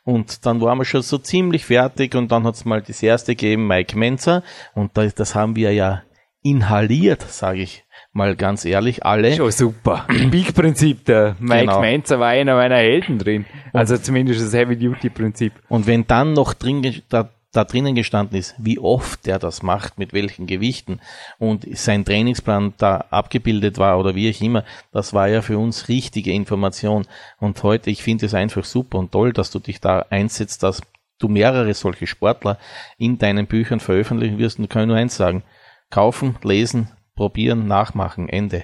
und 0.04 0.46
dann 0.46 0.60
waren 0.62 0.78
wir 0.78 0.86
schon 0.86 1.02
so 1.02 1.18
ziemlich 1.18 1.66
fertig 1.66 2.16
und 2.16 2.32
dann 2.32 2.46
hat's 2.46 2.66
mal 2.66 2.82
das 2.82 3.02
erste 3.02 3.36
gegeben, 3.36 3.68
Mike 3.68 3.98
Menzer. 3.98 4.44
Und 4.76 4.92
das, 4.98 5.36
haben 5.36 5.56
wir 5.56 5.74
ja 5.74 6.04
inhaliert, 6.42 7.22
sage 7.22 7.62
ich 7.62 7.86
mal 8.12 8.36
ganz 8.36 8.66
ehrlich, 8.66 9.06
alle. 9.06 9.34
Schon 9.36 9.52
super. 9.52 10.06
Peak-Prinzip, 10.32 11.06
der 11.06 11.36
Mike 11.40 11.62
genau. 11.62 11.82
Menzer 11.82 12.20
war 12.20 12.30
einer 12.30 12.56
meiner 12.56 12.76
Helden 12.76 13.18
drin. 13.18 13.46
Also 13.72 13.98
zumindest 13.98 14.42
das 14.42 14.54
Heavy-Duty-Prinzip. 14.54 15.54
Und 15.70 15.88
wenn 15.88 16.06
dann 16.06 16.34
noch 16.34 16.54
drin, 16.54 17.02
da 17.10 17.30
da 17.54 17.64
drinnen 17.64 17.96
gestanden 17.96 18.38
ist, 18.38 18.56
wie 18.58 18.80
oft 18.80 19.28
er 19.28 19.40
das 19.40 19.64
macht, 19.64 20.00
mit 20.00 20.12
welchen 20.12 20.48
Gewichten 20.48 21.00
und 21.38 21.66
sein 21.78 22.04
Trainingsplan 22.04 22.74
da 22.78 22.98
abgebildet 23.12 23.78
war 23.78 24.00
oder 24.00 24.16
wie 24.16 24.30
auch 24.30 24.42
immer, 24.42 24.66
das 24.92 25.14
war 25.14 25.30
ja 25.30 25.42
für 25.42 25.58
uns 25.60 25.88
richtige 25.88 26.34
Information. 26.34 27.06
Und 27.40 27.62
heute, 27.64 27.92
ich 27.92 28.02
finde 28.02 28.26
es 28.26 28.34
einfach 28.34 28.66
super 28.66 28.98
und 28.98 29.12
toll, 29.12 29.34
dass 29.34 29.52
du 29.52 29.60
dich 29.60 29.80
da 29.80 30.06
einsetzt, 30.10 30.64
dass 30.64 30.82
du 31.20 31.28
mehrere 31.28 31.74
solche 31.76 32.08
Sportler 32.08 32.58
in 32.98 33.20
deinen 33.20 33.46
Büchern 33.46 33.80
veröffentlichen 33.80 34.40
wirst 34.40 34.58
und 34.58 34.70
kann 34.70 34.88
nur 34.88 34.98
eins 34.98 35.16
sagen, 35.16 35.44
kaufen, 35.92 36.36
lesen, 36.44 36.90
probieren, 37.16 37.68
nachmachen, 37.68 38.30
Ende. 38.30 38.64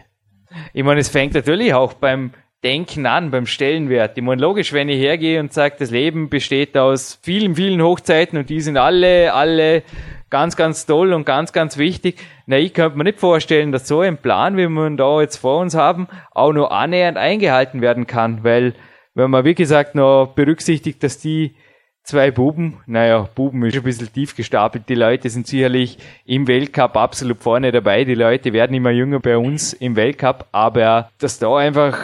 Ich 0.74 0.84
meine, 0.84 1.00
es 1.00 1.10
fängt 1.10 1.36
natürlich 1.36 1.76
auch 1.76 1.94
beim 1.94 2.34
Denken 2.64 3.06
an, 3.06 3.32
beim 3.32 3.46
Stellenwert. 3.46 4.18
Ich 4.18 4.24
meine, 4.24 4.42
logisch, 4.42 4.74
wenn 4.74 4.90
ich 4.90 5.00
hergehe 5.00 5.40
und 5.40 5.54
sage, 5.54 5.76
das 5.80 5.92
Leben 5.92 6.30
besteht 6.30 6.78
aus 6.78 7.18
vielen, 7.22 7.56
vielen 7.56 7.82
Hochzeiten 7.82 8.38
und 8.38 8.50
die 8.50 8.60
sind 8.60 8.76
alle, 8.76 9.34
alle 9.34 9.84
ganz, 10.30 10.56
ganz 10.58 10.86
toll 10.86 11.14
und 11.14 11.26
ganz, 11.26 11.54
ganz 11.54 11.78
wichtig. 11.78 12.18
Na, 12.46 12.58
ich 12.58 12.74
könnte 12.74 12.98
mir 12.98 13.06
nicht 13.06 13.20
vorstellen, 13.20 13.72
dass 13.72 13.88
so 13.88 14.02
ein 14.02 14.18
Plan, 14.18 14.58
wie 14.58 14.68
wir 14.68 14.88
ihn 14.88 14.98
da 14.98 15.22
jetzt 15.22 15.38
vor 15.38 15.62
uns 15.62 15.74
haben, 15.74 16.08
auch 16.32 16.52
nur 16.52 16.72
annähernd 16.72 17.18
eingehalten 17.18 17.82
werden 17.82 18.08
kann, 18.08 18.44
weil 18.44 18.74
wenn 19.16 19.32
man, 19.32 19.46
wie 19.46 19.56
gesagt, 19.56 19.96
noch 19.96 20.34
berücksichtigt, 20.36 21.02
dass 21.04 21.18
die 21.18 21.56
zwei 22.04 22.32
Buben, 22.32 22.82
naja, 22.86 23.30
Buben 23.36 23.64
ist 23.66 23.76
ein 23.76 23.84
bisschen 23.84 24.12
tief 24.12 24.36
gestapelt, 24.36 24.90
die 24.90 24.96
Leute 24.96 25.30
sind 25.30 25.48
sicherlich 25.48 25.98
im 26.26 26.48
Weltcup 26.48 26.98
absolut 26.98 27.42
vorne 27.42 27.72
dabei, 27.72 28.04
die 28.04 28.16
Leute 28.16 28.52
werden 28.54 28.76
immer 28.76 28.92
jünger 28.92 29.20
bei 29.20 29.38
uns 29.38 29.74
im 29.74 29.96
Weltcup, 29.96 30.48
aber 30.52 31.10
dass 31.20 31.40
da 31.40 31.56
einfach 31.58 31.98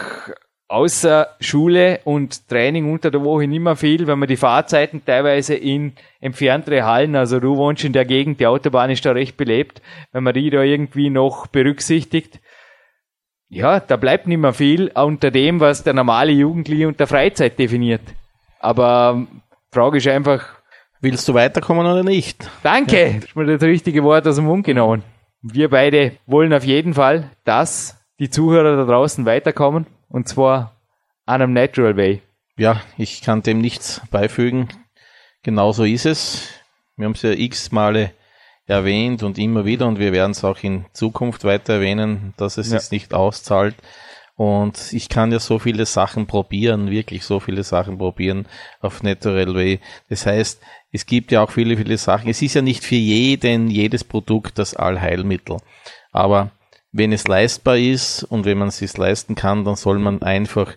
außer 0.68 1.28
Schule 1.40 2.00
und 2.04 2.48
Training 2.48 2.90
unter 2.90 3.10
der 3.10 3.22
Woche 3.22 3.46
nicht 3.46 3.60
mehr 3.60 3.76
viel, 3.76 4.06
wenn 4.06 4.18
man 4.18 4.28
die 4.28 4.36
Fahrzeiten 4.36 5.04
teilweise 5.04 5.54
in 5.54 5.92
entferntere 6.20 6.84
Hallen, 6.84 7.14
also 7.14 7.38
du 7.38 7.56
wohnst 7.56 7.84
in 7.84 7.92
der 7.92 8.04
Gegend, 8.04 8.40
die 8.40 8.46
Autobahn 8.46 8.90
ist 8.90 9.04
da 9.04 9.12
recht 9.12 9.36
belebt, 9.36 9.80
wenn 10.12 10.24
man 10.24 10.34
die 10.34 10.50
da 10.50 10.62
irgendwie 10.62 11.10
noch 11.10 11.46
berücksichtigt, 11.46 12.40
ja, 13.48 13.78
da 13.78 13.96
bleibt 13.96 14.26
nicht 14.26 14.38
mehr 14.38 14.52
viel 14.52 14.90
unter 14.94 15.30
dem, 15.30 15.60
was 15.60 15.84
der 15.84 15.94
normale 15.94 16.32
Jugendliche 16.32 16.88
unter 16.88 17.06
Freizeit 17.06 17.58
definiert. 17.58 18.02
Aber 18.58 19.26
Frage 19.70 19.98
ist 19.98 20.08
einfach, 20.08 20.44
willst 21.00 21.28
du 21.28 21.34
weiterkommen 21.34 21.86
oder 21.86 22.02
nicht? 22.02 22.50
Danke, 22.64 23.06
ja. 23.06 23.12
das 23.14 23.24
ist 23.26 23.36
mir 23.36 23.46
das 23.46 23.62
richtige 23.62 24.02
Wort 24.02 24.26
aus 24.26 24.36
dem 24.36 24.46
Mund 24.46 24.66
genommen. 24.66 25.04
Wir 25.42 25.70
beide 25.70 26.12
wollen 26.26 26.52
auf 26.52 26.64
jeden 26.64 26.94
Fall, 26.94 27.30
dass 27.44 27.96
die 28.18 28.30
Zuhörer 28.30 28.76
da 28.76 28.84
draußen 28.84 29.26
weiterkommen 29.26 29.86
und 30.08 30.28
zwar 30.28 30.76
an 31.24 31.42
einem 31.42 31.52
Natural 31.52 31.96
Way. 31.96 32.22
Ja, 32.56 32.80
ich 32.96 33.20
kann 33.20 33.42
dem 33.42 33.60
nichts 33.60 34.00
beifügen. 34.10 34.68
Genauso 35.42 35.84
ist 35.84 36.06
es. 36.06 36.48
Wir 36.96 37.04
haben 37.04 37.12
es 37.12 37.22
ja 37.22 37.32
x 37.32 37.70
Male 37.72 38.12
erwähnt 38.66 39.22
und 39.22 39.38
immer 39.38 39.64
wieder 39.64 39.86
und 39.86 39.98
wir 39.98 40.12
werden 40.12 40.32
es 40.32 40.42
auch 40.42 40.62
in 40.62 40.86
Zukunft 40.92 41.44
weiter 41.44 41.74
erwähnen, 41.74 42.34
dass 42.36 42.56
es 42.58 42.70
ja. 42.70 42.74
jetzt 42.74 42.92
nicht 42.92 43.14
auszahlt. 43.14 43.76
Und 44.36 44.92
ich 44.92 45.08
kann 45.08 45.32
ja 45.32 45.38
so 45.38 45.58
viele 45.58 45.86
Sachen 45.86 46.26
probieren, 46.26 46.90
wirklich 46.90 47.24
so 47.24 47.40
viele 47.40 47.62
Sachen 47.62 47.96
probieren 47.96 48.46
auf 48.80 49.02
Natural 49.02 49.54
Way. 49.54 49.80
Das 50.10 50.26
heißt, 50.26 50.60
es 50.92 51.06
gibt 51.06 51.32
ja 51.32 51.42
auch 51.42 51.50
viele, 51.50 51.76
viele 51.76 51.96
Sachen. 51.96 52.28
Es 52.28 52.42
ist 52.42 52.54
ja 52.54 52.60
nicht 52.60 52.84
für 52.84 52.96
jeden, 52.96 53.68
jedes 53.68 54.04
Produkt 54.04 54.58
das 54.58 54.74
Allheilmittel. 54.74 55.56
Aber 56.12 56.50
wenn 56.96 57.12
es 57.12 57.28
leistbar 57.28 57.76
ist 57.76 58.22
und 58.24 58.46
wenn 58.46 58.58
man 58.58 58.68
es 58.68 58.78
sich 58.78 58.96
leisten 58.96 59.34
kann, 59.34 59.64
dann 59.64 59.76
soll 59.76 59.98
man 59.98 60.22
einfach, 60.22 60.74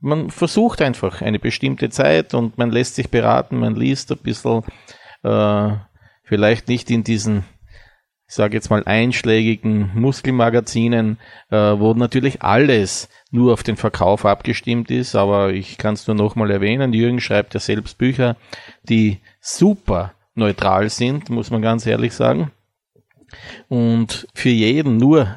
man 0.00 0.30
versucht 0.30 0.82
einfach 0.82 1.22
eine 1.22 1.38
bestimmte 1.38 1.88
Zeit 1.88 2.34
und 2.34 2.58
man 2.58 2.70
lässt 2.70 2.96
sich 2.96 3.08
beraten, 3.08 3.58
man 3.58 3.74
liest 3.74 4.12
ein 4.12 4.18
bisschen, 4.18 4.64
äh, 5.22 5.70
vielleicht 6.24 6.68
nicht 6.68 6.90
in 6.90 7.04
diesen, 7.04 7.44
ich 8.28 8.34
sage 8.34 8.54
jetzt 8.54 8.68
mal, 8.68 8.84
einschlägigen 8.84 9.90
Muskelmagazinen, 9.94 11.18
äh, 11.50 11.56
wo 11.56 11.94
natürlich 11.94 12.42
alles 12.42 13.08
nur 13.30 13.54
auf 13.54 13.62
den 13.62 13.76
Verkauf 13.76 14.26
abgestimmt 14.26 14.90
ist, 14.90 15.14
aber 15.14 15.54
ich 15.54 15.78
kann 15.78 15.94
es 15.94 16.06
nur 16.06 16.16
nochmal 16.16 16.50
erwähnen, 16.50 16.92
Jürgen 16.92 17.20
schreibt 17.20 17.54
ja 17.54 17.60
selbst 17.60 17.96
Bücher, 17.96 18.36
die 18.82 19.20
super 19.40 20.12
neutral 20.34 20.90
sind, 20.90 21.30
muss 21.30 21.50
man 21.50 21.62
ganz 21.62 21.86
ehrlich 21.86 22.12
sagen 22.12 22.52
und 23.68 24.26
für 24.34 24.50
jeden 24.50 24.96
nur 24.96 25.36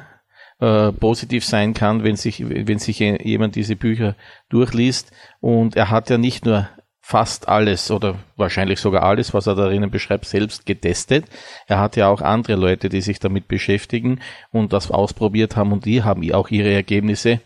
äh, 0.60 0.92
positiv 0.92 1.44
sein 1.44 1.74
kann, 1.74 2.04
wenn 2.04 2.16
sich, 2.16 2.42
wenn 2.48 2.78
sich 2.78 2.98
jemand 2.98 3.56
diese 3.56 3.76
Bücher 3.76 4.16
durchliest. 4.48 5.12
Und 5.40 5.76
er 5.76 5.90
hat 5.90 6.10
ja 6.10 6.18
nicht 6.18 6.44
nur 6.44 6.68
fast 7.00 7.48
alles 7.48 7.90
oder 7.90 8.16
wahrscheinlich 8.36 8.80
sogar 8.80 9.02
alles, 9.02 9.34
was 9.34 9.46
er 9.46 9.54
darin 9.54 9.90
beschreibt, 9.90 10.24
selbst 10.24 10.64
getestet. 10.64 11.26
Er 11.66 11.78
hat 11.78 11.96
ja 11.96 12.08
auch 12.08 12.22
andere 12.22 12.56
Leute, 12.56 12.88
die 12.88 13.02
sich 13.02 13.18
damit 13.18 13.46
beschäftigen 13.46 14.20
und 14.52 14.72
das 14.72 14.90
ausprobiert 14.90 15.54
haben 15.54 15.72
und 15.72 15.84
die 15.84 16.02
haben 16.02 16.32
auch 16.32 16.48
ihre 16.48 16.72
Ergebnisse 16.72 17.40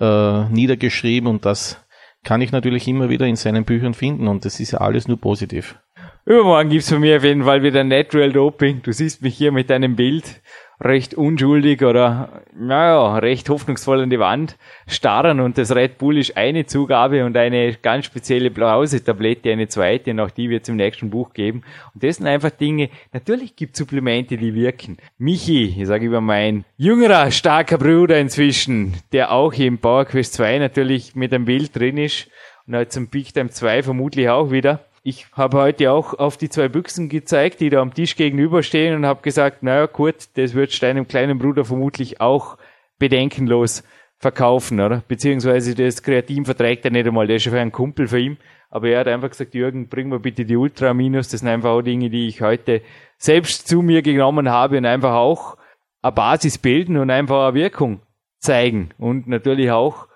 äh, 0.00 0.44
niedergeschrieben 0.48 1.28
und 1.28 1.44
das 1.44 1.76
kann 2.24 2.40
ich 2.40 2.52
natürlich 2.52 2.88
immer 2.88 3.10
wieder 3.10 3.26
in 3.26 3.36
seinen 3.36 3.64
Büchern 3.64 3.92
finden 3.92 4.28
und 4.28 4.46
das 4.46 4.60
ist 4.60 4.70
ja 4.70 4.80
alles 4.80 5.06
nur 5.08 5.20
positiv. 5.20 5.76
Übermorgen 6.24 6.70
gibt's 6.70 6.88
von 6.88 7.00
mir 7.00 7.16
auf 7.16 7.24
jeden 7.24 7.42
Fall 7.42 7.64
wieder 7.64 7.82
Natural 7.82 8.32
Doping. 8.32 8.80
Du 8.82 8.92
siehst 8.92 9.22
mich 9.22 9.36
hier 9.36 9.50
mit 9.50 9.70
deinem 9.70 9.96
Bild 9.96 10.40
recht 10.80 11.14
unschuldig 11.14 11.82
oder, 11.82 12.42
naja, 12.54 13.18
recht 13.18 13.48
hoffnungsvoll 13.48 14.02
an 14.02 14.10
die 14.10 14.20
Wand 14.20 14.56
starren 14.86 15.40
und 15.40 15.58
das 15.58 15.74
Red 15.74 15.98
Bull 15.98 16.18
ist 16.18 16.36
eine 16.36 16.64
Zugabe 16.64 17.24
und 17.24 17.36
eine 17.36 17.74
ganz 17.74 18.06
spezielle 18.06 18.52
Blausetablette, 18.52 19.50
eine 19.50 19.66
zweite 19.66 20.12
und 20.12 20.20
auch 20.20 20.30
die 20.30 20.48
wird 20.48 20.62
es 20.62 20.68
im 20.68 20.76
nächsten 20.76 21.10
Buch 21.10 21.32
geben. 21.32 21.64
Und 21.92 22.04
das 22.04 22.18
sind 22.18 22.28
einfach 22.28 22.50
Dinge, 22.50 22.90
natürlich 23.12 23.56
gibt 23.56 23.76
Supplemente, 23.76 24.36
die 24.36 24.54
wirken. 24.54 24.98
Michi, 25.18 25.74
ich 25.76 25.86
sage 25.88 26.06
über 26.06 26.20
mein 26.20 26.64
jüngerer, 26.76 27.32
starker 27.32 27.78
Bruder 27.78 28.20
inzwischen, 28.20 28.94
der 29.10 29.32
auch 29.32 29.54
im 29.54 29.78
Power 29.78 30.04
Quest 30.04 30.34
2 30.34 30.60
natürlich 30.60 31.16
mit 31.16 31.34
einem 31.34 31.46
Bild 31.46 31.74
drin 31.74 31.98
ist 31.98 32.28
und 32.68 32.76
heute 32.76 32.90
zum 32.90 33.08
Big 33.08 33.34
Time 33.34 33.50
2 33.50 33.82
vermutlich 33.82 34.28
auch 34.28 34.52
wieder 34.52 34.84
ich 35.02 35.26
habe 35.32 35.58
heute 35.58 35.90
auch 35.90 36.14
auf 36.14 36.36
die 36.36 36.48
zwei 36.48 36.68
Büchsen 36.68 37.08
gezeigt, 37.08 37.60
die 37.60 37.70
da 37.70 37.80
am 37.80 37.92
Tisch 37.92 38.14
gegenüberstehen 38.14 38.94
und 38.94 39.06
habe 39.06 39.22
gesagt, 39.22 39.62
naja 39.62 39.86
gut, 39.86 40.28
das 40.34 40.54
wird 40.54 40.80
deinem 40.82 41.08
kleinen 41.08 41.38
Bruder 41.38 41.64
vermutlich 41.64 42.20
auch 42.20 42.56
bedenkenlos 42.98 43.82
verkaufen, 44.18 44.78
oder? 44.80 45.02
Beziehungsweise 45.08 45.74
das 45.74 46.04
Kreatin 46.04 46.44
verträgt 46.44 46.84
er 46.84 46.92
nicht 46.92 47.06
einmal, 47.06 47.26
der 47.26 47.36
ist 47.36 47.42
schon 47.42 47.52
für 47.52 47.60
einen 47.60 47.72
Kumpel 47.72 48.06
für 48.06 48.20
ihn. 48.20 48.38
Aber 48.70 48.88
er 48.88 49.00
hat 49.00 49.08
einfach 49.08 49.30
gesagt, 49.30 49.54
Jürgen, 49.54 49.88
bring 49.88 50.08
mir 50.08 50.20
bitte 50.20 50.44
die 50.44 50.56
Ultra 50.56 50.94
Minus. 50.94 51.28
Das 51.28 51.40
sind 51.40 51.48
einfach 51.48 51.70
auch 51.70 51.82
Dinge, 51.82 52.08
die 52.08 52.28
ich 52.28 52.40
heute 52.40 52.80
selbst 53.18 53.66
zu 53.68 53.82
mir 53.82 54.00
genommen 54.02 54.48
habe 54.48 54.78
und 54.78 54.86
einfach 54.86 55.14
auch 55.14 55.58
eine 56.00 56.12
Basis 56.12 56.58
bilden 56.58 56.96
und 56.96 57.10
einfach 57.10 57.48
eine 57.48 57.54
Wirkung 57.54 58.00
zeigen. 58.38 58.90
Und 58.98 59.26
natürlich 59.26 59.72
auch 59.72 60.06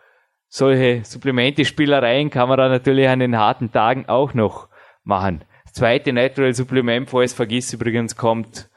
solche 0.48 1.04
Supplemente-Spielereien 1.04 2.30
kann 2.30 2.48
man 2.48 2.56
dann 2.56 2.70
natürlich 2.70 3.08
an 3.08 3.18
den 3.18 3.36
harten 3.36 3.72
Tagen 3.72 4.06
auch 4.08 4.32
noch 4.32 4.68
machen. 5.06 5.42
Das 5.64 5.72
zweite 5.74 6.12
Natural 6.12 6.52
Supplement, 6.54 7.08
falls 7.08 7.32
vergiss 7.32 7.72
übrigens, 7.72 8.16
kommt. 8.16 8.68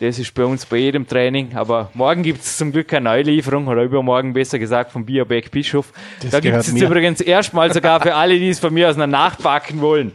Das 0.00 0.18
ist 0.18 0.34
bei 0.34 0.44
uns 0.44 0.66
bei 0.66 0.78
jedem 0.78 1.06
Training. 1.06 1.54
Aber 1.54 1.90
morgen 1.94 2.22
gibt 2.22 2.40
es 2.40 2.56
zum 2.56 2.72
Glück 2.72 2.88
keine 2.88 3.10
Neulieferung, 3.10 3.68
oder 3.68 3.84
übermorgen 3.84 4.32
besser 4.32 4.58
gesagt 4.58 4.90
vom 4.90 5.04
Bioback 5.04 5.50
Bischof. 5.50 5.92
Das 6.20 6.32
da 6.32 6.40
gibt 6.40 6.56
es 6.56 6.72
jetzt 6.72 6.82
übrigens 6.82 7.20
erstmal 7.20 7.72
sogar 7.72 8.00
für 8.00 8.14
alle, 8.14 8.38
die 8.38 8.48
es 8.48 8.58
von 8.58 8.74
mir 8.74 8.88
aus 8.88 8.96
noch 8.96 9.06
nachbacken 9.06 9.80
wollen, 9.80 10.12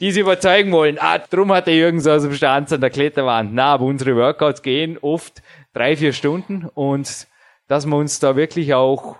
die 0.00 0.08
es 0.08 0.16
überzeugen 0.16 0.72
wollen. 0.72 0.98
Ah, 0.98 1.18
drum 1.18 1.52
hat 1.52 1.68
der 1.68 1.76
Jürgen 1.76 2.00
so 2.00 2.10
aus 2.10 2.22
dem 2.22 2.34
Stand 2.34 2.72
an 2.72 2.80
der 2.80 2.90
Kletterwand. 2.90 3.54
Na, 3.54 3.66
aber 3.66 3.84
unsere 3.84 4.16
Workouts 4.16 4.62
gehen 4.62 4.98
oft 5.00 5.42
drei, 5.72 5.96
vier 5.96 6.12
Stunden 6.12 6.68
und 6.74 7.28
dass 7.68 7.86
wir 7.86 7.96
uns 7.96 8.18
da 8.18 8.34
wirklich 8.34 8.74
auch 8.74 9.16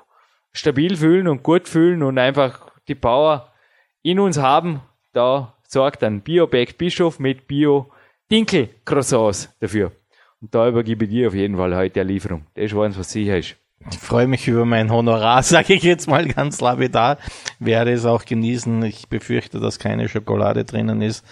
stabil 0.53 0.97
fühlen 0.97 1.28
und 1.28 1.45
gut 1.45 1.68
fühlen 1.68 2.03
und 2.03 2.18
einfach 2.18 2.72
die 2.89 2.97
Power 2.97 3.53
in 4.03 4.18
uns 4.18 4.39
haben, 4.39 4.80
da 5.12 5.55
sorgt 5.68 6.02
ein 6.02 6.22
Bioback 6.22 6.78
Bischof 6.78 7.18
mit 7.20 7.46
Bio 7.46 7.90
Dinkel 8.30 8.70
Croissants 8.84 9.54
dafür. 9.60 9.92
Und 10.40 10.54
da 10.54 10.66
übergebe 10.66 11.04
ich 11.04 11.10
dir 11.10 11.28
auf 11.28 11.34
jeden 11.34 11.56
Fall 11.56 11.76
heute 11.76 12.00
eine 12.00 12.10
Lieferung. 12.10 12.46
Das 12.54 12.64
ist 12.64 12.74
eins, 12.76 12.98
was 12.98 13.12
sicher 13.12 13.38
ist. 13.38 13.56
Ich 13.90 13.98
freue 13.98 14.26
mich 14.26 14.48
über 14.48 14.64
mein 14.64 14.90
Honorar, 14.90 15.42
sage 15.44 15.74
ich 15.74 15.82
jetzt 15.82 16.08
mal 16.08 16.26
ganz 16.26 16.60
lapidar. 16.60 17.18
Werde 17.58 17.92
es 17.92 18.06
auch 18.06 18.24
genießen. 18.24 18.82
Ich 18.84 19.08
befürchte, 19.08 19.60
dass 19.60 19.78
keine 19.78 20.08
Schokolade 20.08 20.64
drinnen 20.64 21.02
ist. 21.02 21.24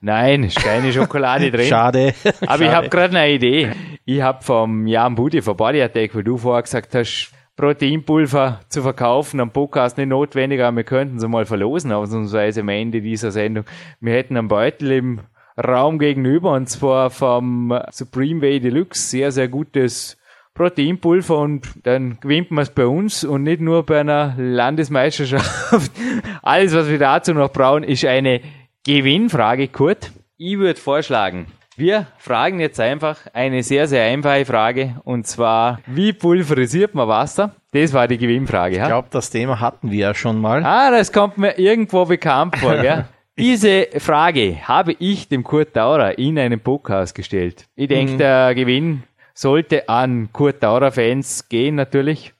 Nein, 0.00 0.42
ist 0.42 0.62
keine 0.62 0.92
Schokolade 0.92 1.50
drin. 1.52 1.68
Schade. 1.68 2.14
Aber 2.24 2.46
Schade. 2.46 2.64
ich 2.64 2.70
habe 2.72 2.88
gerade 2.88 3.16
eine 3.16 3.32
Idee. 3.32 3.72
Ich 4.04 4.20
habe 4.20 4.42
vom 4.42 4.86
Jan 4.86 5.14
Budi 5.14 5.40
von 5.40 5.56
Body 5.56 5.80
Attack, 5.80 6.14
wo 6.14 6.20
du 6.20 6.36
vorher 6.36 6.62
gesagt 6.62 6.94
hast, 6.94 7.32
Proteinpulver 7.56 8.60
zu 8.68 8.82
verkaufen 8.82 9.38
am 9.38 9.50
Podcast 9.50 9.96
nicht 9.96 10.08
notwendig, 10.08 10.60
aber 10.60 10.78
wir 10.78 10.84
könnten 10.84 11.20
sie 11.20 11.28
mal 11.28 11.46
verlosen, 11.46 11.92
ausnahmsweise 11.92 12.62
am 12.62 12.68
Ende 12.68 13.00
dieser 13.00 13.30
Sendung. 13.30 13.64
Wir 14.00 14.14
hätten 14.14 14.36
einen 14.36 14.48
Beutel 14.48 14.90
im 14.90 15.20
Raum 15.56 16.00
gegenüber 16.00 16.52
und 16.52 16.68
zwar 16.68 17.10
vom 17.10 17.78
Supreme 17.92 18.42
Way 18.42 18.58
Deluxe, 18.58 19.08
sehr, 19.08 19.30
sehr 19.30 19.46
gutes 19.46 20.16
Proteinpulver 20.54 21.38
und 21.38 21.68
dann 21.84 22.18
gewinnt 22.20 22.50
man 22.50 22.62
es 22.62 22.70
bei 22.70 22.86
uns 22.86 23.24
und 23.24 23.44
nicht 23.44 23.60
nur 23.60 23.84
bei 23.84 24.00
einer 24.00 24.34
Landesmeisterschaft. 24.36 25.92
Alles, 26.42 26.74
was 26.74 26.88
wir 26.88 26.98
dazu 26.98 27.34
noch 27.34 27.52
brauchen, 27.52 27.84
ist 27.84 28.04
eine 28.04 28.40
Gewinnfrage, 28.84 29.68
Kurt. 29.68 30.10
Ich 30.36 30.58
würde 30.58 30.80
vorschlagen, 30.80 31.46
wir 31.76 32.06
fragen 32.18 32.60
jetzt 32.60 32.78
einfach 32.78 33.18
eine 33.32 33.62
sehr, 33.62 33.88
sehr 33.88 34.04
einfache 34.04 34.44
Frage 34.44 35.00
und 35.04 35.26
zwar, 35.26 35.80
wie 35.86 36.12
pulverisiert 36.12 36.94
man 36.94 37.08
Wasser? 37.08 37.54
Das 37.72 37.92
war 37.92 38.06
die 38.06 38.18
Gewinnfrage. 38.18 38.76
Ich 38.76 38.84
glaube, 38.84 39.08
das 39.10 39.30
Thema 39.30 39.60
hatten 39.60 39.90
wir 39.90 39.98
ja 39.98 40.14
schon 40.14 40.40
mal. 40.40 40.64
Ah, 40.64 40.90
das 40.90 41.12
kommt 41.12 41.38
mir 41.38 41.58
irgendwo 41.58 42.04
bekannt 42.04 42.56
vor, 42.58 42.76
gell? 42.76 43.06
Diese 43.38 43.88
Frage 43.98 44.58
habe 44.62 44.94
ich 45.00 45.26
dem 45.26 45.42
Kurt 45.42 45.74
Daurer 45.74 46.16
in 46.16 46.38
einem 46.38 46.60
Podcast 46.60 47.16
gestellt. 47.16 47.66
Ich 47.74 47.88
denke, 47.88 48.12
mhm. 48.12 48.18
der 48.18 48.54
Gewinn 48.54 49.02
sollte 49.34 49.88
an 49.88 50.28
Kurt 50.32 50.62
Daurer-Fans 50.62 51.48
gehen 51.48 51.74
natürlich 51.74 52.32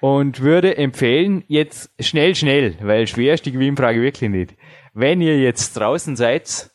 und 0.00 0.40
würde 0.40 0.76
empfehlen, 0.76 1.42
jetzt 1.48 1.90
schnell, 1.98 2.36
schnell, 2.36 2.76
weil 2.80 3.08
schwer 3.08 3.34
ist 3.34 3.44
die 3.44 3.52
Gewinnfrage 3.52 4.00
wirklich 4.00 4.30
nicht. 4.30 4.54
Wenn 4.94 5.20
ihr 5.20 5.40
jetzt 5.40 5.74
draußen 5.74 6.14
seid, 6.14 6.69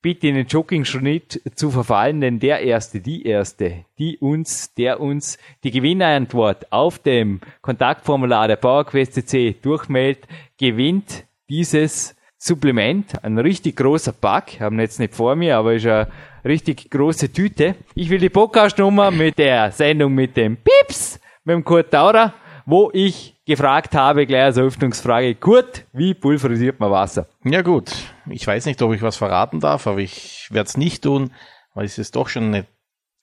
bitte 0.00 0.28
in 0.28 0.36
den 0.36 0.46
Jogging-Schnitt 0.46 1.42
zu 1.54 1.70
verfallen, 1.70 2.20
denn 2.20 2.38
der 2.38 2.60
Erste, 2.60 3.00
die 3.00 3.26
Erste, 3.26 3.84
die 3.98 4.18
uns, 4.18 4.72
der 4.74 5.00
uns 5.00 5.38
die 5.64 5.70
Gewinnantwort 5.70 6.70
auf 6.72 6.98
dem 6.98 7.40
Kontaktformular 7.62 8.48
der 8.48 8.56
PowerQuest 8.56 9.34
durchmeldet, 9.62 10.26
gewinnt 10.56 11.24
dieses 11.48 12.14
Supplement, 12.36 13.24
ein 13.24 13.38
richtig 13.38 13.76
großer 13.76 14.12
Pack, 14.12 14.60
haben 14.60 14.78
jetzt 14.78 15.00
nicht 15.00 15.14
vor 15.14 15.34
mir, 15.34 15.56
aber 15.56 15.74
ist 15.74 15.86
eine 15.86 16.06
richtig 16.44 16.88
große 16.88 17.32
Tüte. 17.32 17.74
Ich 17.94 18.10
will 18.10 18.18
die 18.18 18.28
Podcastnummer 18.28 19.10
mit 19.10 19.38
der 19.38 19.72
Sendung 19.72 20.14
mit 20.14 20.36
dem 20.36 20.56
Pips, 20.56 21.18
mit 21.42 21.54
dem 21.54 21.64
Kurt 21.64 21.90
Taurer, 21.90 22.34
wo 22.68 22.90
ich 22.92 23.34
gefragt 23.46 23.94
habe, 23.94 24.26
gleich 24.26 24.42
als 24.42 24.58
Eröffnungsfrage, 24.58 25.34
Kurt, 25.36 25.86
wie 25.94 26.12
pulverisiert 26.12 26.78
man 26.78 26.90
Wasser? 26.90 27.26
Ja 27.42 27.62
gut, 27.62 27.90
ich 28.28 28.46
weiß 28.46 28.66
nicht, 28.66 28.82
ob 28.82 28.92
ich 28.92 29.00
was 29.00 29.16
verraten 29.16 29.58
darf, 29.58 29.86
aber 29.86 30.00
ich 30.00 30.48
werde 30.50 30.68
es 30.68 30.76
nicht 30.76 31.04
tun, 31.04 31.32
weil 31.72 31.86
es 31.86 31.96
ist 31.96 32.14
doch 32.14 32.28
schon 32.28 32.44
eine 32.44 32.66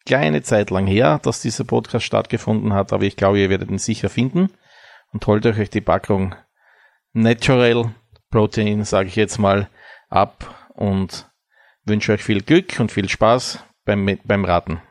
kleine 0.04 0.42
Zeit 0.42 0.72
lang 0.72 0.88
her, 0.88 1.20
dass 1.22 1.42
dieser 1.42 1.64
Podcast 1.64 2.08
stattgefunden 2.08 2.74
hat, 2.74 2.92
aber 2.92 3.04
ich 3.04 3.18
glaube, 3.18 3.40
ihr 3.40 3.52
werdet 3.52 3.70
ihn 3.70 3.78
sicher 3.78 4.10
finden 4.10 4.50
und 5.14 5.28
holt 5.28 5.46
euch 5.46 5.70
die 5.70 5.82
Packung 5.82 6.34
Natural 7.14 7.94
Protein, 8.32 8.84
sage 8.84 9.10
ich 9.10 9.16
jetzt 9.16 9.38
mal, 9.38 9.70
ab 10.10 10.70
und 10.74 11.30
wünsche 11.84 12.14
euch 12.14 12.24
viel 12.24 12.42
Glück 12.42 12.80
und 12.80 12.92
viel 12.92 13.10
Spaß 13.10 13.64
beim, 13.86 14.18
beim 14.24 14.44
Raten. 14.44 14.82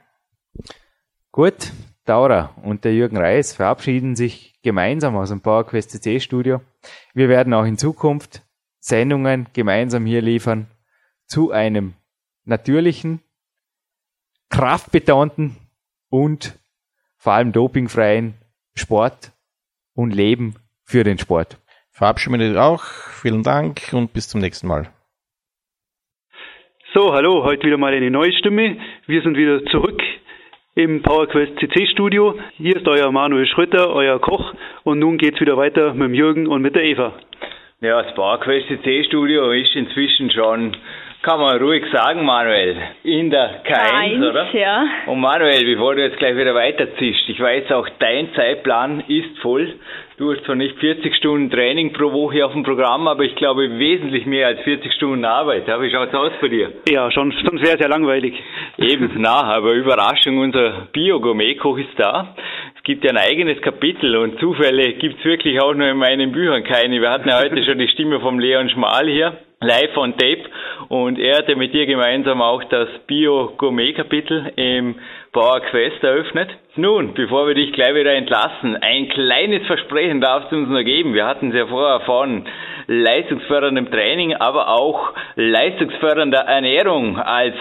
Gut, 1.33 1.73
Daura 2.05 2.55
und 2.63 2.85
der 2.85 2.95
Jürgen 2.95 3.17
Reis 3.17 3.55
verabschieden 3.55 4.17
sich 4.17 4.55
gemeinsam 4.63 5.17
aus 5.17 5.31
dem 5.31 5.41
PowerQuest 5.41 5.91
CC 5.91 6.21
Studio. 6.21 6.61
Wir 7.15 7.29
werden 7.29 7.55
auch 7.55 7.65
in 7.65 7.79
Zukunft 7.79 8.43
Sendungen 8.79 9.47
gemeinsam 9.53 10.05
hier 10.05 10.21
liefern 10.21 10.67
zu 11.27 11.51
einem 11.51 11.95
natürlichen, 12.45 13.21
kraftbetonten 14.51 15.57
und 16.11 16.59
vor 17.17 17.33
allem 17.33 17.53
dopingfreien 17.53 18.35
Sport 18.75 19.33
und 19.95 20.15
Leben 20.15 20.57
für 20.83 21.05
den 21.05 21.19
Sport 21.19 21.59
verabschiede 21.95 22.37
mich 22.37 22.59
auch. 22.59 22.85
Vielen 23.23 23.43
Dank 23.43 23.93
und 23.93 24.13
bis 24.13 24.29
zum 24.29 24.41
nächsten 24.41 24.67
Mal. 24.67 24.91
So, 26.93 27.13
hallo, 27.13 27.43
heute 27.45 27.67
wieder 27.67 27.79
mal 27.79 27.95
eine 27.95 28.11
neue 28.11 28.33
Stimme. 28.33 28.77
Wir 29.07 29.23
sind 29.23 29.37
wieder 29.37 29.65
zurück 29.71 30.01
im 30.77 31.03
PowerQuest 31.03 31.53
CC 31.61 31.87
Studio. 31.87 32.35
Hier 32.57 32.75
ist 32.77 32.89
euer 32.89 33.13
Manuel 33.13 33.47
Schröter, 33.47 33.91
euer 33.95 34.21
Koch 34.21 34.55
und 34.83 34.99
nun 34.99 35.19
geht's 35.19 35.41
wieder 35.41 35.57
weiter 35.57 35.95
mit 35.95 36.09
dem 36.09 36.15
Jürgen 36.15 36.49
und 36.49 36.63
mit 36.63 36.75
der 36.75 36.83
Eva. 36.83 37.13
Ja, 37.81 38.03
das 38.03 38.15
PowerQuest 38.15 38.67
CC 38.69 39.05
Studio 39.05 39.53
ist 39.53 39.75
inzwischen 39.77 40.31
schon 40.31 40.77
kann 41.25 41.41
man 41.41 41.57
ruhig 41.57 41.83
sagen, 41.91 42.23
Manuel, 42.23 42.77
in 43.03 43.31
der 43.31 43.65
K1, 43.65 44.29
oder? 44.29 44.47
Ja. 44.53 44.87
Und 45.07 45.21
Manuel, 45.21 45.65
bevor 45.65 45.95
du 45.95 46.03
jetzt 46.03 46.19
gleich 46.19 46.37
wieder 46.37 46.55
weiterziehst, 46.55 47.27
ich 47.29 47.41
weiß 47.41 47.73
auch, 47.73 47.89
dein 47.99 48.29
Zeitplan 48.35 49.03
ist 49.09 49.39
voll. 49.39 49.73
Du 50.19 50.33
hast 50.33 50.45
zwar 50.45 50.55
nicht 50.55 50.79
40 50.79 51.17
Stunden 51.17 51.51
Training 51.51 51.95
pro 51.95 52.13
Woche 52.13 52.45
auf 52.45 52.53
dem 52.53 52.63
Programm, 52.63 53.09
aber 53.09 53.25
ich 53.25 53.35
glaube 53.37 53.79
wesentlich 53.79 54.27
mehr 54.27 54.49
als 54.49 54.61
40 54.61 54.93
Stunden 54.93 55.25
Arbeit. 55.25 55.67
Wie 55.67 55.91
schaut 55.91 56.09
es 56.09 56.15
aus 56.15 56.33
bei 56.43 56.49
dir? 56.49 56.73
Ja, 56.91 57.11
schon, 57.11 57.33
schon 57.33 57.59
sehr, 57.65 57.79
sehr 57.79 57.89
langweilig. 57.89 58.35
Eben, 58.77 59.11
na, 59.17 59.45
aber 59.45 59.73
Überraschung, 59.73 60.39
unser 60.39 60.89
Bio-Gourmet-Koch 60.93 61.79
ist 61.79 61.99
da. 61.99 62.37
Es 62.77 62.83
gibt 62.83 63.03
ja 63.03 63.11
ein 63.11 63.17
eigenes 63.17 63.63
Kapitel 63.63 64.15
und 64.17 64.39
Zufälle 64.41 64.93
gibt 64.93 65.21
es 65.21 65.25
wirklich 65.25 65.59
auch 65.63 65.73
nur 65.73 65.89
in 65.89 65.97
meinen 65.97 66.33
Büchern 66.33 66.65
keine. 66.65 67.01
Wir 67.01 67.11
hatten 67.11 67.31
ja 67.31 67.41
heute 67.41 67.65
schon 67.65 67.79
die 67.79 67.89
Stimme 67.89 68.21
vom 68.21 68.39
Leon 68.39 68.69
Schmal 68.69 69.09
hier 69.09 69.39
live 69.67 69.97
on 69.97 70.17
tape 70.17 70.45
und 70.89 71.19
er 71.19 71.39
hatte 71.39 71.57
mit 71.57 71.73
dir 71.75 71.87
gemeinsam 71.87 72.43
auch 72.43 72.63
das 72.65 72.89
Bio-Gourmet-Kapitel 73.07 74.53
im 74.57 74.97
Power 75.33 75.61
Quest 75.61 76.03
eröffnet. 76.03 76.51
Nun, 76.77 77.15
bevor 77.15 77.47
wir 77.47 77.55
dich 77.55 77.73
gleich 77.73 77.95
wieder 77.95 78.15
entlassen, 78.15 78.77
ein 78.77 79.09
kleines 79.09 79.67
Versprechen 79.67 80.21
darfst 80.21 80.53
du 80.53 80.57
uns 80.57 80.69
noch 80.69 80.83
geben. 80.83 81.15
Wir 81.15 81.27
hatten 81.27 81.51
es 81.51 81.57
ja 81.57 81.67
vorher 81.67 82.01
von 82.01 82.45
leistungsförderndem 82.87 83.91
Training, 83.91 84.35
aber 84.35 84.69
auch 84.69 85.13
leistungsfördernder 85.37 86.41
Ernährung 86.41 87.19
als 87.19 87.55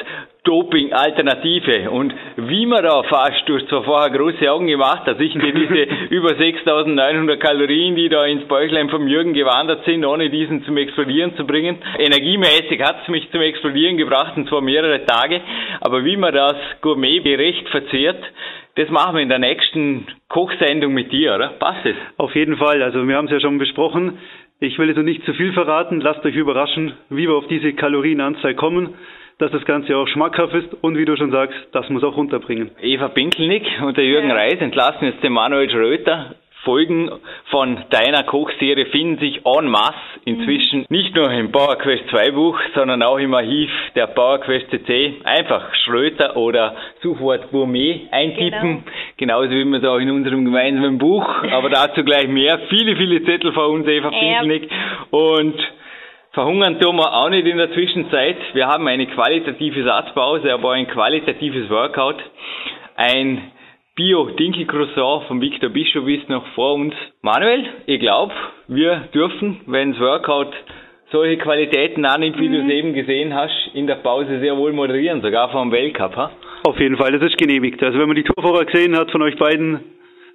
Doping-Alternative. 0.43 1.89
Und 1.89 2.13
wie 2.35 2.65
man 2.65 2.83
da 2.83 3.03
fast, 3.03 3.47
du 3.47 3.55
hast 3.55 3.69
zwar 3.69 3.83
vorher 3.83 4.09
große 4.09 4.51
Augen 4.51 4.67
gemacht, 4.67 5.07
dass 5.07 5.19
ich 5.19 5.33
dir 5.33 5.53
diese 5.53 5.83
über 6.09 6.35
6900 6.35 7.39
Kalorien, 7.39 7.95
die 7.95 8.09
da 8.09 8.25
ins 8.25 8.45
Bäuchlein 8.47 8.89
vom 8.89 9.07
Jürgen 9.07 9.33
gewandert 9.33 9.85
sind, 9.85 10.05
ohne 10.05 10.29
diesen 10.29 10.65
zum 10.65 10.75
Explodieren 10.77 11.35
zu 11.37 11.45
bringen. 11.45 11.77
Energiemäßig 11.97 12.81
hat 12.81 13.03
es 13.03 13.07
mich 13.07 13.29
zum 13.31 13.41
Explodieren 13.41 13.97
gebracht, 13.97 14.33
und 14.35 14.49
zwar 14.49 14.61
mehrere 14.61 15.05
Tage. 15.05 15.41
Aber 15.79 16.03
wie 16.03 16.17
man 16.17 16.33
das 16.33 16.55
Gourmet-Gericht 16.81 17.69
verzehrt, 17.69 18.21
das 18.75 18.89
machen 18.89 19.15
wir 19.15 19.21
in 19.21 19.29
der 19.29 19.39
nächsten 19.39 20.07
Kochsendung 20.27 20.93
mit 20.93 21.11
dir, 21.11 21.35
oder? 21.35 21.49
Passt 21.59 21.85
es? 21.85 21.95
Auf 22.17 22.35
jeden 22.35 22.57
Fall. 22.57 22.81
Also 22.81 23.07
wir 23.07 23.15
haben 23.15 23.25
es 23.25 23.31
ja 23.31 23.39
schon 23.39 23.59
besprochen. 23.59 24.17
Ich 24.59 24.77
will 24.79 24.87
jetzt 24.87 24.97
noch 24.97 25.03
nicht 25.03 25.23
zu 25.25 25.33
viel 25.33 25.53
verraten. 25.53 26.01
Lasst 26.01 26.25
euch 26.25 26.35
überraschen, 26.35 26.93
wie 27.09 27.27
wir 27.27 27.35
auf 27.35 27.47
diese 27.47 27.73
Kalorienanzahl 27.73 28.55
kommen 28.55 28.95
dass 29.39 29.51
das 29.51 29.65
Ganze 29.65 29.97
auch 29.97 30.07
schmackhaft 30.07 30.53
ist 30.53 30.73
und 30.81 30.97
wie 30.97 31.05
du 31.05 31.15
schon 31.15 31.31
sagst, 31.31 31.57
das 31.71 31.89
muss 31.89 32.03
auch 32.03 32.15
runterbringen. 32.15 32.71
Eva 32.81 33.09
Pinkelnick 33.09 33.65
und 33.83 33.97
der 33.97 34.05
Jürgen 34.05 34.29
ja. 34.29 34.35
Reis 34.35 34.59
entlassen 34.59 35.05
jetzt 35.05 35.23
den 35.23 35.33
Manuel 35.33 35.69
Schröter. 35.69 36.35
Folgen 36.63 37.11
von 37.51 37.77
deiner 37.89 38.23
Kochserie 38.23 38.85
finden 38.85 39.19
sich 39.19 39.41
en 39.45 39.67
masse 39.67 39.95
inzwischen 40.23 40.79
mhm. 40.81 40.85
nicht 40.89 41.13
nur 41.13 41.29
im 41.29 41.51
PowerQuest 41.51 42.07
2 42.09 42.31
Buch, 42.31 42.57
sondern 42.73 43.03
auch 43.03 43.17
im 43.17 43.33
Archiv 43.33 43.69
der 43.95 44.07
PowerQuest 44.07 44.69
CC. 44.69 45.15
Einfach 45.25 45.75
Schröter 45.83 46.37
oder 46.37 46.75
Suchwort 47.01 47.51
Gourmet 47.51 48.07
eintippen, 48.11 48.85
genau. 49.17 49.41
genauso 49.41 49.51
wie 49.51 49.65
wir 49.65 49.79
es 49.79 49.83
auch 49.83 49.97
in 49.97 50.09
unserem 50.09 50.45
gemeinsamen 50.45 50.97
Buch, 50.97 51.27
aber 51.51 51.69
dazu 51.69 52.03
gleich 52.03 52.29
mehr. 52.29 52.57
Viele, 52.69 52.95
viele 52.95 53.23
Zettel 53.25 53.51
von 53.51 53.71
uns, 53.71 53.87
Eva 53.87 54.09
Pinkelnick. 54.09 54.69
Und 55.11 55.55
Verhungern 56.33 56.79
tun 56.79 56.95
wir 56.95 57.13
auch 57.13 57.29
nicht 57.29 57.45
in 57.45 57.57
der 57.57 57.71
Zwischenzeit. 57.73 58.37
Wir 58.53 58.65
haben 58.65 58.87
eine 58.87 59.05
qualitative 59.05 59.83
Satzpause, 59.83 60.51
aber 60.51 60.71
ein 60.71 60.87
qualitatives 60.87 61.69
Workout. 61.69 62.15
Ein 62.95 63.51
Bio-Dinkel-Croissant 63.95 65.27
von 65.27 65.39
Victor 65.39 65.69
Bischof 65.69 66.07
ist 66.07 66.27
noch 66.29 66.43
vor 66.55 66.73
uns. 66.73 66.95
Manuel, 67.21 67.67
ich 67.85 67.99
glaube, 67.99 68.33
wir 68.67 69.09
dürfen, 69.13 69.61
wenn 69.67 69.91
das 69.91 70.01
Workout 70.01 70.53
solche 71.11 71.37
Qualitäten 71.37 72.03
annimmt, 72.03 72.39
wie 72.39 72.49
mhm. 72.49 72.53
du 72.53 72.59
es 72.61 72.69
eben 72.71 72.93
gesehen 72.95 73.35
hast, 73.35 73.69
in 73.75 73.85
der 73.85 73.97
Pause 73.97 74.39
sehr 74.39 74.57
wohl 74.57 74.73
moderieren, 74.73 75.21
sogar 75.21 75.51
vom 75.51 75.71
Weltcup. 75.71 76.15
Ha? 76.15 76.31
Auf 76.63 76.79
jeden 76.79 76.97
Fall, 76.97 77.11
das 77.11 77.21
ist 77.21 77.37
genehmigt. 77.37 77.83
Also 77.83 77.99
wenn 77.99 78.07
man 78.07 78.15
die 78.15 78.23
Tour 78.23 78.41
vorher 78.41 78.65
gesehen 78.65 78.97
hat 78.97 79.11
von 79.11 79.21
euch 79.21 79.37
beiden, 79.37 79.81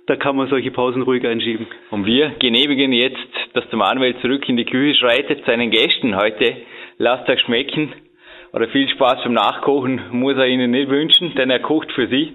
da 0.09 0.17
kann 0.17 0.37
man 0.37 0.49
solche 0.49 0.71
Pausen 0.71 1.03
ruhig 1.03 1.27
einschieben. 1.27 1.67
Und 1.91 2.07
wir 2.07 2.31
genehmigen 2.39 2.93
jetzt, 2.93 3.29
dass 3.53 3.69
der 3.69 3.79
Manuel 3.79 4.17
zurück 4.21 4.49
in 4.49 4.57
die 4.57 4.65
Küche 4.65 4.99
schreitet, 4.99 5.45
seinen 5.45 5.71
Gästen 5.71 6.17
heute. 6.17 6.57
Lasst 6.97 7.29
euch 7.29 7.41
schmecken 7.43 7.93
oder 8.53 8.69
viel 8.69 8.89
Spaß 8.89 9.25
beim 9.25 9.35
Nachkochen 9.35 10.01
muss 10.11 10.37
er 10.37 10.47
Ihnen 10.47 10.71
nicht 10.71 10.89
wünschen, 10.89 11.35
denn 11.35 11.51
er 11.51 11.61
kocht 11.61 11.93
für 11.93 12.09
Sie. 12.09 12.33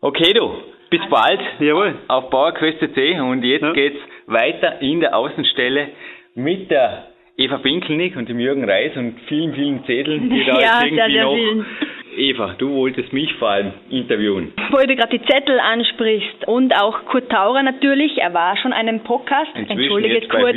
Okay, 0.00 0.32
du, 0.32 0.62
bis 0.90 1.00
bald. 1.10 1.40
Jawohl. 1.58 1.96
Auf 2.06 2.30
Bauerquest 2.30 2.78
C 2.94 3.18
und 3.20 3.42
jetzt 3.42 3.62
ja. 3.62 3.72
geht's 3.72 3.98
weiter 4.26 4.80
in 4.80 5.00
der 5.00 5.16
Außenstelle 5.16 5.88
mit 6.36 6.70
der 6.70 7.07
Eva 7.40 7.58
Pinkelnick 7.58 8.16
und 8.16 8.28
dem 8.28 8.40
Jürgen 8.40 8.68
Reis 8.68 8.96
und 8.96 9.14
vielen, 9.28 9.54
vielen 9.54 9.84
Zetteln, 9.84 10.28
die 10.28 10.44
da 10.44 10.54
ja, 10.60 10.60
jetzt 10.60 10.82
irgendwie 10.82 10.96
sehr, 10.96 11.10
sehr 11.10 11.24
noch 11.24 11.34
vielen 11.34 11.66
Eva, 12.16 12.56
du 12.58 12.70
wolltest 12.74 13.12
mich 13.12 13.32
vor 13.34 13.50
allem 13.50 13.72
interviewen. 13.90 14.52
Wo 14.70 14.78
du 14.78 14.96
gerade 14.96 15.16
die 15.16 15.24
Zettel 15.24 15.60
ansprichst 15.60 16.48
und 16.48 16.74
auch 16.74 17.04
Kurt 17.04 17.30
Taurer 17.30 17.62
natürlich, 17.62 18.18
er 18.18 18.34
war 18.34 18.56
schon 18.56 18.72
einen 18.72 19.04
Podcast, 19.04 19.52
Inzwischen 19.54 19.78
entschuldige 19.78 20.26
Kurt, 20.26 20.56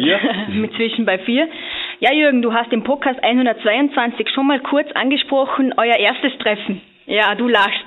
mit 0.50 0.74
zwischen 0.76 1.06
bei 1.06 1.20
vier. 1.20 1.48
Ja 2.00 2.12
Jürgen, 2.14 2.42
du 2.42 2.52
hast 2.52 2.74
im 2.74 2.84
Podcast 2.84 3.24
122 3.24 4.30
schon 4.34 4.48
mal 4.48 4.60
kurz 4.62 4.92
angesprochen, 4.94 5.76
euer 5.78 5.98
erstes 5.98 6.36
Treffen. 6.40 6.82
Ja, 7.06 7.36
du 7.36 7.48
lachst. 7.48 7.86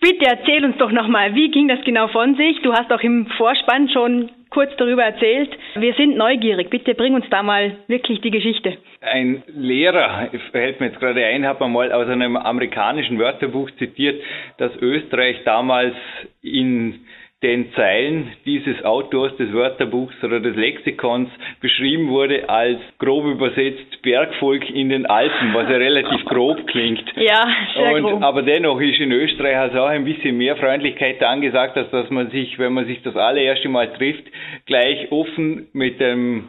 Bitte 0.00 0.26
erzähl 0.26 0.62
uns 0.66 0.76
doch 0.76 0.92
nochmal, 0.92 1.34
wie 1.34 1.50
ging 1.50 1.68
das 1.68 1.80
genau 1.84 2.08
von 2.08 2.34
sich? 2.34 2.60
Du 2.60 2.74
hast 2.74 2.92
auch 2.92 3.00
im 3.00 3.26
Vorspann 3.38 3.88
schon 3.88 4.28
kurz 4.52 4.70
darüber 4.76 5.02
erzählt. 5.02 5.50
Wir 5.74 5.94
sind 5.94 6.16
neugierig. 6.16 6.70
Bitte 6.70 6.94
bring 6.94 7.14
uns 7.14 7.24
da 7.30 7.42
mal 7.42 7.76
wirklich 7.88 8.20
die 8.20 8.30
Geschichte. 8.30 8.76
Ein 9.00 9.42
Lehrer, 9.48 10.28
fällt 10.52 10.78
mir 10.78 10.86
jetzt 10.86 11.00
gerade 11.00 11.24
ein, 11.24 11.46
hat 11.46 11.60
mal 11.60 11.90
aus 11.92 12.06
einem 12.08 12.36
amerikanischen 12.36 13.18
Wörterbuch 13.18 13.70
zitiert, 13.78 14.22
dass 14.58 14.70
Österreich 14.76 15.42
damals 15.44 15.94
in 16.42 17.00
den 17.42 17.72
Zeilen 17.74 18.32
dieses 18.46 18.84
Autors 18.84 19.36
des 19.36 19.52
Wörterbuchs 19.52 20.14
oder 20.22 20.40
des 20.40 20.56
Lexikons 20.56 21.28
beschrieben 21.60 22.08
wurde 22.08 22.48
als 22.48 22.78
grob 22.98 23.24
übersetzt 23.24 24.00
Bergvolk 24.02 24.70
in 24.70 24.90
den 24.90 25.06
Alpen, 25.06 25.52
was 25.52 25.68
ja 25.68 25.76
relativ 25.76 26.24
grob 26.26 26.66
klingt. 26.66 27.02
Ja, 27.22 27.46
sehr 27.74 27.94
Und, 27.94 28.02
grob. 28.02 28.22
Aber 28.22 28.42
dennoch 28.42 28.80
ist 28.80 28.98
in 28.98 29.12
Österreich 29.12 29.56
also 29.56 29.80
auch 29.80 29.88
ein 29.88 30.04
bisschen 30.04 30.36
mehr 30.36 30.56
Freundlichkeit 30.56 31.22
angesagt, 31.22 31.76
als 31.76 31.90
dass 31.90 32.10
man 32.10 32.30
sich, 32.30 32.58
wenn 32.58 32.72
man 32.72 32.86
sich 32.86 33.00
das 33.02 33.16
allererste 33.16 33.68
Mal 33.68 33.92
trifft, 33.92 34.24
gleich 34.66 35.10
offen 35.12 35.68
mit 35.72 36.00
dem 36.00 36.48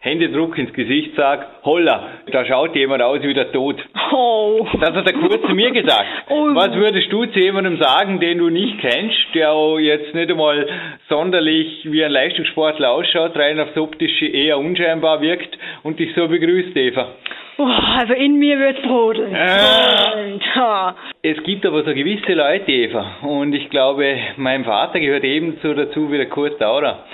Händedruck 0.00 0.56
ins 0.58 0.72
Gesicht 0.72 1.16
sagt, 1.16 1.64
holla, 1.64 2.10
da 2.30 2.44
schaut 2.44 2.76
jemand 2.76 3.02
aus 3.02 3.20
wie 3.22 3.34
der 3.34 3.50
Tod. 3.50 3.76
Oh. 4.12 4.64
Das 4.80 4.92
hat 4.92 5.06
er 5.06 5.12
kurz 5.18 5.42
zu 5.42 5.54
mir 5.54 5.70
gesagt. 5.70 6.06
Oh. 6.30 6.54
Was 6.54 6.74
würdest 6.74 7.10
du 7.10 7.24
zu 7.24 7.38
jemandem 7.38 7.78
sagen, 7.78 8.20
den 8.20 8.38
du 8.38 8.50
nicht 8.50 8.78
kennst, 8.80 9.16
der 9.34 9.50
auch 9.52 9.78
jetzt 9.78 10.14
nicht 10.14 10.30
einmal 10.30 10.66
sonderlich 11.08 11.80
wie 11.84 12.04
ein 12.04 12.12
Leistungssportler 12.12 12.90
ausschaut, 12.90 13.34
rein 13.34 13.58
aufs 13.58 13.76
Optische 13.78 14.26
eher 14.26 14.58
unscheinbar 14.58 15.22
wirkt 15.22 15.56
und 15.84 15.98
dich 15.98 16.14
so 16.14 16.28
begrüßt, 16.28 16.76
Eva? 16.76 17.14
Oh, 17.56 17.64
also 17.64 18.12
in 18.12 18.38
mir 18.38 18.58
wird's 18.58 18.82
brodeln. 18.82 19.32
Ja. 19.32 20.94
Es 21.22 21.42
gibt 21.42 21.66
aber 21.66 21.82
so 21.82 21.92
gewisse 21.92 22.34
Leute, 22.34 22.70
Eva, 22.70 23.16
und 23.22 23.52
ich 23.54 23.68
glaube, 23.70 24.16
mein 24.36 24.64
Vater 24.64 25.00
gehört 25.00 25.24
ebenso 25.24 25.74
dazu 25.74 26.12
wie 26.12 26.18
der 26.18 26.28
Kurt 26.28 26.60
Daurer, 26.60 27.04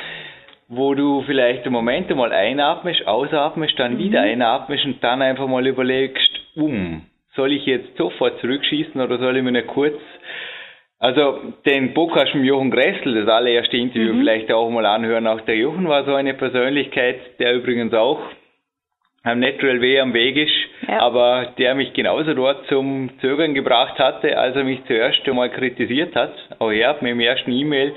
wo 0.77 0.95
du 0.95 1.23
vielleicht 1.23 1.67
im 1.67 1.73
Moment 1.73 2.11
einmal 2.11 2.33
einatmest, 2.33 3.07
ausatmest, 3.07 3.79
dann 3.79 3.99
wieder 3.99 4.23
einatmest 4.23 4.85
und 4.85 5.03
dann 5.03 5.23
einfach 5.23 5.47
mal 5.47 5.67
überlegst, 5.67 6.31
um, 6.57 7.03
soll 7.35 7.53
ich 7.53 7.67
jetzt 7.67 7.97
sofort 7.97 8.41
zurückschießen 8.41 9.01
oder 9.01 9.19
soll 9.19 9.37
ich 9.37 9.43
mir 9.43 9.53
nicht 9.53 9.67
kurz 9.67 9.99
also 11.05 11.53
den 11.67 11.93
Podcast 11.93 12.35
mit 12.35 12.45
Jochen 12.45 12.71
Gressel, 12.71 13.15
das 13.15 13.29
allererste 13.29 13.77
Interview 13.77 14.15
vielleicht 14.19 14.51
auch 14.51 14.71
mal 14.71 14.87
anhören. 14.87 15.27
Auch 15.27 15.43
der 15.43 15.57
Jochen 15.57 15.87
war 15.87 16.05
so 16.05 16.15
eine 16.15 16.33
Persönlichkeit, 16.33 17.39
der 17.39 17.55
übrigens 17.57 17.93
auch 17.93 18.21
am 19.23 19.39
Natural 19.41 19.83
Way 19.83 20.01
am 20.01 20.15
Weg 20.15 20.37
ist, 20.37 20.53
Ja. 20.89 21.01
aber 21.01 21.53
der 21.59 21.75
mich 21.75 21.93
genauso 21.93 22.33
dort 22.33 22.67
zum 22.69 23.11
Zögern 23.21 23.53
gebracht 23.53 23.99
hatte, 23.99 24.39
als 24.39 24.57
er 24.57 24.65
mich 24.65 24.85
zuerst 24.87 25.21
einmal 25.29 25.51
kritisiert 25.51 26.15
hat. 26.17 26.33
Auch 26.59 26.71
er 26.71 26.89
hat 26.91 27.03
mir 27.03 27.11
im 27.11 27.21
ersten 27.21 27.53
E-Mail 27.53 27.93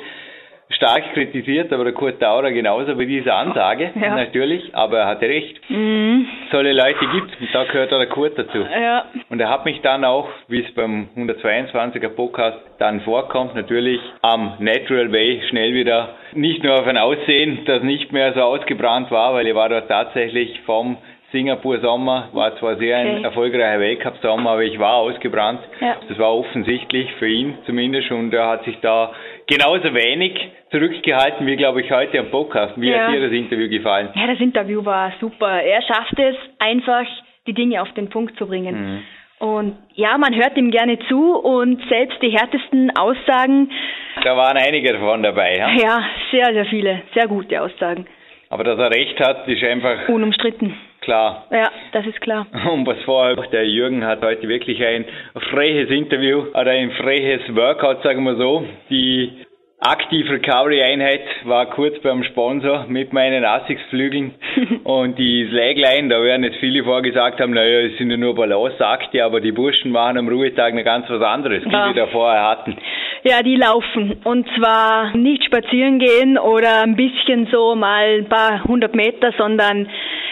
stark 0.69 1.13
kritisiert, 1.13 1.71
aber 1.71 1.85
der 1.85 1.93
Kurt 1.93 2.21
Daurer 2.21 2.51
genauso 2.51 2.95
bei 2.95 3.05
dieser 3.05 3.35
Ansage, 3.35 3.91
Ja. 4.01 4.15
natürlich, 4.15 4.75
aber 4.75 4.99
er 4.99 5.07
hatte 5.07 5.27
recht. 5.27 5.57
Mhm. 5.69 6.27
Solche 6.51 6.71
Leute 6.73 7.05
gibt 7.13 7.39
und 7.39 7.47
da 7.53 7.63
gehört 7.63 7.93
auch 7.93 7.97
der 7.99 8.07
Kurt 8.07 8.37
dazu. 8.37 8.59
Ja. 8.59 9.05
Und 9.29 9.39
er 9.39 9.49
hat 9.49 9.65
mich 9.65 9.81
dann 9.81 10.03
auch, 10.05 10.27
wie 10.47 10.61
es 10.63 10.73
beim 10.75 11.07
122er 11.15 12.09
Podcast 12.09 12.59
dann 12.79 13.01
vorkommt, 13.01 13.55
natürlich 13.55 13.99
am 14.21 14.53
Natural 14.59 15.11
Way 15.11 15.41
schnell 15.49 15.73
wieder 15.73 16.09
nicht 16.33 16.63
nur 16.63 16.75
auf 16.79 16.87
ein 16.87 16.97
Aussehen, 16.97 17.59
das 17.65 17.81
nicht 17.83 18.11
mehr 18.11 18.33
so 18.33 18.41
ausgebrannt 18.41 19.09
war, 19.11 19.33
weil 19.33 19.47
ich 19.47 19.55
war 19.55 19.69
dort 19.69 19.87
tatsächlich 19.87 20.59
vom 20.65 20.97
Singapur 21.31 21.79
Sommer, 21.79 22.29
war 22.31 22.55
zwar 22.57 22.77
sehr 22.77 22.97
ein 22.97 23.15
Okay. 23.17 23.23
erfolgreicher 23.23 23.79
Weltcup-Sommer, 23.81 24.51
aber 24.51 24.63
ich 24.63 24.79
war 24.79 24.95
ausgebrannt. 24.95 25.59
Ja. 25.81 25.97
Das 26.07 26.17
war 26.17 26.33
offensichtlich 26.33 27.11
für 27.19 27.27
ihn 27.27 27.57
zumindest 27.65 28.09
und 28.11 28.33
er 28.33 28.47
hat 28.47 28.63
sich 28.63 28.79
da 28.81 29.11
genauso 29.45 29.93
wenig 29.93 30.33
zurückgehalten 30.71 31.45
wie, 31.45 31.57
glaube 31.57 31.81
ich, 31.81 31.91
heute 31.91 32.19
am 32.19 32.31
Podcast. 32.31 32.73
Wie 32.79 32.89
Ja. 32.89 33.07
hat 33.07 33.13
dir 33.13 33.21
das 33.21 33.31
Interview 33.31 33.67
gefallen? 33.69 34.09
Ja, 34.15 34.27
das 34.27 34.39
Interview 34.39 34.85
war 34.85 35.11
super. 35.19 35.61
Er 35.61 35.81
schafft 35.81 36.17
es 36.17 36.35
einfach, 36.59 37.05
die 37.45 37.53
Dinge 37.53 37.81
auf 37.81 37.91
den 37.93 38.09
Punkt 38.09 38.37
zu 38.37 38.47
bringen. 38.47 39.03
Und 39.39 39.77
ja, 39.95 40.17
man 40.17 40.33
hört 40.33 40.57
ihm 40.57 40.71
gerne 40.71 40.97
zu 41.09 41.35
und 41.35 41.81
selbst 41.89 42.21
die 42.21 42.29
härtesten 42.31 42.89
Aussagen, 42.97 43.69
Da 44.23 44.35
waren 44.35 44.57
einige 44.57 44.93
davon 44.93 45.21
dabei. 45.23 45.55
Ja? 45.57 45.69
ja, 45.75 45.99
sehr, 46.31 46.53
sehr 46.53 46.65
viele, 46.65 47.01
sehr 47.13 47.27
gute 47.27 47.61
Aussagen. 47.61 48.07
Aber 48.49 48.63
dass 48.63 48.79
er 48.79 48.89
recht 48.89 49.19
hat, 49.19 49.47
ist 49.47 49.63
einfach 49.63 50.09
Unumstritten. 50.09 50.73
Klar. 51.07 51.45
Ja, 51.51 51.71
das 51.93 52.05
ist 52.05 52.19
klar. 52.21 52.45
Und 52.71 52.85
was 52.85 53.01
vorher, 53.03 53.35
der 53.47 53.65
Jürgen 53.65 54.05
hat 54.05 54.21
heute 54.21 54.47
wirklich 54.47 54.83
ein 54.83 55.05
freches 55.49 55.89
Interview 55.89 56.47
oder 56.49 56.71
ein 56.71 56.91
freches 56.91 57.55
Workout, 57.55 58.03
sagen 58.03 58.23
wir 58.23 58.35
so. 58.35 58.65
Die 58.89 59.46
Active 59.79 60.27
Recovery 60.31 60.81
Einheit 60.81 61.21
war 61.43 61.67
kurz 61.67 61.99
beim 62.01 62.23
Sponsor 62.23 62.85
mit 62.87 63.13
meinen 63.13 63.45
Asics-Flügeln 63.45 64.33
und 64.83 65.19
die 65.19 65.47
Slagline, 65.51 66.09
da 66.09 66.19
werden 66.23 66.43
jetzt 66.43 66.57
viele 66.57 66.83
vorgesagt 66.83 67.39
haben, 67.39 67.53
naja, 67.53 67.81
es 67.87 67.95
sind 67.99 68.09
ja 68.09 68.17
nur 68.17 68.33
Balanceakte, 68.33 69.23
aber 69.23 69.39
die 69.39 69.51
Burschen 69.51 69.91
machen 69.91 70.17
am 70.17 70.27
Ruhetag 70.29 70.73
noch 70.73 70.83
ganz 70.83 71.07
was 71.09 71.21
anderes, 71.21 71.63
die 71.63 71.69
Ja. 71.71 71.87
wir 71.89 71.93
da 71.93 72.07
vorher 72.07 72.43
hatten. 72.43 72.75
Ja, 73.23 73.43
die 73.43 73.55
laufen. 73.55 74.17
Und 74.23 74.47
zwar 74.57 75.15
nicht 75.15 75.43
spazieren 75.45 75.99
gehen 75.99 76.39
oder 76.39 76.81
ein 76.81 76.95
bisschen 76.95 77.47
so 77.51 77.75
mal 77.75 78.17
ein 78.19 78.29
paar 78.29 78.63
hundert 78.63 78.95
Meter, 78.95 79.31
sondern 79.37 79.87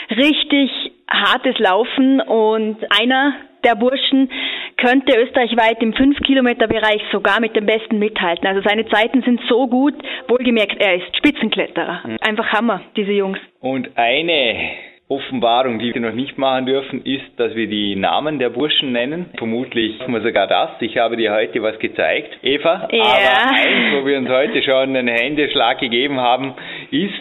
richtig 0.10 0.72
hartes 1.10 1.58
Laufen. 1.60 2.20
Und 2.22 2.78
einer 3.00 3.34
der 3.66 3.76
Burschen 3.76 4.30
könnte 4.78 5.18
österreichweit 5.18 5.82
im 5.82 5.94
5-Kilometer-Bereich 5.94 7.02
sogar 7.12 7.40
mit 7.40 7.56
dem 7.56 7.66
Besten 7.66 8.00
mithalten. 8.00 8.48
Also 8.48 8.62
seine 8.64 8.88
Zeiten 8.88 9.22
sind 9.24 9.42
so 9.50 9.68
gut, 9.68 9.96
wohlgemerkt, 10.28 10.80
er 10.80 10.96
ist 10.96 11.18
Spitzenkletterer. 11.18 12.04
Einfach 12.22 12.52
Hammer, 12.54 12.82
diese 12.96 13.12
Jungs. 13.12 13.40
Und 13.60 13.90
eine 13.98 14.72
Offenbarung, 15.08 15.78
die 15.78 15.94
wir 15.94 16.02
noch 16.02 16.14
nicht 16.16 16.38
machen 16.40 16.66
dürfen, 16.66 17.06
ist, 17.06 17.26
dass 17.38 17.54
wir 17.56 17.68
die 17.68 17.96
Namen 17.96 18.40
der 18.40 18.50
Burschen 18.50 18.92
nennen. 18.92 19.28
Vermutlich 19.38 20.00
machen 20.00 20.14
wir 20.16 20.22
sogar 20.22 20.48
das. 20.48 20.72
Ich 20.80 20.98
habe 20.98 21.16
dir 21.16 21.32
heute 21.32 21.62
was 21.62 21.78
gezeigt, 21.78 22.38
Eva. 22.42 22.88
Ja. 22.92 23.02
Aber 23.04 23.50
eins, 23.52 23.94
wo 24.02 24.06
wir 24.06 24.18
uns 24.18 24.30
heute 24.30 24.64
schon 24.64 24.96
einen 24.96 25.08
Händeschlag 25.08 25.78
gegeben 25.80 26.20
haben, 26.20 26.56
ist, 26.90 27.14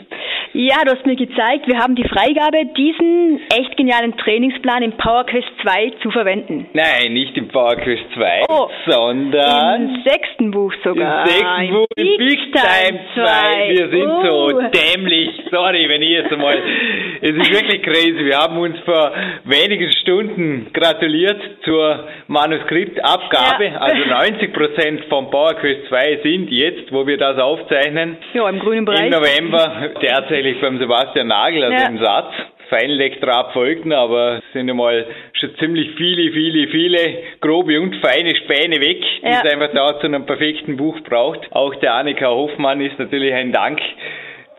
Ja, 0.54 0.76
du 0.84 0.92
hast 0.92 1.04
mir 1.04 1.16
gezeigt, 1.16 1.66
wir 1.66 1.78
haben 1.78 1.94
die 1.96 2.08
Freigabe, 2.08 2.64
diesen 2.76 3.40
echt 3.52 3.76
genialen 3.76 4.16
Trainingsplan 4.16 4.82
im 4.84 4.92
PowerQuest 4.92 5.48
2 5.62 5.92
zu 6.00 6.10
verwenden. 6.10 6.66
nein, 6.72 7.12
nicht 7.12 7.36
im 7.36 7.48
PowerQuest 7.48 8.04
2, 8.14 8.44
Oh, 8.48 8.68
sondern 8.86 9.96
Im 9.96 10.02
sechsten 10.04 10.50
Buch 10.52 10.72
sogar. 10.84 11.24
Im 11.24 11.28
sechsten 11.28 11.74
Buch, 11.74 11.86
im 11.96 12.16
Big 12.18 12.38
Time 12.52 13.00
2. 13.14 13.68
Wir 13.68 13.88
sind 13.90 14.08
Oh. 14.08 14.50
so 14.50 14.60
dämlich. 14.70 15.28
Sorry, 15.50 15.88
wenn 15.88 16.00
ich 16.02 16.10
jetzt 16.10 16.32
einmal. 16.32 16.56
Es 17.20 17.30
ist 17.30 17.52
wirklich 17.52 17.73
crazy. 17.82 18.24
Wir 18.24 18.36
haben 18.38 18.58
uns 18.58 18.78
vor 18.80 19.12
wenigen 19.44 19.90
Stunden 19.92 20.70
gratuliert 20.72 21.40
zur 21.64 22.06
Manuskriptabgabe. 22.28 23.66
Ja. 23.66 23.76
Also 23.78 24.04
90 24.08 24.52
Prozent 24.52 25.04
vom 25.08 25.30
PowerQuest 25.30 25.88
2 25.88 26.20
sind 26.22 26.50
jetzt, 26.50 26.92
wo 26.92 27.06
wir 27.06 27.16
das 27.16 27.38
aufzeichnen, 27.38 28.16
Ja, 28.32 28.48
im 28.48 28.58
grünen 28.58 28.84
Bereich. 28.84 29.06
im 29.06 29.10
November 29.10 29.90
tatsächlich 30.00 30.60
beim 30.60 30.78
Sebastian 30.78 31.28
Nagel, 31.28 31.64
also 31.64 31.76
Ja. 31.76 31.88
im 31.88 31.98
Satz. 31.98 32.32
Feinlektorat 32.70 33.52
folgten, 33.52 33.92
aber 33.92 34.38
es 34.38 34.52
sind 34.54 34.70
einmal 34.70 35.06
schon 35.34 35.54
ziemlich 35.58 35.90
viele, 35.96 36.32
viele, 36.32 36.66
viele 36.68 37.18
grobe 37.42 37.78
und 37.78 37.94
feine 37.96 38.34
Späne 38.36 38.80
weg, 38.80 39.02
die 39.22 39.26
Ja. 39.26 39.42
es 39.44 39.52
einfach 39.52 39.68
da 39.74 40.00
zu 40.00 40.06
einem 40.06 40.24
perfekten 40.24 40.76
Buch 40.78 40.98
braucht. 41.00 41.40
Auch 41.52 41.74
der 41.76 41.94
Annika 41.94 42.26
Hoffmann 42.26 42.80
ist 42.80 42.98
natürlich 42.98 43.34
ein 43.34 43.52
Dank 43.52 43.80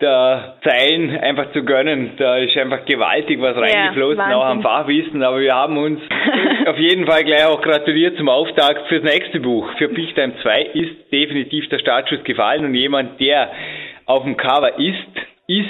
der 0.02 0.56
Zeilen 0.64 1.18
einfach 1.20 1.52
zu 1.54 1.64
gönnen. 1.64 2.12
Da 2.18 2.38
ist 2.38 2.56
einfach 2.58 2.86
gewaltig 2.86 3.42
was 3.42 3.56
reingeflossen, 3.56 4.22
auch 4.34 4.46
am. 4.46 4.62
Fachwissen. 4.62 5.24
Aber 5.24 5.40
wir 5.40 5.54
haben 5.56 5.78
uns 5.78 6.00
auf 6.68 6.78
jeden 6.78 7.06
Fall 7.06 7.24
gleich 7.24 7.46
auch 7.46 7.62
gratuliert 7.62 8.18
zum 8.18 8.30
Auftakt 8.30 8.88
fürs 8.88 9.04
nächste 9.04 9.40
Buch. 9.40 9.70
Für 9.78 9.94
Time 9.94 10.34
2 10.42 10.62
ist 10.74 11.12
definitiv 11.12 11.68
der 11.70 11.80
Startschuss 11.80 12.24
gefallen 12.24 12.66
und 12.66 12.76
jemand, 12.76 13.20
der 13.20 13.52
auf 14.06 14.24
dem 14.24 14.38
Cover 14.38 14.78
ist, 14.80 14.98
ist 15.48 15.70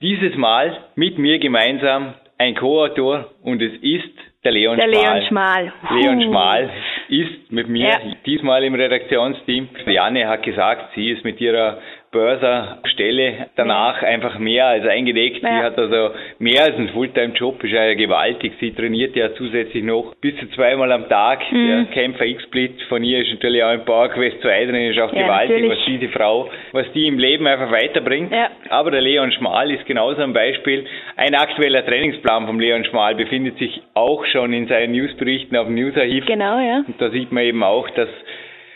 dieses 0.00 0.36
Mal 0.36 0.76
mit 0.94 1.18
mir 1.18 1.38
gemeinsam 1.38 2.14
ein 2.38 2.54
Co-Autor 2.54 3.30
und 3.42 3.60
es 3.60 3.72
ist 3.82 4.08
der 4.44 4.52
Leon 4.52 4.76
Der 4.76 4.86
Schmal. 4.86 4.94
Leon 4.94 5.22
Schmal. 5.26 5.72
Leon. 5.90 6.22
Schmal 6.22 6.70
ist 7.08 7.50
mit 7.50 7.68
mir 7.68 7.88
Ja. 7.88 7.98
diesmal 8.24 8.62
im 8.62 8.74
Redaktionsteam. 8.74 9.68
Janne 9.86 10.28
hat 10.28 10.44
gesagt, 10.44 10.94
sie 10.94 11.10
ist 11.10 11.24
mit 11.24 11.40
ihrer 11.40 11.78
Börserstelle 12.10 13.48
danach 13.56 14.02
einfach 14.02 14.38
mehr 14.38 14.66
als 14.66 14.86
eingelegt. 14.86 15.42
Ja. 15.42 15.48
Sie 15.48 15.64
hat 15.64 15.78
also 15.78 16.10
mehr 16.38 16.62
als 16.64 16.76
einen 16.76 16.88
Fulltime-Job, 16.90 17.62
ist 17.64 17.72
ja 17.72 17.94
gewaltig. 17.94 18.52
Sie 18.60 18.72
trainiert 18.72 19.16
ja 19.16 19.34
zusätzlich 19.34 19.84
noch 19.84 20.14
bis 20.20 20.36
zu 20.38 20.48
zweimal 20.50 20.90
am 20.92 21.08
Tag. 21.08 21.40
Mhm. 21.50 21.68
Der 21.68 21.84
Kämpfer 21.94 22.26
X-Split 22.26 22.82
von 22.88 23.02
ihr 23.04 23.20
ist 23.20 23.30
natürlich 23.32 23.62
auch 23.62 23.72
im 23.72 23.84
PowerQuest 23.84 24.40
2 24.40 24.64
drin, 24.66 24.90
ist 24.90 24.98
auch 25.00 25.12
Ja, 25.12 25.22
gewaltig, 25.22 25.56
natürlich. 25.62 25.78
was 25.78 25.84
diese 25.86 26.08
Frau, 26.12 26.50
was 26.72 26.86
die 26.92 27.06
im 27.06 27.18
Leben 27.18 27.46
einfach 27.46 27.70
weiterbringt. 27.70 28.32
Ja. 28.32 28.50
Aber 28.70 28.90
der 28.90 29.00
Leon 29.00 29.32
Schmal 29.32 29.70
ist 29.70 29.86
genauso 29.86 30.22
ein 30.22 30.32
Beispiel. 30.32 30.86
Ein 31.16 31.34
aktueller 31.34 31.84
Trainingsplan 31.84 32.46
vom 32.46 32.60
Leon 32.60 32.84
Schmal 32.84 33.14
befindet 33.14 33.58
sich 33.58 33.80
auch 33.94 34.24
schon 34.26 34.52
in 34.52 34.66
seinen 34.68 34.92
Newsberichten 34.92 35.56
auf 35.56 35.66
dem 35.66 35.74
Newsarchiv. 35.74 36.26
Genau, 36.26 36.58
ja. 36.58 36.82
Und 36.86 37.00
da 37.00 37.10
sieht 37.10 37.32
man 37.32 37.44
eben 37.44 37.62
auch, 37.62 37.88
dass, 37.90 38.08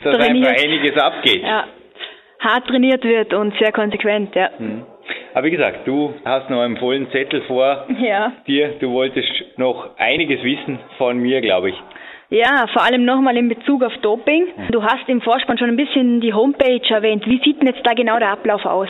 dass 0.03 0.17
Trainiert. 0.17 0.49
einfach 0.49 0.65
einiges 0.65 0.97
abgeht. 0.99 1.43
Ja. 1.43 1.67
Hart 2.43 2.67
trainiert 2.67 3.05
wird 3.05 3.33
und 3.35 3.55
sehr 3.59 3.73
konsequent, 3.73 4.35
ja. 4.35 4.51
Hm. 4.59 4.83
Aber 5.35 5.47
wie 5.47 5.51
gesagt, 5.51 5.87
du 5.87 6.13
hast 6.25 6.51
noch 6.51 6.61
einen 6.61 6.77
vollen 6.77 7.11
Zettel 7.11 7.43
vor 7.43 7.87
Ja. 8.01 8.33
dir. 8.47 8.75
Du 8.81 8.91
wolltest 8.93 9.31
noch 9.57 9.91
einiges 9.99 10.43
wissen 10.43 10.79
von 10.99 11.19
mir, 11.19 11.41
glaube 11.41 11.71
ich. 11.71 11.83
Ja, 12.31 12.67
vor 12.73 12.83
allem 12.83 13.05
nochmal 13.05 13.37
in 13.37 13.49
Bezug 13.49 13.83
auf 13.83 13.93
Doping. 13.99 14.47
Du 14.71 14.83
hast 14.83 15.07
im 15.09 15.21
Vorspann 15.21 15.59
schon 15.59 15.69
ein 15.69 15.77
bisschen 15.77 16.21
die 16.21 16.33
Homepage 16.33 16.81
erwähnt. 16.89 17.27
Wie 17.27 17.39
sieht 17.45 17.61
denn 17.61 17.67
jetzt 17.69 17.87
da 17.87 17.93
genau 17.93 18.19
der 18.19 18.31
Ablauf 18.31 18.65
aus? 18.65 18.89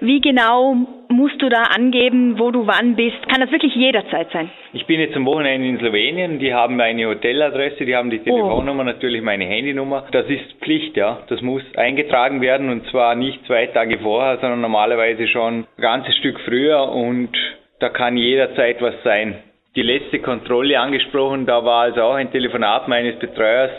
Wie 0.00 0.20
genau 0.20 0.76
musst 1.08 1.40
du 1.40 1.48
da 1.48 1.62
angeben, 1.74 2.38
wo 2.38 2.50
du 2.50 2.66
wann 2.66 2.96
bist? 2.96 3.16
Kann 3.28 3.40
das 3.40 3.50
wirklich 3.50 3.74
jederzeit 3.74 4.28
sein? 4.32 4.50
Ich 4.72 4.86
bin 4.86 5.00
jetzt 5.00 5.16
am 5.16 5.24
Wochenende 5.26 5.68
in 5.68 5.78
Slowenien. 5.78 6.38
Die 6.38 6.52
haben 6.52 6.76
meine 6.76 7.06
Hoteladresse, 7.06 7.84
die 7.84 7.94
haben 7.94 8.10
die 8.10 8.18
Telefonnummer, 8.18 8.84
natürlich 8.84 9.22
meine 9.22 9.44
Handynummer. 9.44 10.04
Das 10.10 10.26
ist 10.26 10.52
Pflicht, 10.60 10.96
ja. 10.96 11.20
Das 11.28 11.40
muss 11.42 11.62
eingetragen 11.76 12.40
werden 12.40 12.70
und 12.70 12.86
zwar 12.90 13.14
nicht 13.14 13.46
zwei 13.46 13.66
Tage 13.66 13.98
vorher, 13.98 14.38
sondern 14.38 14.60
normalerweise 14.60 15.28
schon 15.28 15.60
ein 15.60 15.66
ganzes 15.80 16.16
Stück 16.16 16.40
früher 16.40 16.88
und 16.88 17.30
da 17.78 17.88
kann 17.88 18.16
jederzeit 18.16 18.80
was 18.82 18.94
sein. 19.04 19.36
Die 19.76 19.82
letzte 19.82 20.20
Kontrolle 20.20 20.78
angesprochen, 20.78 21.46
da 21.46 21.64
war 21.64 21.82
also 21.82 22.02
auch 22.02 22.14
ein 22.14 22.30
Telefonat 22.30 22.86
meines 22.88 23.18
Betreuers, 23.18 23.72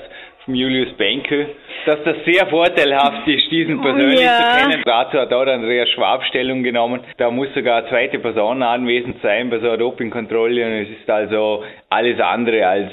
Julius 0.48 0.94
Benke, 0.94 1.48
dass 1.86 2.04
das 2.04 2.18
sehr 2.26 2.46
vorteilhaft 2.48 3.28
ist, 3.28 3.50
diesen 3.52 3.82
persönlich 3.82 4.22
Ja. 4.22 4.58
zu 4.60 4.70
kennen. 4.70 4.84
Dazu 4.86 5.18
hat 5.20 5.34
auch 5.34 5.46
Andreas 5.48 5.90
Schwab 5.90 6.24
Stellung 6.26 6.62
genommen. 6.64 7.02
Da 7.18 7.32
muss 7.32 7.54
sogar 7.56 7.80
eine 7.80 7.90
zweite 7.90 8.20
Person 8.20 8.62
anwesend 8.62 9.22
sein 9.22 9.50
bei 9.50 9.60
so 9.60 9.68
einer 9.68 9.78
Dopingkontrolle 9.78 10.66
und 10.66 10.72
es 10.84 10.90
ist 10.90 11.10
also 11.10 11.64
alles 11.90 12.20
andere 12.20 12.68
als, 12.68 12.92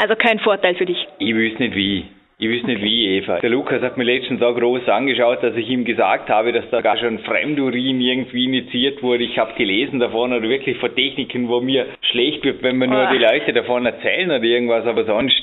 Also 0.00 0.14
kein 0.16 0.38
Vorteil 0.38 0.74
für 0.76 0.86
dich. 0.86 1.06
ich 1.18 1.34
wüsste 1.34 1.62
nicht 1.64 1.74
wie. 1.74 2.04
Ich 2.40 2.48
wüsste 2.48 2.68
nicht 2.68 2.82
wie, 2.82 3.16
Eva. 3.18 3.40
Der 3.40 3.50
Lukas 3.50 3.82
hat 3.82 3.96
mir 3.98 4.04
letztens 4.04 4.40
auch 4.42 4.54
groß 4.54 4.88
angeschaut, 4.88 5.42
dass 5.42 5.56
ich 5.56 5.68
ihm 5.68 5.84
gesagt 5.84 6.28
habe, 6.30 6.52
dass 6.52 6.70
da 6.70 6.80
gar 6.82 6.96
schon 6.96 7.18
Fremdurin 7.18 8.00
irgendwie 8.00 8.44
initiiert 8.44 9.02
wurde. 9.02 9.24
Ich 9.24 9.36
habe 9.40 9.54
gelesen 9.54 9.98
davon 9.98 10.32
oder 10.32 10.48
wirklich 10.48 10.76
von 10.78 10.94
Techniken, 10.94 11.48
wo 11.48 11.60
mir 11.60 11.86
schlecht 12.12 12.44
wird, 12.44 12.62
wenn 12.62 12.76
mir 12.76 12.86
nur 12.86 13.08
Ah. 13.08 13.12
die 13.12 13.18
Leute 13.18 13.52
davon 13.52 13.84
erzählen 13.86 14.30
oder 14.30 14.44
irgendwas, 14.44 14.86
aber 14.86 15.04
sonst 15.04 15.42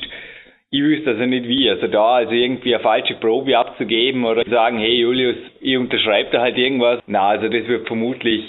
ich 0.76 0.82
wüsste 0.84 1.12
also 1.12 1.26
nicht 1.26 1.48
wie. 1.48 1.70
Also 1.70 1.88
da 1.88 2.16
also 2.16 2.32
irgendwie 2.34 2.74
eine 2.76 2.84
falsche 2.84 3.16
Probe 3.16 3.58
abzugeben 3.58 4.26
oder 4.26 4.44
sagen, 4.50 4.78
hey 4.80 4.96
Julius, 4.96 5.38
ich 5.62 5.78
unterschreibe 5.78 6.30
da 6.32 6.42
halt 6.42 6.58
irgendwas. 6.58 7.00
Na, 7.08 7.30
also 7.30 7.48
das 7.48 7.68
wird 7.68 7.88
vermutlich 7.88 8.44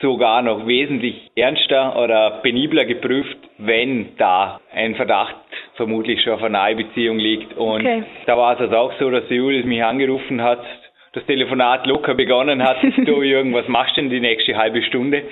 sogar 0.00 0.42
noch 0.42 0.66
wesentlich 0.66 1.14
ernster 1.34 2.00
oder 2.00 2.40
penibler 2.42 2.84
geprüft, 2.84 3.36
wenn 3.58 4.16
da 4.16 4.60
ein 4.72 4.94
Verdacht 4.94 5.34
vermutlich 5.74 6.22
schon 6.22 6.34
auf 6.34 6.40
einer 6.42 6.50
nahe 6.58 6.76
Beziehung 6.76 7.18
liegt. 7.18 7.56
Und 7.56 7.80
Okay. 7.80 8.02
da 8.26 8.36
war 8.36 8.54
es 8.54 8.60
also 8.60 8.76
auch 8.76 8.92
so, 8.98 9.10
dass 9.10 9.26
der 9.28 9.36
Julius 9.36 9.64
mich 9.64 9.82
angerufen 9.82 10.40
hat, 10.42 10.60
das 11.14 11.24
Telefonat 11.26 11.86
locker 11.86 12.14
begonnen 12.14 12.62
hat, 12.62 12.76
du 12.96 13.22
Jürgen, 13.22 13.52
was 13.54 13.66
machst 13.66 13.96
du 13.96 14.02
denn 14.02 14.10
die 14.10 14.20
nächste 14.20 14.56
halbe 14.56 14.82
Stunde? 14.82 15.22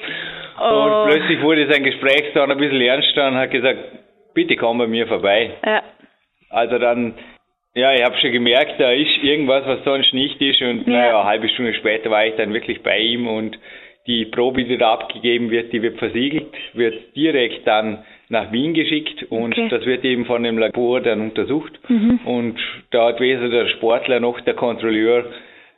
Oh. 0.61 0.65
Und 0.85 1.11
plötzlich 1.11 1.41
wurde 1.43 1.71
sein 1.71 1.85
Gesprächston 1.85 2.51
ein 2.51 2.59
bisschen 2.59 2.81
ernster 2.81 3.29
und 3.29 3.37
hat 3.37 3.51
gesagt, 3.51 3.79
bitte 4.35 4.57
komm 4.57 4.79
bei 4.79 4.87
mir 4.87 5.07
vorbei. 5.07 5.51
Ja. 5.65 5.83
Also 6.57 6.79
dann, 6.79 7.13
ja, 7.75 7.93
ich 7.95 8.03
habe 8.03 8.17
schon 8.19 8.33
gemerkt, 8.33 8.81
da 8.81 8.91
ist 8.91 9.23
irgendwas, 9.23 9.67
was 9.67 9.85
sonst 9.85 10.15
nicht 10.15 10.41
ist. 10.41 10.63
Und 10.63 10.87
Ja. 10.87 10.93
naja, 10.93 11.21
eine 11.21 11.29
halbe 11.29 11.49
Stunde 11.51 11.75
später 11.75 12.11
war 12.11 12.27
ich 12.27 12.35
dann 12.37 12.53
wirklich 12.55 12.83
bei 12.83 12.99
ihm 12.99 13.27
und 13.29 13.59
die 14.07 14.25
Probe, 14.25 14.65
die 14.65 14.79
da 14.79 14.93
abgegeben 14.93 15.51
wird, 15.51 15.73
die 15.73 15.83
wird 15.83 15.99
versiegelt, 15.99 16.47
wird 16.75 17.15
direkt 17.17 17.67
dann 17.67 18.05
nach 18.29 18.53
Wien 18.53 18.73
geschickt 18.73 19.25
und 19.31 19.53
Okay. 19.53 19.69
das 19.69 19.85
wird 19.85 20.05
eben 20.05 20.25
von 20.27 20.43
dem 20.45 20.59
Labor 20.59 21.01
dann 21.01 21.21
untersucht. 21.21 21.79
Und 22.25 22.57
da 22.93 23.09
hat 23.09 23.21
weder 23.21 23.49
der 23.49 23.67
Sportler 23.69 24.21
noch 24.21 24.41
der 24.43 24.55
Kontrolleur 24.55 25.25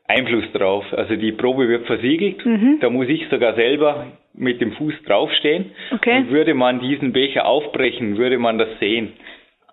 Einfluss 0.07 0.45
drauf. 0.53 0.85
Also 0.93 1.17
die 1.17 1.33
Probe 1.33 1.69
wird 1.69 1.87
versiegelt, 1.87 2.37
da 2.81 2.89
muss 2.91 3.09
ich 3.09 3.27
sogar 3.29 3.55
selber 3.55 4.07
mit 4.35 4.61
dem 4.61 4.73
Fuß 4.73 4.95
draufstehen. 5.07 5.73
Okay. 5.93 6.19
Und 6.19 6.31
würde 6.31 6.55
man 6.55 6.81
diesen 6.81 7.13
Becher 7.13 7.47
aufbrechen, 7.47 8.17
würde 8.19 8.39
man 8.39 8.57
das 8.59 8.69
sehen. 8.79 9.13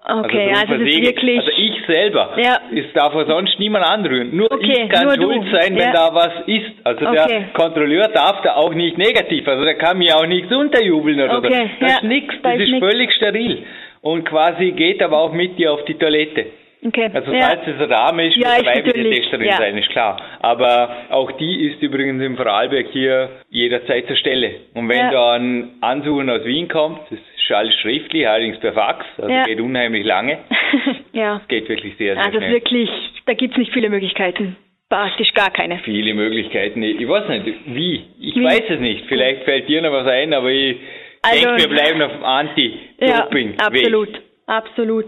Okay, 0.08 0.46
drum 0.52 0.56
also, 0.62 0.74
das 0.84 0.94
ist 0.94 1.02
wirklich. 1.02 1.40
Also 1.40 1.52
ich 1.58 1.86
selber. 1.88 2.34
Ja. 2.38 2.60
Es 2.76 2.94
darf 2.94 3.14
sonst 3.28 3.60
niemand 3.60 3.86
anrühren. 3.86 4.36
Nur 4.36 4.52
Okay, 4.52 4.84
ich 4.84 4.90
kann 4.90 5.06
nur 5.06 5.16
du. 5.18 5.24
schuld 5.24 5.44
sein, 5.52 5.76
wenn 5.76 5.88
Ja. 5.88 5.92
da 5.94 6.14
was 6.14 6.32
ist. 6.46 6.72
Also 6.84 7.08
Okay. 7.08 7.26
der 7.28 7.42
Kontrolleur 7.54 8.08
darf 8.10 8.42
da 8.44 8.56
auch 8.56 8.74
nicht 8.74 8.98
negativ. 8.98 9.48
Also 9.48 9.64
der 9.64 9.76
kann 9.76 9.98
mir 9.98 10.16
auch 10.16 10.28
nichts 10.28 10.52
unterjubeln 10.54 11.20
oder 11.22 11.40
Okay, 11.40 11.70
so. 11.80 11.86
Das 11.86 11.90
ja, 11.92 11.98
ist 11.98 12.04
nichts. 12.04 12.34
da 12.44 12.52
Das 12.52 12.60
ist 12.62 12.70
ist 12.74 12.80
völlig 12.80 13.12
steril. 13.14 13.64
Und 14.02 14.26
quasi 14.26 14.72
geht 14.74 15.02
aber 15.02 15.18
auch 15.18 15.34
mit 15.34 15.58
dir 15.58 15.74
auf 15.74 15.84
die 15.86 15.96
Toilette. 15.96 16.46
Okay. 16.86 17.10
Also 17.14 17.32
ja. 17.34 17.54
es 17.54 17.90
Dame 17.90 18.28
ist, 18.28 18.36
Ja, 18.38 18.50
muss 18.50 18.58
ist 18.62 18.68
eine 18.68 18.86
weibliche 18.86 19.10
Testerin 19.10 19.46
ja. 19.48 19.58
sein, 19.58 19.78
ist 19.78 19.90
klar. 19.90 20.18
Aber 20.42 20.96
auch 21.10 21.32
die 21.34 21.66
ist 21.68 21.82
übrigens 21.82 22.22
im 22.24 22.36
Vorarlberg 22.38 22.88
hier 22.92 23.30
jederzeit 23.50 24.08
zur 24.08 24.16
Stelle. 24.18 24.52
Und 24.74 24.88
wenn 24.90 24.98
Ja. 24.98 25.12
da 25.12 25.34
ein 25.34 25.74
Ansuchen 25.82 26.30
aus 26.30 26.44
Wien 26.46 26.68
kommt, 26.68 27.00
das 27.10 27.20
ist 27.20 27.52
alles 27.52 27.76
schriftlich, 27.76 28.28
allerdings 28.28 28.60
per 28.60 28.74
Fax, 28.74 29.06
also 29.18 29.30
Ja. 29.32 29.44
geht 29.44 29.60
unheimlich 29.62 30.04
lange. 30.06 30.40
ja. 31.14 31.42
Geht 31.48 31.70
wirklich 31.70 31.96
sehr, 31.98 32.16
sehr 32.16 32.26
Also 32.26 32.38
schnell. 32.40 32.52
wirklich, 32.54 32.90
da 33.26 33.34
gibt's 33.34 33.58
nicht 33.58 33.72
viele 33.74 33.90
Möglichkeiten. 33.90 34.56
Praktisch 34.90 35.34
gar 35.34 35.50
keine. 35.52 35.80
Viele 35.80 36.14
Möglichkeiten. 36.14 36.82
Ich 36.84 37.08
weiß 37.08 37.28
nicht, 37.30 37.46
wie. 37.66 38.04
Ich 38.20 38.36
Wie? 38.36 38.44
weiß 38.44 38.64
es 38.70 38.80
nicht. 38.80 39.06
Vielleicht 39.08 39.44
fällt 39.44 39.68
dir 39.68 39.82
noch 39.82 39.92
was 39.92 40.08
ein, 40.08 40.32
aber 40.34 40.50
ich 40.50 40.78
Also- 41.24 41.44
denke, 41.44 41.62
wir 41.64 41.70
bleiben 41.70 42.02
auf 42.04 42.12
dem 42.12 42.22
Ja, 42.22 42.28
Anti-Doping. 42.28 43.56
absolut, 43.60 44.10
absolut. 44.46 45.06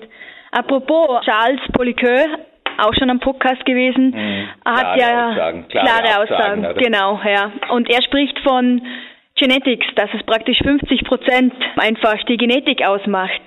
Apropos 0.57 1.21
Charles 1.23 1.59
Poliqueux, 1.73 2.25
auch 2.79 2.93
schon 2.95 3.09
am 3.09 3.19
Podcast 3.19 3.63
gewesen, 3.65 4.09
Mhm. 4.11 4.47
hat 4.65 4.97
ja 4.99 5.29
Aussagen, 5.29 5.67
klare 5.67 5.85
klare 5.85 6.07
Aussagen, 6.21 6.21
Aussagen, 6.23 6.65
oder? 6.65 6.73
genau, 6.73 7.19
ja. 7.23 7.51
Und 7.69 7.89
er 7.89 8.01
spricht 8.03 8.39
von 8.39 8.81
Genetics, 9.35 9.85
dass 9.95 10.09
es 10.15 10.23
praktisch 10.23 10.57
50 10.63 11.03
Prozent 11.05 11.53
einfach 11.77 12.17
die 12.27 12.37
Genetik 12.37 12.83
ausmacht. 12.83 13.39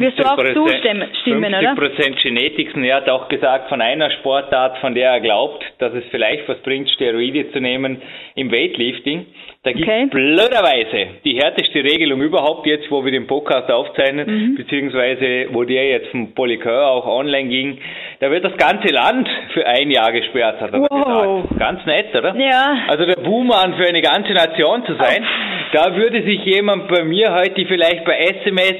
Wirst 0.00 0.18
du 0.18 0.24
auch 0.24 0.36
50%, 0.38 0.54
zustimmen, 0.54 1.08
stimmen, 1.22 1.54
oder? 1.54 1.72
50% 1.74 2.22
Genetics. 2.22 2.74
Und 2.74 2.84
er 2.84 2.96
hat 2.96 3.08
auch 3.08 3.28
gesagt, 3.28 3.68
von 3.68 3.80
einer 3.80 4.10
Sportart, 4.10 4.78
von 4.78 4.94
der 4.94 5.10
er 5.10 5.20
glaubt, 5.20 5.62
dass 5.78 5.92
es 5.94 6.04
vielleicht 6.10 6.48
was 6.48 6.58
bringt, 6.58 6.88
Steroide 6.90 7.50
zu 7.52 7.60
nehmen 7.60 8.00
im 8.34 8.50
Weightlifting. 8.52 9.26
Da 9.62 9.72
gibt 9.72 9.88
es 9.88 9.94
Okay. 9.94 10.06
blöderweise 10.10 11.06
die 11.24 11.36
härteste 11.40 11.82
Regelung 11.82 12.20
überhaupt 12.20 12.66
jetzt, 12.66 12.90
wo 12.90 13.02
wir 13.04 13.12
den 13.12 13.26
Podcast 13.26 13.70
aufzeichnen, 13.70 14.26
Mhm. 14.26 14.54
beziehungsweise 14.56 15.46
wo 15.52 15.64
der 15.64 15.86
jetzt 15.88 16.08
vom 16.08 16.34
Polycur 16.34 16.86
auch 16.86 17.06
online 17.06 17.48
ging. 17.48 17.78
Da 18.20 18.30
wird 18.30 18.44
das 18.44 18.56
ganze 18.58 18.92
Land 18.92 19.28
für 19.54 19.66
ein 19.66 19.90
Jahr 19.90 20.12
gesperrt, 20.12 20.60
hat 20.60 20.72
er 20.72 20.80
Wow. 20.80 21.42
gesagt. 21.42 21.58
Ganz 21.58 21.86
nett, 21.86 22.14
oder? 22.14 22.34
Ja. 22.36 22.76
Also 22.88 23.06
der 23.06 23.16
Buhmann 23.16 23.74
für 23.74 23.86
eine 23.86 24.02
ganze 24.02 24.32
Nation 24.32 24.84
zu 24.84 24.94
sein, 24.96 25.24
da 25.74 25.94
würde 25.96 26.22
sich 26.22 26.40
jemand 26.44 26.88
bei 26.88 27.02
mir 27.04 27.32
heute 27.34 27.66
vielleicht 27.66 28.04
bei 28.04 28.16
SMS 28.16 28.74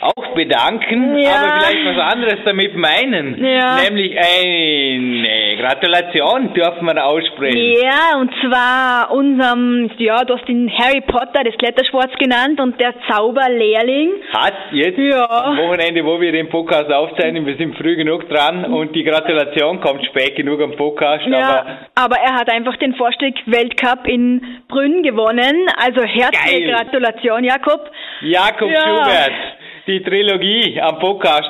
auch 0.00 0.34
bedanken, 0.34 1.18
Ja. 1.18 1.30
aber 1.30 1.60
vielleicht 1.60 1.84
was 1.96 2.12
anderes 2.14 2.38
damit 2.44 2.76
meinen. 2.76 3.44
Ja. 3.44 3.76
Nämlich 3.84 4.16
eine 4.16 5.56
Gratulation 5.56 6.54
dürfen 6.54 6.86
wir 6.86 7.04
aussprechen. 7.04 7.74
Ja, 7.82 8.18
und 8.20 8.30
zwar 8.40 9.10
unserem, 9.10 9.90
ja, 9.98 10.24
du 10.24 10.34
hast 10.36 10.48
ihn 10.48 10.70
Harry 10.78 11.00
Potter 11.00 11.42
des 11.44 11.56
Klettersports 11.58 12.14
genannt 12.18 12.60
und 12.60 12.80
der 12.80 12.94
Zauberlehrling. 13.08 14.10
Hat 14.32 14.54
jetzt 14.72 14.98
Ja. 14.98 15.26
am 15.28 15.56
Wochenende, 15.58 16.04
wo 16.04 16.20
wir 16.20 16.32
den 16.32 16.48
Podcast 16.48 16.90
aufzeichnen, 16.92 17.44
wir 17.46 17.56
sind 17.56 17.76
früh 17.76 17.96
genug 17.96 18.28
dran 18.28 18.64
und 18.64 18.94
die 18.94 19.02
Gratulation 19.04 19.80
kommt 19.80 20.04
spät 20.06 20.36
genug 20.36 20.60
am 20.62 20.72
Podcast, 20.76 21.24
aber 21.26 21.36
Ja, 21.38 21.66
aber 21.96 22.16
er 22.24 22.34
hat 22.34 22.50
einfach 22.52 22.76
den 22.76 22.94
Vorstieg-Weltcup 22.94 24.06
in 24.06 24.42
Brünn 24.68 25.02
gewonnen. 25.02 25.66
Also 25.84 26.02
herzliche 26.02 26.37
Geil. 26.44 26.70
Gratulation, 26.70 27.44
Jakob. 27.44 27.90
Jakob 28.22 28.70
Ja. 28.70 28.80
Schubert, 28.80 29.32
die 29.86 30.02
Trilogie 30.02 30.80
am 30.80 30.98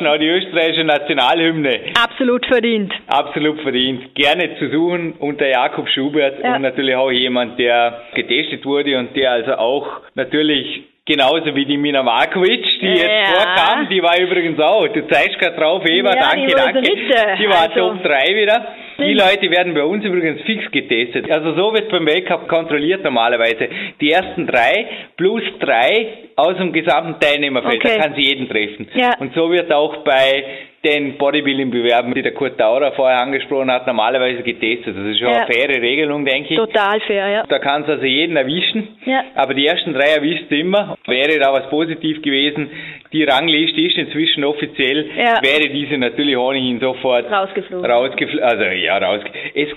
auch 0.06 0.16
die 0.18 0.28
österreichische 0.28 0.84
Nationalhymne. 0.84 1.80
Absolut 2.02 2.46
verdient. 2.46 2.92
Absolut 3.08 3.60
verdient. 3.62 4.14
Gerne 4.14 4.56
zu 4.58 4.68
suchen 4.70 5.14
unter 5.18 5.48
Jakob 5.48 5.88
Schubert 5.88 6.42
Ja. 6.42 6.54
und 6.56 6.62
natürlich 6.62 6.94
auch 6.94 7.10
jemand, 7.10 7.58
der 7.58 8.02
getestet 8.14 8.64
wurde 8.64 8.98
und 8.98 9.16
der 9.16 9.32
also 9.32 9.54
auch 9.54 9.86
natürlich 10.14 10.82
genauso 11.06 11.54
wie 11.54 11.64
die 11.64 11.78
Mina 11.78 12.02
Markovic, 12.02 12.64
die 12.80 12.86
Ja. 12.86 12.92
jetzt 12.92 13.30
vorkam, 13.34 13.88
die 13.88 14.02
war 14.02 14.20
übrigens 14.20 14.60
auch, 14.60 14.86
du 14.88 15.06
zeigst 15.08 15.38
gerade 15.38 15.56
drauf, 15.56 15.82
Eva, 15.88 16.14
Ja, 16.14 16.20
danke, 16.20 16.46
die 16.48 16.52
danke. 16.54 16.82
Dritte, 16.82 17.36
Die 17.40 17.48
war 17.48 17.62
also. 17.62 17.92
Top 17.94 18.02
3 18.02 18.34
wieder. 18.36 18.66
Die. 18.98 19.14
Leute 19.14 19.50
werden 19.50 19.74
bei 19.74 19.84
uns 19.84 20.04
übrigens 20.04 20.42
fix 20.42 20.70
getestet. 20.72 21.30
Also 21.30 21.54
so 21.54 21.72
wird 21.72 21.88
beim 21.88 22.04
Weltcup 22.04 22.48
kontrolliert 22.48 23.04
normalerweise. 23.04 23.68
Die 24.00 24.10
ersten 24.10 24.46
drei 24.46 24.86
plus 25.16 25.42
drei 25.60 26.30
aus 26.34 26.56
dem 26.56 26.72
gesamten 26.72 27.20
Teilnehmerfeld. 27.20 27.76
Okay. 27.76 27.96
Da 27.96 28.02
kann 28.02 28.14
sie 28.14 28.22
jeden 28.22 28.48
treffen. 28.48 28.88
Ja. 28.94 29.16
Und 29.18 29.34
so 29.34 29.50
wird 29.52 29.72
auch 29.72 29.98
bei 29.98 30.44
den 30.84 31.18
Bodybuilding-Bewerben, 31.18 32.14
die 32.14 32.22
der 32.22 32.32
Kurt 32.32 32.58
Daurer 32.60 32.92
vorher 32.92 33.20
angesprochen 33.20 33.70
hat, 33.70 33.86
normalerweise 33.86 34.42
getestet. 34.42 34.96
Das 34.96 35.04
ist 35.06 35.18
schon 35.18 35.28
Ja. 35.28 35.42
eine 35.44 35.52
faire 35.52 35.82
Regelung, 35.82 36.24
denke 36.24 36.50
ich. 36.50 36.56
Total 36.56 37.00
fair, 37.00 37.28
ja. 37.28 37.42
Da 37.48 37.58
kann 37.58 37.82
es 37.82 37.88
also 37.88 38.04
jeden 38.04 38.36
erwischen. 38.36 38.88
Ja. 39.04 39.24
Aber 39.34 39.54
die 39.54 39.66
ersten 39.66 39.92
drei 39.92 40.10
erwischt 40.16 40.50
immer. 40.52 40.96
Wäre 41.06 41.38
da 41.40 41.52
was 41.52 41.68
positiv 41.68 42.22
gewesen, 42.22 42.70
die 43.12 43.24
Rangliste 43.24 43.80
ist 43.80 43.98
inzwischen 43.98 44.44
offiziell, 44.44 45.10
Ja. 45.16 45.40
wäre 45.42 45.68
diese 45.68 45.98
natürlich 45.98 46.36
ohnehin 46.36 46.78
sofort 46.78 47.30
Rausgeflogen. 47.30 47.90
rausgeflogen. 47.90 48.44
Also 48.44 48.64
ja, 48.64 48.98
rausge 48.98 49.30
es 49.54 49.68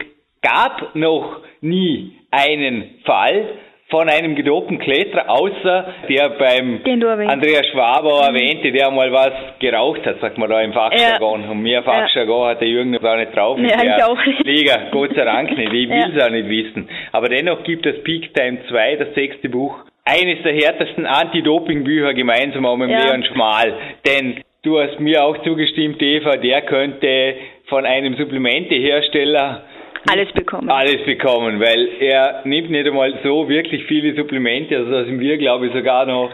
gab 0.42 0.96
noch 0.96 1.42
nie 1.62 2.14
einen 2.32 2.96
Fall, 3.06 3.46
von 3.92 4.10
einem 4.10 4.36
gedopten 4.36 4.80
Kletterer, 4.80 5.30
außer 5.30 5.94
der 6.10 6.30
beim 6.30 6.80
Andreas 7.28 7.68
Schwaber 7.68 8.30
mhm. 8.30 8.36
erwähnte, 8.36 8.72
der 8.72 8.90
mal 8.90 9.12
was 9.12 9.34
geraucht 9.60 10.06
hat, 10.06 10.20
sagt 10.22 10.38
man 10.38 10.50
da 10.50 10.62
im 10.62 10.74
Fachjargon. 10.74 11.44
Ja. 11.44 11.52
Und 11.52 11.62
mehr 11.62 11.84
Fachjargon 11.84 12.44
ja. 12.46 12.50
hat 12.52 12.62
der 12.62 12.70
Jürgen 12.70 12.92
noch 12.92 13.02
gar 13.02 13.18
nicht 13.18 13.36
drauf. 13.36 13.60
Ja, 13.60 13.84
ich 13.84 14.04
auch 14.04 14.26
nicht. 14.26 14.46
Liga, 14.46 14.88
Gott 14.92 15.14
sei 15.14 15.26
Dank 15.26 15.56
nicht. 15.56 15.74
Ich 15.74 15.90
will 15.90 16.18
es 16.18 16.24
auch 16.24 16.32
nicht 16.32 16.50
wissen. 16.50 16.90
Aber 17.12 17.28
dennoch 17.28 17.64
gibt 17.64 17.86
es 17.86 18.02
Peak 18.04 18.34
Time 18.34 18.60
2, 18.70 18.96
das 18.96 19.14
sechste 19.14 19.50
Buch, 19.50 19.76
eines 20.06 20.42
der 20.44 20.54
härtesten 20.54 21.06
Anti-Doping-Bücher 21.06 22.14
gemeinsam 22.14 22.66
auch 22.66 22.78
mit 22.78 22.90
ja. 22.90 23.06
Leon 23.06 23.24
Schmal. 23.26 23.74
Denn 24.08 24.42
du 24.64 24.80
hast 24.80 25.00
mir 25.02 25.24
auch 25.24 25.38
zugestimmt, 25.44 26.02
Eva, 26.02 26.38
der 26.38 26.62
könnte 26.62 27.36
von 27.68 27.86
einem 27.86 28.16
Supplementehersteller 28.16 29.64
alles 30.10 30.32
bekommen. 30.34 30.70
Alles 30.70 31.04
bekommen, 31.06 31.60
weil 31.60 31.90
er 32.00 32.42
nimmt 32.46 32.70
nicht 32.70 32.88
einmal 32.88 33.14
so 33.24 33.48
wirklich 33.48 33.84
viele 33.86 34.16
Supplemente, 34.16 34.78
also 34.78 34.92
da 34.92 35.04
sind 35.06 35.20
wir, 35.20 35.38
glaube 35.38 35.68
ich, 35.68 35.74
sogar 35.74 36.06
noch 36.06 36.32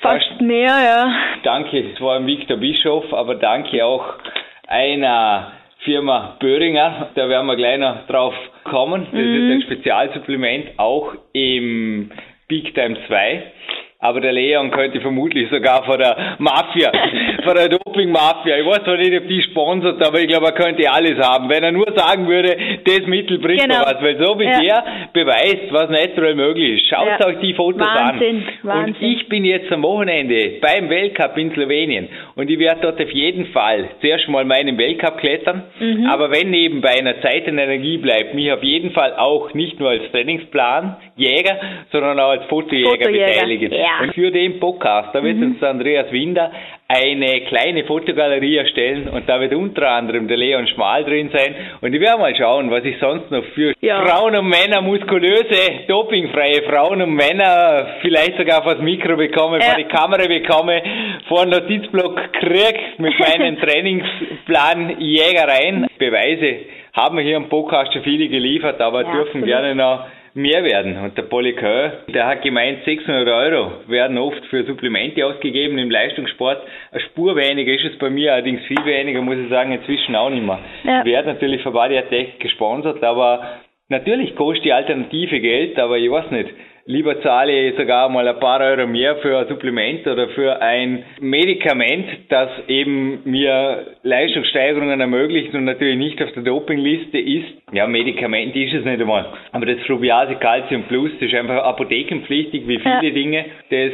fast, 0.00 0.26
fast 0.26 0.40
mehr, 0.40 0.66
ja. 0.68 1.14
Danke, 1.42 1.84
es 1.94 2.00
war 2.00 2.24
Viktor 2.24 2.56
Bischof, 2.56 3.12
aber 3.12 3.34
danke 3.34 3.84
auch 3.84 4.14
einer 4.66 5.52
Firma 5.84 6.36
Böhringer, 6.40 7.10
da 7.14 7.28
werden 7.28 7.46
wir 7.46 7.56
gleich 7.56 7.78
noch 7.78 8.06
drauf 8.06 8.34
kommen. 8.64 9.06
Das 9.10 9.20
mhm. 9.20 9.50
ist 9.50 9.54
ein 9.54 9.62
Spezialsupplement, 9.62 10.78
auch 10.78 11.12
im 11.32 12.10
Big 12.48 12.74
Time 12.74 12.96
2 13.06 13.42
aber 14.00 14.20
der 14.20 14.32
Leon 14.32 14.70
könnte 14.70 15.00
vermutlich 15.00 15.50
sogar 15.50 15.84
von 15.84 15.98
der 15.98 16.36
Mafia, 16.38 16.90
von 17.44 17.54
der 17.54 17.68
Doping-Mafia, 17.68 18.58
ich 18.58 18.66
weiß 18.66 18.84
zwar 18.84 18.96
nicht, 18.96 19.14
ob 19.14 19.28
die 19.28 19.42
sponsert, 19.42 20.06
aber 20.06 20.20
ich 20.20 20.28
glaube, 20.28 20.46
er 20.46 20.52
könnte 20.52 20.90
alles 20.90 21.18
haben, 21.18 21.50
wenn 21.50 21.62
er 21.62 21.72
nur 21.72 21.92
sagen 21.94 22.26
würde, 22.26 22.56
das 22.84 23.06
Mittel 23.06 23.38
bringt 23.38 23.62
genau. 23.62 23.82
was, 23.84 24.02
weil 24.02 24.16
so 24.16 24.38
wie 24.38 24.44
ja. 24.44 24.60
der 24.60 24.84
beweist, 25.12 25.70
was 25.70 25.90
natural 25.90 26.34
möglich 26.34 26.80
ist. 26.80 26.88
Schaut 26.88 27.20
ja. 27.20 27.26
euch 27.26 27.38
die 27.40 27.52
Fotos 27.52 27.86
Wahnsinn. 27.86 28.36
an. 28.36 28.58
Wahnsinn. 28.62 28.94
Und 28.94 29.02
ich 29.02 29.28
bin 29.28 29.44
jetzt 29.44 29.70
am 29.70 29.82
Wochenende 29.82 30.58
beim 30.62 30.88
Weltcup 30.88 31.36
in 31.36 31.52
Slowenien 31.52 32.08
und 32.36 32.48
ich 32.48 32.58
werde 32.58 32.80
dort 32.80 33.00
auf 33.02 33.10
jeden 33.10 33.46
Fall 33.48 33.90
zuerst 34.00 34.28
mal 34.28 34.46
meinen 34.46 34.78
Weltcup 34.78 35.18
klettern, 35.18 35.64
mhm. 35.78 36.06
aber 36.06 36.30
wenn 36.30 36.50
nebenbei 36.50 36.98
einer 36.98 37.20
Zeit 37.20 37.46
und 37.46 37.58
Energie 37.58 37.98
bleibt, 37.98 38.34
mich 38.34 38.50
auf 38.50 38.62
jeden 38.62 38.92
Fall 38.92 39.14
auch 39.16 39.52
nicht 39.52 39.78
nur 39.78 39.90
als 39.90 40.10
Trainingsplan 40.10 40.96
Jäger, 41.16 41.58
sondern 41.92 42.18
auch 42.18 42.30
als 42.30 42.44
Fotojäger, 42.46 42.90
Fotojäger. 42.90 43.26
beteiligen. 43.26 43.72
Ja. 43.72 43.89
Und 44.02 44.14
für 44.14 44.30
den 44.30 44.60
Podcast, 44.60 45.14
da 45.14 45.22
wird 45.22 45.36
mhm. 45.36 45.52
uns 45.52 45.62
Andreas 45.62 46.10
Winder 46.12 46.50
eine 46.88 47.42
kleine 47.42 47.84
Fotogalerie 47.84 48.56
erstellen 48.56 49.08
und 49.08 49.28
da 49.28 49.40
wird 49.40 49.54
unter 49.54 49.88
anderem 49.90 50.26
der 50.26 50.36
Leon 50.36 50.66
Schmal 50.66 51.04
drin 51.04 51.30
sein 51.32 51.54
und 51.80 51.94
ich 51.94 52.00
werde 52.00 52.18
mal 52.18 52.34
schauen, 52.34 52.68
was 52.70 52.84
ich 52.84 52.98
sonst 52.98 53.30
noch 53.30 53.44
für 53.54 53.74
ja. 53.80 54.04
Frauen 54.04 54.34
und 54.34 54.48
Männer, 54.48 54.80
muskulöse, 54.80 55.86
dopingfreie 55.86 56.62
Frauen 56.68 57.00
und 57.02 57.14
Männer 57.14 57.86
vielleicht 58.02 58.36
sogar 58.36 58.64
vor 58.64 58.74
das 58.74 58.82
Mikro 58.82 59.16
bekomme, 59.16 59.58
ja. 59.60 59.66
vor 59.66 59.76
die 59.76 59.84
Kamera 59.84 60.26
bekomme, 60.26 60.82
vor 61.28 61.44
den 61.44 61.50
Notizblock 61.50 62.32
krieg 62.32 62.98
mit 62.98 63.14
meinen 63.20 63.56
Trainingsplan 63.60 64.96
Jägereien. 64.98 65.86
Beweise 65.96 66.56
haben 66.92 67.18
wir 67.18 67.22
hier 67.22 67.36
im 67.36 67.48
Podcast 67.48 67.92
schon 67.92 68.02
viele 68.02 68.28
geliefert, 68.28 68.80
aber 68.80 69.02
ja, 69.02 69.12
dürfen 69.12 69.42
absolut. 69.42 69.46
gerne 69.46 69.74
noch 69.76 70.06
mehr 70.34 70.64
werden. 70.64 70.98
Und 70.98 71.16
der 71.16 71.22
Polikör, 71.22 72.04
der 72.08 72.26
hat 72.26 72.42
gemeint, 72.42 72.84
600 72.84 73.28
Euro 73.28 73.72
werden 73.88 74.18
oft 74.18 74.44
für 74.46 74.64
Supplemente 74.64 75.24
ausgegeben 75.26 75.78
im 75.78 75.90
Leistungssport. 75.90 76.62
Eine 76.92 77.00
Spur 77.02 77.36
weniger 77.36 77.72
ist 77.72 77.84
es 77.84 77.98
bei 77.98 78.10
mir, 78.10 78.32
allerdings 78.32 78.62
viel 78.66 78.84
weniger, 78.84 79.22
muss 79.22 79.38
ich 79.38 79.48
sagen, 79.48 79.72
inzwischen 79.72 80.14
auch 80.16 80.30
nicht 80.30 80.44
mehr. 80.44 80.60
Ja. 80.84 81.04
Wird 81.04 81.26
natürlich 81.26 81.62
von 81.62 81.72
Body 81.72 81.98
Attack 81.98 82.38
gesponsert, 82.38 83.02
aber 83.02 83.60
natürlich 83.90 84.34
kostet 84.34 84.64
die 84.64 84.72
Alternative 84.72 85.40
Geld, 85.40 85.78
aber 85.78 85.98
ich 85.98 86.10
weiß 86.10 86.30
nicht 86.30 86.50
lieber 86.90 87.20
zahle 87.22 87.68
ich 87.68 87.76
sogar 87.76 88.08
mal 88.08 88.26
ein 88.26 88.40
paar 88.40 88.60
Euro 88.60 88.86
mehr 88.86 89.16
für 89.16 89.38
ein 89.38 89.48
Supplement 89.48 90.06
oder 90.06 90.28
für 90.30 90.60
ein 90.60 91.04
Medikament, 91.20 92.06
das 92.28 92.50
eben 92.68 93.20
mir 93.24 93.86
Leistungssteigerungen 94.02 95.00
ermöglicht 95.00 95.54
und 95.54 95.64
natürlich 95.64 95.96
nicht 95.96 96.22
auf 96.22 96.32
der 96.32 96.42
Dopingliste 96.42 97.18
ist. 97.18 97.46
Ja, 97.72 97.86
Medikament 97.86 98.56
ist 98.56 98.74
es 98.74 98.84
nicht 98.84 99.00
einmal. 99.00 99.26
Aber 99.52 99.66
das 99.66 99.80
Frubiase 99.86 100.36
Calcium 100.36 100.84
Plus 100.84 101.12
das 101.20 101.28
ist 101.28 101.34
einfach 101.34 101.62
apothekenpflichtig 101.62 102.66
wie 102.66 102.78
viele 102.78 103.04
ja. 103.04 103.10
Dinge. 103.10 103.44
Das 103.70 103.92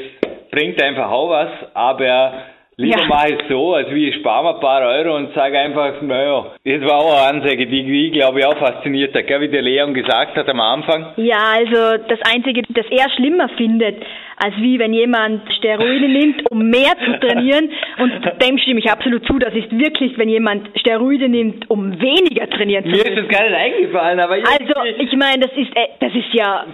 bringt 0.51 0.83
einfach 0.83 1.11
auch 1.11 1.31
was, 1.31 1.51
aber 1.75 2.33
Lieber 2.79 3.01
ja. 3.01 3.07
mache 3.07 3.29
ich 3.33 3.41
es 3.41 3.49
so, 3.49 3.73
als 3.73 3.89
wie 3.91 4.11
ich 4.11 4.17
spare 4.17 4.45
mir 4.45 4.55
ein 4.55 4.61
paar 4.61 4.83
Euro 4.83 5.17
und 5.17 5.33
sage 5.33 5.59
einfach, 5.59 6.03
naja, 6.03 6.53
das 6.63 6.83
war 6.83 6.99
auch 6.99 7.17
eine 7.17 7.39
Ansage, 7.39 7.67
die 7.67 8.07
ich 8.07 8.13
glaube 8.13 8.41
ich 8.41 8.45
auch 8.45 8.59
fasziniert 8.59 9.15
hat, 9.15 9.27
gell, 9.27 9.41
wie 9.41 9.49
der 9.49 9.63
Leon 9.63 9.95
gesagt 9.95 10.37
hat 10.37 10.47
am 10.47 10.61
Anfang. 10.61 11.15
Ja, 11.17 11.55
also 11.55 12.05
das 12.07 12.19
Einzige, 12.31 12.61
das 12.69 12.85
er 12.91 13.09
schlimmer 13.17 13.49
findet, 13.57 14.05
als 14.37 14.55
wie 14.59 14.79
wenn 14.79 14.93
jemand 14.93 15.43
Steroide 15.55 16.09
nimmt, 16.09 16.51
um 16.51 16.69
mehr 16.69 16.93
zu 17.05 17.19
trainieren. 17.21 17.71
Und 17.99 18.13
dem 18.43 18.59
stimme 18.59 18.81
ich 18.81 18.91
absolut 18.91 19.27
zu. 19.27 19.39
Das 19.39 19.55
ist 19.55 19.71
wirklich, 19.79 20.17
wenn 20.19 20.29
jemand 20.29 20.69
Steroide 20.79 21.29
nimmt, 21.29 21.69
um 21.71 22.01
weniger 22.01 22.49
trainieren 22.51 22.85
zu 22.85 22.91
müssen. 22.91 23.03
Mir 23.03 23.19
ist 23.19 23.31
das 23.31 23.39
gar 23.39 23.49
nicht 23.49 23.57
eingefallen, 23.57 24.21
aber 24.21 24.35
Also, 24.35 24.75
ich 24.99 25.13
meine, 25.17 25.47
das 25.47 25.53
ist, 25.57 25.75
äh, 25.77 25.89
das 26.01 26.15
ist 26.15 26.33
ja... 26.33 26.67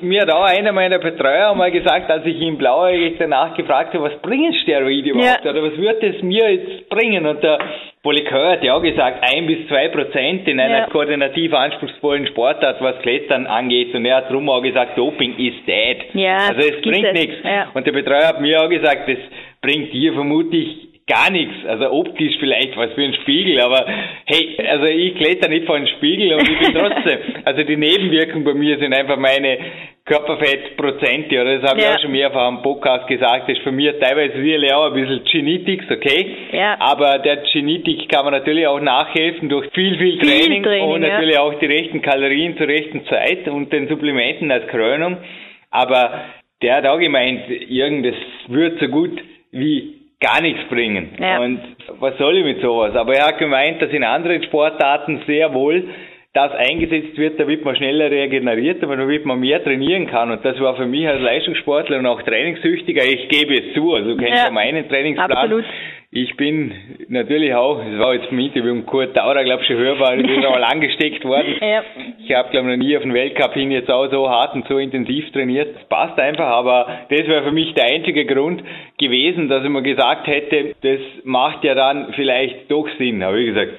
Mir 0.00 0.22
hat 0.22 0.30
auch 0.30 0.44
einer 0.44 0.72
meiner 0.72 0.98
Betreuer 0.98 1.54
mal 1.54 1.70
gesagt, 1.70 2.10
als 2.10 2.24
ich 2.26 2.40
ihn 2.40 2.56
blauäugig 2.56 3.16
danach 3.18 3.54
gefragt 3.54 3.94
habe, 3.94 4.04
was 4.04 4.20
bringen 4.22 4.54
Steroide 4.62 5.10
überhaupt? 5.10 5.44
Ja. 5.44 5.50
Oder 5.50 5.62
was 5.62 5.76
wird 5.76 6.02
es 6.02 6.22
mir 6.22 6.50
jetzt 6.50 6.88
bringen? 6.88 7.26
Und 7.26 7.42
der 7.42 7.58
Polikör 8.02 8.52
hat 8.52 8.64
ja 8.64 8.74
auch 8.74 8.82
gesagt, 8.82 9.22
ein 9.22 9.46
bis 9.46 9.68
zwei 9.68 9.88
Prozent 9.88 10.48
in 10.48 10.58
einer 10.58 10.78
ja. 10.78 10.86
koordinativ 10.86 11.54
anspruchsvollen 11.54 12.26
Sportart, 12.26 12.80
was 12.80 13.00
Klettern 13.02 13.46
angeht. 13.46 13.94
Und 13.94 14.04
er 14.04 14.16
hat 14.16 14.30
drum 14.30 14.48
auch 14.48 14.60
gesagt, 14.60 14.98
Doping 14.98 15.36
ist 15.38 15.66
dead. 15.68 15.98
Ja, 16.14 16.48
also 16.48 16.68
es 16.68 16.82
bringt 16.82 17.12
nichts. 17.12 17.36
Ja. 17.44 17.70
Und 17.72 17.86
der 17.86 17.92
Betreuer 17.92 18.26
hat 18.26 18.40
mir 18.40 18.60
auch 18.60 18.68
gesagt, 18.68 19.08
das 19.08 19.18
bringt 19.60 19.92
dir 19.92 20.12
vermutlich 20.14 20.91
gar 21.06 21.30
nichts. 21.30 21.54
Also 21.66 21.90
optisch 21.90 22.36
vielleicht 22.38 22.76
was 22.76 22.92
für 22.92 23.02
ein 23.02 23.14
Spiegel, 23.14 23.60
aber 23.60 23.84
hey, 24.26 24.56
also 24.68 24.84
ich 24.86 25.14
kletter 25.16 25.48
nicht 25.48 25.66
vor 25.66 25.76
einen 25.76 25.88
Spiegel 25.88 26.34
und 26.34 26.48
ich 26.48 26.58
bin 26.58 26.74
trotzdem. 26.78 27.18
also 27.44 27.62
die 27.62 27.76
Nebenwirkungen 27.76 28.44
bei 28.44 28.54
mir 28.54 28.78
sind 28.78 28.94
einfach 28.94 29.16
meine 29.16 29.58
Körperfettprozente, 30.04 31.40
oder 31.40 31.60
das 31.60 31.70
habe 31.70 31.80
ja. 31.80 31.90
ich 31.90 31.96
auch 31.96 32.00
schon 32.02 32.10
mehrfach 32.12 32.42
am 32.42 32.62
Podcast 32.62 33.06
gesagt, 33.06 33.48
das 33.48 33.56
ist 33.56 33.62
für 33.62 33.70
mich 33.70 33.88
teilweise 34.00 34.42
sicherlich 34.42 34.72
auch 34.72 34.86
ein 34.86 34.94
bisschen 34.94 35.22
Genetics, 35.24 35.84
okay? 35.88 36.36
Ja. 36.50 36.76
Aber 36.80 37.20
der 37.20 37.44
Genetik 37.52 38.08
kann 38.08 38.24
man 38.24 38.34
natürlich 38.34 38.66
auch 38.66 38.80
nachhelfen 38.80 39.48
durch 39.48 39.70
viel, 39.72 39.96
viel, 39.98 40.18
viel 40.18 40.28
Training, 40.28 40.62
Training, 40.64 40.88
und 40.88 41.00
natürlich 41.02 41.36
ja. 41.36 41.40
auch 41.40 41.54
die 41.54 41.66
rechten 41.66 42.02
Kalorien 42.02 42.56
zur 42.56 42.66
rechten 42.66 43.06
Zeit 43.06 43.46
und 43.46 43.72
den 43.72 43.86
Supplementen 43.88 44.50
als 44.50 44.66
Krönung. 44.66 45.18
Aber 45.70 46.24
der 46.62 46.76
hat 46.76 46.86
auch 46.86 46.98
gemeint, 46.98 47.48
irgendes 47.48 48.16
wird 48.48 48.80
so 48.80 48.88
gut 48.88 49.22
wie 49.52 50.01
gar 50.22 50.40
nichts 50.40 50.64
bringen. 50.70 51.10
Ja. 51.18 51.40
Und 51.40 51.60
was 51.98 52.16
soll 52.16 52.38
ich 52.38 52.44
mit 52.44 52.62
sowas? 52.62 52.94
Aber 52.94 53.14
er 53.14 53.26
hat 53.26 53.38
gemeint, 53.38 53.82
dass 53.82 53.90
in 53.90 54.04
anderen 54.04 54.42
Sportarten 54.44 55.22
sehr 55.26 55.52
wohl 55.52 55.88
das 56.34 56.50
eingesetzt 56.52 57.18
wird, 57.18 57.38
damit 57.38 57.62
man 57.62 57.76
schneller 57.76 58.10
regeneriert, 58.10 58.82
aber 58.82 58.96
damit 58.96 59.26
man 59.26 59.38
mehr 59.38 59.62
trainieren 59.62 60.06
kann. 60.06 60.30
Und 60.30 60.42
das 60.42 60.58
war 60.60 60.76
für 60.76 60.86
mich 60.86 61.06
als 61.06 61.20
Leistungssportler 61.20 61.98
und 61.98 62.06
auch 62.06 62.22
Trainingssüchtiger, 62.22 63.04
ich 63.04 63.28
gebe 63.28 63.54
es 63.54 63.74
zu, 63.74 63.92
also 63.92 64.16
kennst 64.16 64.38
ja, 64.38 64.46
ja 64.46 64.50
meinen 64.50 64.88
Trainingsplan. 64.88 65.30
Absolut. 65.30 65.64
Ich 66.14 66.36
bin 66.36 66.72
natürlich 67.08 67.54
auch, 67.54 67.82
es 67.84 67.98
war 67.98 68.14
jetzt 68.14 68.30
im 68.30 68.38
Interview 68.38 68.74
mit 68.74 68.86
Kurt 68.86 69.14
Taurer, 69.14 69.44
glaube 69.44 69.62
ich, 69.62 69.66
schon 69.66 69.76
hörbar, 69.76 70.14
ich 70.14 70.26
bin 70.26 70.40
mal 70.40 70.64
angesteckt 70.64 71.24
worden. 71.24 71.54
Ja. 71.60 71.82
Ich 72.22 72.34
habe, 72.34 72.50
glaube 72.50 72.70
ich, 72.70 72.78
noch 72.78 72.84
nie 72.84 72.96
auf 72.96 73.02
den 73.02 73.14
Weltcup 73.14 73.54
hin 73.54 73.70
jetzt 73.70 73.90
auch 73.90 74.10
so 74.10 74.28
hart 74.28 74.54
und 74.54 74.66
so 74.68 74.78
intensiv 74.78 75.30
trainiert. 75.32 75.74
Das 75.74 75.88
passt 75.88 76.18
einfach, 76.18 76.46
aber 76.46 77.00
das 77.08 77.26
wäre 77.26 77.44
für 77.44 77.52
mich 77.52 77.72
der 77.74 77.86
einzige 77.86 78.26
Grund 78.26 78.62
gewesen, 78.98 79.48
dass 79.48 79.64
ich 79.64 79.70
mir 79.70 79.82
gesagt 79.82 80.26
hätte, 80.26 80.74
das 80.82 81.00
macht 81.24 81.64
ja 81.64 81.74
dann 81.74 82.12
vielleicht 82.14 82.70
doch 82.70 82.88
Sinn, 82.98 83.22
habe 83.24 83.40
ich 83.40 83.46
gesagt. 83.46 83.72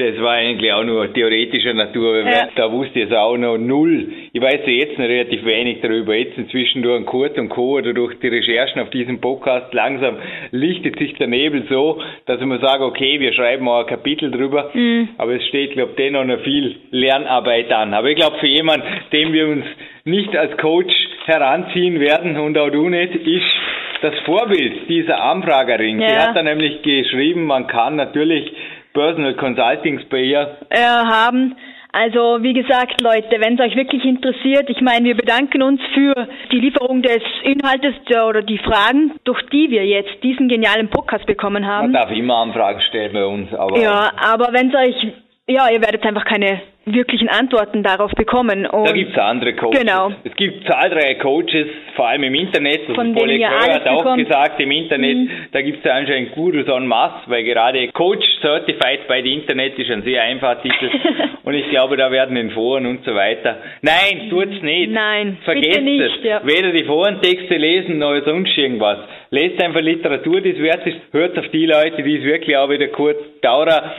Das 0.00 0.18
war 0.22 0.32
eigentlich 0.32 0.72
auch 0.72 0.82
nur 0.82 1.12
theoretischer 1.12 1.74
Natur. 1.74 2.20
Ja. 2.20 2.48
Da 2.56 2.72
wusste 2.72 3.00
ich 3.00 3.10
es 3.10 3.12
auch 3.12 3.36
noch 3.36 3.58
null. 3.58 4.08
Ich 4.32 4.40
weiß 4.40 4.60
ja 4.64 4.72
jetzt 4.72 4.98
noch 4.98 5.04
relativ 5.04 5.44
wenig 5.44 5.82
darüber. 5.82 6.14
Jetzt 6.14 6.38
inzwischen 6.38 6.80
durch 6.80 7.04
Kurt 7.04 7.36
und 7.36 7.50
Co. 7.50 7.76
oder 7.76 7.92
durch 7.92 8.18
die 8.18 8.28
Recherchen 8.28 8.80
auf 8.80 8.88
diesem 8.88 9.20
Podcast 9.20 9.74
langsam 9.74 10.16
lichtet 10.52 10.98
sich 10.98 11.12
der 11.16 11.26
Nebel 11.26 11.64
so, 11.68 12.00
dass 12.24 12.40
ich 12.40 12.46
mir 12.46 12.60
sage, 12.60 12.82
okay, 12.84 13.20
wir 13.20 13.34
schreiben 13.34 13.66
mal 13.66 13.82
ein 13.82 13.88
Kapitel 13.88 14.30
drüber. 14.30 14.70
Mhm. 14.72 15.10
Aber 15.18 15.32
es 15.34 15.46
steht, 15.48 15.72
glaube 15.72 15.90
ich, 15.90 15.96
dennoch 15.96 16.24
noch 16.24 16.40
viel 16.40 16.76
Lernarbeit 16.90 17.70
an. 17.70 17.92
Aber 17.92 18.08
ich 18.08 18.16
glaube, 18.16 18.38
für 18.38 18.46
jemanden, 18.46 18.86
den 19.12 19.34
wir 19.34 19.48
uns 19.48 19.66
nicht 20.06 20.34
als 20.34 20.56
Coach 20.56 20.94
heranziehen 21.26 22.00
werden 22.00 22.38
und 22.38 22.56
auch 22.56 22.70
du 22.70 22.88
nicht, 22.88 23.14
ist 23.16 23.52
das 24.00 24.14
Vorbild 24.24 24.88
dieser 24.88 25.22
Anfragerin. 25.22 26.00
Ja. 26.00 26.08
Sie 26.08 26.16
hat 26.16 26.36
da 26.36 26.42
nämlich 26.42 26.80
geschrieben, 26.80 27.44
man 27.44 27.66
kann 27.66 27.96
natürlich 27.96 28.50
Personal 28.92 29.34
Consultings 29.34 30.04
bei 30.08 30.22
ihr 30.22 30.56
äh, 30.70 30.78
haben. 30.78 31.56
Also 31.92 32.38
wie 32.40 32.52
gesagt, 32.52 33.00
Leute, 33.00 33.40
wenn 33.40 33.54
es 33.54 33.60
euch 33.60 33.74
wirklich 33.74 34.04
interessiert, 34.04 34.70
ich 34.70 34.80
meine, 34.80 35.06
wir 35.06 35.16
bedanken 35.16 35.62
uns 35.62 35.80
für 35.92 36.14
die 36.52 36.60
Lieferung 36.60 37.02
des 37.02 37.20
Inhaltes 37.42 37.94
oder 38.28 38.42
die 38.42 38.58
Fragen, 38.58 39.12
durch 39.24 39.42
die 39.50 39.70
wir 39.70 39.84
jetzt 39.84 40.22
diesen 40.22 40.48
genialen 40.48 40.88
Podcast 40.88 41.26
bekommen 41.26 41.66
haben. 41.66 41.90
Man 41.90 42.00
darf 42.00 42.10
immer 42.12 42.36
Anfragen 42.36 42.80
stellen 42.82 43.12
bei 43.12 43.26
uns, 43.26 43.52
aber 43.52 43.78
ja, 43.80 44.12
aber 44.16 44.52
wenn 44.52 44.68
es 44.68 44.74
euch 44.74 45.12
ja, 45.48 45.68
ihr 45.70 45.80
werdet 45.80 46.04
einfach 46.04 46.24
keine 46.24 46.60
wirklichen 46.86 47.28
Antworten 47.28 47.82
darauf 47.82 48.10
bekommen. 48.12 48.66
Und 48.66 48.88
da 48.88 48.92
gibt 48.92 49.12
es 49.12 49.18
andere 49.18 49.54
Coaches. 49.54 49.80
Genau. 49.80 50.12
Es 50.24 50.34
gibt 50.34 50.66
zahlreiche 50.66 51.18
Coaches, 51.18 51.66
vor 51.94 52.08
allem 52.08 52.24
im 52.24 52.34
Internet. 52.34 52.88
Das 52.88 52.94
Von 52.94 53.14
denen 53.14 53.40
ihr 53.40 53.50
alles 53.50 53.76
hat 53.76 53.88
auch 53.88 53.98
bekommt. 53.98 54.24
gesagt, 54.24 54.60
im 54.60 54.70
Internet, 54.70 55.16
mhm. 55.16 55.30
da 55.52 55.60
gibt 55.60 55.84
es 55.84 55.90
anscheinend 55.90 56.32
Gurus 56.32 56.66
en 56.68 56.86
masse, 56.86 57.22
weil 57.26 57.44
gerade 57.44 57.88
Coach 57.88 58.26
Certified 58.40 59.06
bei 59.08 59.22
dem 59.22 59.40
Internet 59.40 59.78
ist 59.78 59.90
ein 59.90 60.02
sehr 60.02 60.22
einfach 60.22 60.62
Titel. 60.62 60.90
und 61.44 61.54
ich 61.54 61.68
glaube, 61.70 61.96
da 61.96 62.10
werden 62.10 62.36
in 62.36 62.50
Foren 62.50 62.86
und 62.86 63.04
so 63.04 63.14
weiter. 63.14 63.58
Nein, 63.82 64.30
tut's 64.30 64.62
nicht. 64.62 64.90
Nein, 64.90 65.38
Vergesst 65.44 65.82
nicht, 65.82 66.00
es. 66.00 66.24
Ja. 66.24 66.40
Weder 66.44 66.72
die 66.72 66.84
Forentexte 66.84 67.56
lesen, 67.56 67.98
noch 67.98 68.18
sonst 68.24 68.56
irgendwas. 68.56 68.98
Lest 69.30 69.62
einfach 69.62 69.80
Literatur, 69.80 70.40
die 70.40 70.50
es 70.50 70.58
wert 70.58 70.86
ist. 70.86 70.98
Hört 71.12 71.38
auf 71.38 71.48
die 71.48 71.66
Leute, 71.66 72.02
die 72.02 72.18
es 72.18 72.24
wirklich 72.24 72.56
auch 72.56 72.70
wieder 72.70 72.88
kurz 72.88 73.18
dauern 73.42 73.92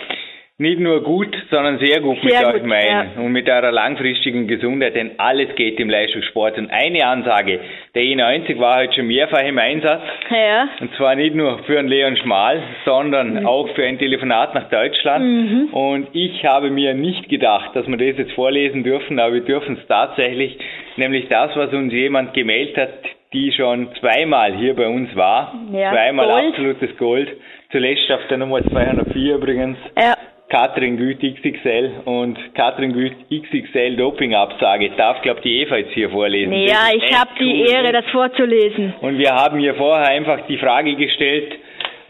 nicht 0.61 0.79
nur 0.79 1.01
gut, 1.03 1.35
sondern 1.49 1.79
sehr 1.79 1.99
gut 2.01 2.19
sehr 2.21 2.39
mit 2.39 2.53
gut, 2.53 2.61
euch 2.61 2.67
meinen 2.67 3.11
ja. 3.15 3.21
und 3.21 3.31
mit 3.31 3.49
eurer 3.49 3.71
langfristigen 3.71 4.47
Gesundheit, 4.47 4.95
denn 4.95 5.11
alles 5.17 5.53
geht 5.55 5.79
im 5.79 5.89
Leistungssport. 5.89 6.57
Und 6.59 6.69
eine 6.69 7.05
Ansage, 7.05 7.59
der 7.95 8.03
E90 8.03 8.59
war 8.59 8.79
heute 8.79 8.93
schon 8.93 9.07
mehrfach 9.07 9.41
im 9.41 9.57
Einsatz. 9.57 10.03
Ja. 10.29 10.69
Und 10.79 10.93
zwar 10.95 11.15
nicht 11.15 11.35
nur 11.35 11.63
für 11.63 11.79
einen 11.79 11.87
Leon 11.87 12.15
Schmal, 12.17 12.61
sondern 12.85 13.41
mhm. 13.41 13.47
auch 13.47 13.69
für 13.69 13.83
ein 13.83 13.97
Telefonat 13.97 14.53
nach 14.53 14.69
Deutschland. 14.69 15.25
Mhm. 15.25 15.73
Und 15.73 16.07
ich 16.13 16.45
habe 16.45 16.69
mir 16.69 16.93
nicht 16.93 17.27
gedacht, 17.27 17.75
dass 17.75 17.87
wir 17.87 17.97
das 17.97 18.19
jetzt 18.19 18.33
vorlesen 18.33 18.83
dürfen, 18.83 19.19
aber 19.19 19.33
wir 19.33 19.41
dürfen 19.41 19.79
es 19.81 19.87
tatsächlich, 19.87 20.57
nämlich 20.95 21.27
das, 21.27 21.55
was 21.55 21.73
uns 21.73 21.91
jemand 21.91 22.35
gemeldet 22.35 22.77
hat, 22.77 22.89
die 23.33 23.51
schon 23.51 23.89
zweimal 23.99 24.53
hier 24.53 24.75
bei 24.75 24.87
uns 24.87 25.15
war. 25.15 25.55
Ja, 25.73 25.91
zweimal 25.91 26.27
Gold. 26.27 26.53
absolutes 26.53 26.97
Gold. 26.97 27.29
Zuletzt 27.71 28.11
auf 28.11 28.27
der 28.29 28.37
Nummer 28.37 28.61
204 28.63 29.35
übrigens. 29.35 29.77
Ja. 29.97 30.15
Katrin 30.51 30.97
Güth 30.97 31.21
XXL 31.21 32.01
und 32.03 32.37
Katrin 32.55 32.91
Güth 32.91 33.15
XXL 33.31 33.95
Dopingabsage. 33.95 34.89
Darf, 34.97 35.21
glaube 35.21 35.39
die 35.39 35.61
Eva 35.61 35.77
jetzt 35.77 35.93
hier 35.93 36.09
vorlesen. 36.09 36.51
Ja, 36.51 36.89
ich 36.93 37.17
habe 37.17 37.31
die 37.39 37.61
Ehre, 37.61 37.93
das 37.93 38.05
vorzulesen. 38.11 38.93
Und 38.99 39.17
wir 39.17 39.29
haben 39.29 39.59
hier 39.59 39.75
vorher 39.75 40.09
einfach 40.09 40.45
die 40.47 40.57
Frage 40.57 40.95
gestellt, 40.95 41.55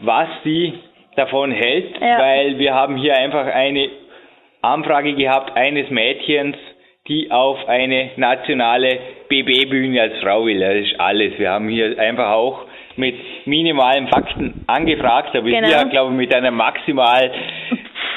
was 0.00 0.26
sie 0.42 0.72
davon 1.14 1.52
hält, 1.52 2.00
ja. 2.00 2.18
weil 2.18 2.58
wir 2.58 2.74
haben 2.74 2.96
hier 2.96 3.16
einfach 3.16 3.46
eine 3.46 3.88
Anfrage 4.60 5.14
gehabt 5.14 5.56
eines 5.56 5.88
Mädchens, 5.90 6.56
die 7.06 7.30
auf 7.30 7.68
eine 7.68 8.10
nationale 8.16 8.98
BB-Bühne 9.28 10.02
als 10.02 10.18
Frau 10.20 10.46
will. 10.46 10.58
Das 10.58 10.74
ist 10.84 10.98
alles. 10.98 11.38
Wir 11.38 11.50
haben 11.50 11.68
hier 11.68 11.96
einfach 11.96 12.32
auch 12.32 12.66
mit 12.96 13.14
minimalen 13.46 14.08
Fakten 14.08 14.64
angefragt, 14.66 15.36
aber 15.36 15.48
genau. 15.48 15.68
hier, 15.68 15.84
glaube 15.86 16.12
ich, 16.12 16.18
mit 16.18 16.34
einer 16.34 16.50
maximal 16.50 17.30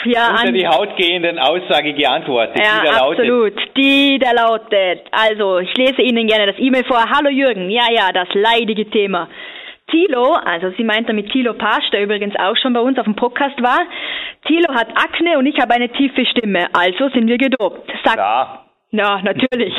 ja, 0.06 0.32
unter 0.32 0.52
die 0.52 0.68
Haut 0.68 0.96
gehenden 0.98 1.40
Aussage 1.40 1.94
geantwortet. 1.94 2.60
Ja, 2.60 2.82
die 2.82 2.88
da 2.88 3.08
absolut. 3.08 3.56
Lautet. 3.56 3.78
Die 3.78 4.20
da 4.20 4.32
lautet. 4.32 5.02
Also, 5.12 5.60
ich 5.60 5.76
lese 5.78 6.02
Ihnen 6.02 6.28
gerne 6.28 6.48
das 6.48 6.60
E-Mail 6.60 6.84
vor. 6.86 7.04
Hallo 7.10 7.30
Jürgen. 7.30 7.70
Ja, 7.70 7.86
ja, 7.92 8.12
das 8.14 8.28
leidige 8.34 8.90
Thema. 8.90 9.28
Tilo, 9.88 10.34
also 10.34 10.72
sie 10.78 10.84
meint 10.84 11.08
damit 11.08 11.32
Tilo 11.32 11.54
Pasch, 11.54 11.90
der 11.92 12.02
übrigens 12.02 12.36
auch 12.40 12.58
schon 12.58 12.74
bei 12.74 12.80
uns 12.80 12.98
auf 12.98 13.06
dem 13.06 13.16
Podcast 13.16 13.62
war. 13.62 13.82
Tilo 14.48 14.74
hat 14.74 14.90
Akne 14.98 15.38
und 15.38 15.46
ich 15.46 15.60
habe 15.60 15.76
eine 15.76 15.90
tiefe 15.90 16.26
Stimme, 16.26 16.68
also 16.74 17.10
sind 17.10 17.28
wir 17.28 17.38
gedopt. 17.38 17.92
Sagt, 18.04 18.18
ja. 18.18 18.66
Ja, 18.92 19.22
natürlich. 19.22 19.74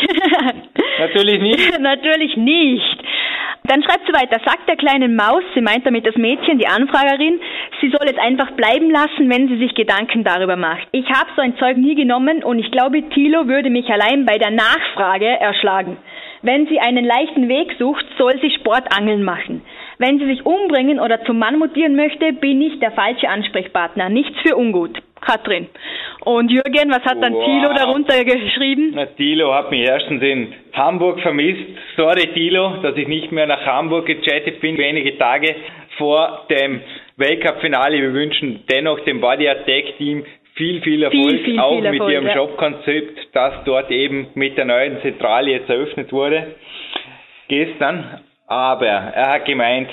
natürlich 0.98 1.40
nicht. 1.40 1.78
natürlich 1.80 2.36
nicht. 2.36 2.98
Dann 3.66 3.82
schreibt 3.82 4.06
sie 4.06 4.12
weiter, 4.12 4.40
sagt 4.44 4.68
der 4.68 4.76
kleinen 4.76 5.16
Maus, 5.16 5.42
sie 5.54 5.60
meint 5.60 5.84
damit 5.84 6.06
das 6.06 6.14
Mädchen, 6.16 6.58
die 6.58 6.68
Anfragerin, 6.68 7.40
sie 7.80 7.90
soll 7.90 8.06
es 8.06 8.18
einfach 8.18 8.52
bleiben 8.52 8.90
lassen, 8.90 9.28
wenn 9.28 9.48
sie 9.48 9.58
sich 9.58 9.74
Gedanken 9.74 10.22
darüber 10.22 10.54
macht. 10.54 10.86
Ich 10.92 11.06
habe 11.10 11.30
so 11.34 11.42
ein 11.42 11.56
Zeug 11.58 11.76
nie 11.76 11.96
genommen 11.96 12.44
und 12.44 12.60
ich 12.60 12.70
glaube, 12.70 13.02
Thilo 13.10 13.48
würde 13.48 13.70
mich 13.70 13.88
allein 13.90 14.24
bei 14.24 14.38
der 14.38 14.52
Nachfrage 14.52 15.26
erschlagen. 15.26 15.96
Wenn 16.42 16.68
sie 16.68 16.78
einen 16.78 17.04
leichten 17.04 17.48
Weg 17.48 17.74
sucht, 17.78 18.04
soll 18.18 18.38
sie 18.40 18.50
Sportangeln 18.50 19.24
machen. 19.24 19.62
Wenn 19.98 20.18
sie 20.18 20.26
sich 20.26 20.46
umbringen 20.46 21.00
oder 21.00 21.24
zum 21.24 21.38
Mann 21.38 21.58
mutieren 21.58 21.96
möchte, 21.96 22.32
bin 22.34 22.62
ich 22.62 22.78
der 22.78 22.92
falsche 22.92 23.28
Ansprechpartner. 23.28 24.10
Nichts 24.10 24.38
für 24.42 24.56
ungut. 24.56 25.02
Katrin. 25.26 25.68
Und 26.24 26.50
Jürgen, 26.50 26.90
was 26.90 27.04
hat 27.04 27.22
dann 27.22 27.34
wow. 27.34 27.44
Thilo 27.44 27.74
darunter 27.74 28.24
geschrieben? 28.24 28.92
Na, 28.94 29.06
Thilo 29.06 29.52
hat 29.54 29.70
mich 29.70 29.82
erstens 29.82 30.22
in 30.22 30.52
Hamburg 30.72 31.20
vermisst. 31.20 31.64
Sorry, 31.96 32.28
Thilo, 32.34 32.78
dass 32.82 32.96
ich 32.96 33.08
nicht 33.08 33.32
mehr 33.32 33.46
nach 33.46 33.64
Hamburg 33.66 34.06
gechattet 34.06 34.60
bin, 34.60 34.78
wenige 34.78 35.18
Tage 35.18 35.54
vor 35.98 36.46
dem 36.50 36.80
Weltcup-Finale. 37.16 38.00
Wir 38.00 38.12
wünschen 38.12 38.64
dennoch 38.70 39.00
dem 39.00 39.20
Body 39.20 39.48
Attack 39.48 39.96
Team 39.98 40.24
viel, 40.54 40.80
viel 40.82 41.02
Erfolg, 41.02 41.28
viel, 41.28 41.44
viel, 41.44 41.60
auch 41.60 41.72
viel 41.72 41.82
mit 41.82 41.92
Erfolg, 42.00 42.12
ihrem 42.12 42.26
ja. 42.26 42.34
Shop-Konzept, 42.34 43.18
das 43.32 43.54
dort 43.64 43.90
eben 43.90 44.28
mit 44.34 44.56
der 44.56 44.64
neuen 44.64 45.00
Zentrale 45.02 45.50
jetzt 45.50 45.68
eröffnet 45.68 46.12
wurde 46.12 46.54
gestern. 47.48 48.20
Aber 48.46 48.86
er 48.86 49.32
hat 49.32 49.44
gemeint, 49.44 49.88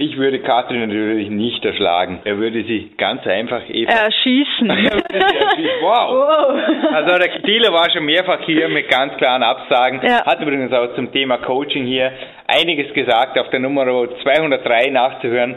ich 0.00 0.16
würde 0.16 0.40
Katrin 0.40 0.86
natürlich 0.86 1.30
nicht 1.30 1.64
erschlagen. 1.64 2.20
Er 2.24 2.38
würde 2.38 2.62
sie 2.64 2.90
ganz 2.96 3.26
einfach 3.26 3.68
eben 3.68 3.90
erschießen. 3.90 4.70
erschießen. 4.70 5.70
Wow. 5.82 6.10
wow. 6.12 6.94
Also 6.94 7.18
der 7.18 7.38
Dealer 7.40 7.72
war 7.72 7.90
schon 7.90 8.04
mehrfach 8.04 8.40
hier 8.44 8.68
mit 8.68 8.88
ganz 8.88 9.16
klaren 9.16 9.42
Absagen. 9.42 10.00
Ja. 10.02 10.24
Hat 10.24 10.40
übrigens 10.40 10.72
auch 10.72 10.94
zum 10.94 11.12
Thema 11.12 11.38
Coaching 11.38 11.84
hier 11.84 12.12
einiges 12.46 12.92
gesagt, 12.94 13.38
auf 13.38 13.50
der 13.50 13.60
Nummer 13.60 13.86
203 14.22 14.90
nachzuhören. 14.90 15.56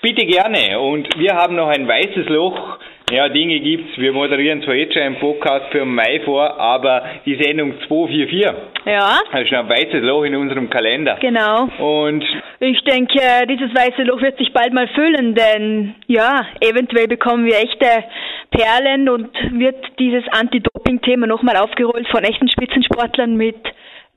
Bitte 0.00 0.26
gerne. 0.26 0.78
Und 0.78 1.08
wir 1.18 1.34
haben 1.34 1.56
noch 1.56 1.68
ein 1.68 1.86
weißes 1.88 2.28
Loch 2.28 2.78
ja, 3.10 3.28
Dinge 3.28 3.60
gibt's. 3.60 3.96
Wir 3.96 4.12
moderieren 4.12 4.62
zwar 4.62 4.74
jetzt 4.74 4.94
schon 4.94 5.02
einen 5.02 5.18
Podcast 5.18 5.66
für 5.70 5.84
Mai 5.84 6.20
vor, 6.24 6.58
aber 6.58 7.04
die 7.24 7.36
Sendung 7.42 7.74
244. 7.86 8.40
Ja. 8.86 9.20
Das 9.32 9.42
ist 9.42 9.52
ein 9.52 9.68
weißes 9.68 10.02
Loch 10.02 10.24
in 10.24 10.36
unserem 10.36 10.68
Kalender. 10.70 11.16
Genau. 11.20 11.68
Und 11.78 12.24
ich 12.60 12.82
denke, 12.84 13.20
dieses 13.48 13.74
weiße 13.74 14.02
Loch 14.02 14.20
wird 14.20 14.38
sich 14.38 14.52
bald 14.52 14.72
mal 14.72 14.88
füllen, 14.88 15.34
denn 15.34 15.94
ja, 16.06 16.46
eventuell 16.60 17.08
bekommen 17.08 17.46
wir 17.46 17.56
echte 17.56 18.04
Perlen 18.50 19.08
und 19.08 19.30
wird 19.52 19.76
dieses 19.98 20.24
Anti-Doping-Thema 20.30 21.26
nochmal 21.26 21.56
aufgerollt 21.56 22.08
von 22.08 22.24
echten 22.24 22.48
Spitzensportlern 22.48 23.36
mit 23.36 23.56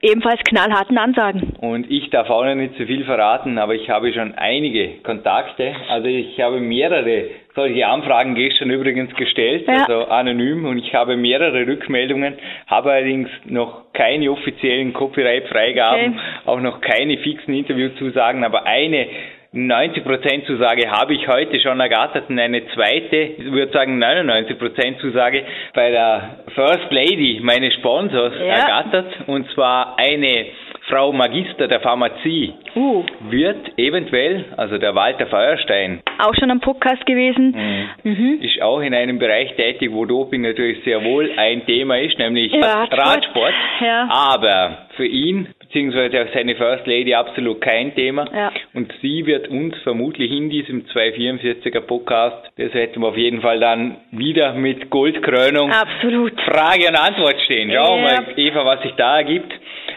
ebenfalls 0.02 0.40
knallharten 0.44 0.98
Ansagen. 0.98 1.54
Und 1.60 1.90
ich 1.90 2.10
darf 2.10 2.30
auch 2.30 2.44
noch 2.44 2.56
nicht 2.56 2.76
zu 2.76 2.86
viel 2.86 3.06
verraten, 3.06 3.58
aber 3.58 3.76
ich 3.76 3.90
habe 3.90 4.12
schon 4.14 4.34
einige 4.36 5.00
Kontakte. 5.04 5.74
Also 5.90 6.08
ich 6.08 6.40
habe 6.42 6.60
mehrere 6.60 7.26
solche 7.56 7.86
Anfragen 7.86 8.36
gestern 8.36 8.70
übrigens 8.70 9.14
gestellt, 9.16 9.66
ja. 9.68 9.84
also 9.84 10.06
anonym, 10.08 10.66
und 10.66 10.78
ich 10.78 10.94
habe 10.94 11.18
mehrere 11.18 11.68
Rückmeldungen, 11.68 12.36
habe 12.68 12.94
allerdings 12.94 13.30
noch 13.46 13.92
keine 13.94 14.32
offiziellen 14.32 14.94
Copyright-Freigaben, 14.94 16.14
okay. 16.14 16.20
auch 16.46 16.62
noch 16.62 16.80
keine 16.82 17.18
fixen 17.18 17.54
Interviewzusagen, 17.54 18.44
aber 18.44 18.66
eine 18.66 19.08
90% 19.54 20.46
Zusage 20.46 20.90
habe 20.90 21.14
ich 21.14 21.28
heute 21.28 21.60
schon 21.60 21.78
ergattert 21.82 22.30
und 22.30 22.40
eine 22.40 22.66
zweite, 22.68 23.18
ich 23.18 23.52
würde 23.52 23.74
sagen 23.74 24.02
99% 24.02 25.02
Zusage 25.02 25.44
bei 25.74 25.92
der 25.92 26.38
First 26.56 26.90
Lady 26.90 27.42
meines 27.44 27.74
Sponsors 27.74 28.34
ja. 28.40 28.46
ergattert 28.46 29.14
und 29.28 29.52
zwar 29.52 30.00
eine 30.00 30.46
Frau 30.88 31.12
Magister 31.12 31.68
der 31.68 31.82
Pharmazie 31.82 32.54
uh. 32.76 33.04
wird 33.30 33.78
eventuell, 33.78 34.46
also 34.56 34.78
der 34.78 34.96
Walter 34.96 35.28
Feuerstein. 35.28 36.02
Auch 36.20 36.34
schon 36.36 36.50
am 36.50 36.62
Podcast 36.62 37.06
gewesen. 37.06 37.90
Mhm. 38.04 38.12
Mhm. 38.12 38.42
Ist 38.42 38.62
auch 38.62 38.80
in 38.80 38.94
einem 38.94 39.20
Bereich 39.20 39.54
tätig, 39.56 39.92
wo 39.92 40.06
Doping 40.06 40.42
natürlich 40.42 40.84
sehr 40.84 41.04
wohl 41.04 41.30
ein 41.38 41.66
Thema 41.66 42.00
ist, 42.00 42.18
nämlich 42.18 42.54
Radsport. 42.54 42.94
Radsport. 42.94 43.54
Ja. 43.82 44.10
Aber 44.10 44.88
für 44.96 45.06
ihn 45.06 45.48
beziehungsweise 45.72 46.22
auch 46.22 46.34
seine 46.34 46.56
First 46.56 46.86
Lady 46.86 47.14
absolut 47.14 47.62
kein 47.62 47.96
Thema. 47.96 48.26
Ja. 48.34 48.52
Und 48.74 48.94
sie 49.02 49.26
wird 49.26 49.48
uns 49.48 49.76
vermutlich 49.84 50.32
in 50.32 50.50
diesem 50.50 50.86
244er 50.88 51.82
Podcast, 51.82 52.52
das 52.58 52.74
hätten 52.74 53.02
wir 53.02 53.08
auf 53.08 53.18
jeden 53.18 53.42
Fall 53.42 53.60
dann 53.60 53.98
wieder 54.12 54.54
mit 54.54 54.90
Goldkrönung 54.90 55.72
absolut. 55.72 56.40
Frage 56.42 56.88
und 56.90 56.96
Antwort 56.96 57.40
stehen. 57.46 57.72
Schauen 57.72 58.02
wir 58.02 58.12
ja. 58.12 58.22
mal, 58.22 58.34
Eva, 58.36 58.66
was 58.66 58.82
sich 58.82 58.92
da 58.94 59.18
ergibt. 59.18 59.52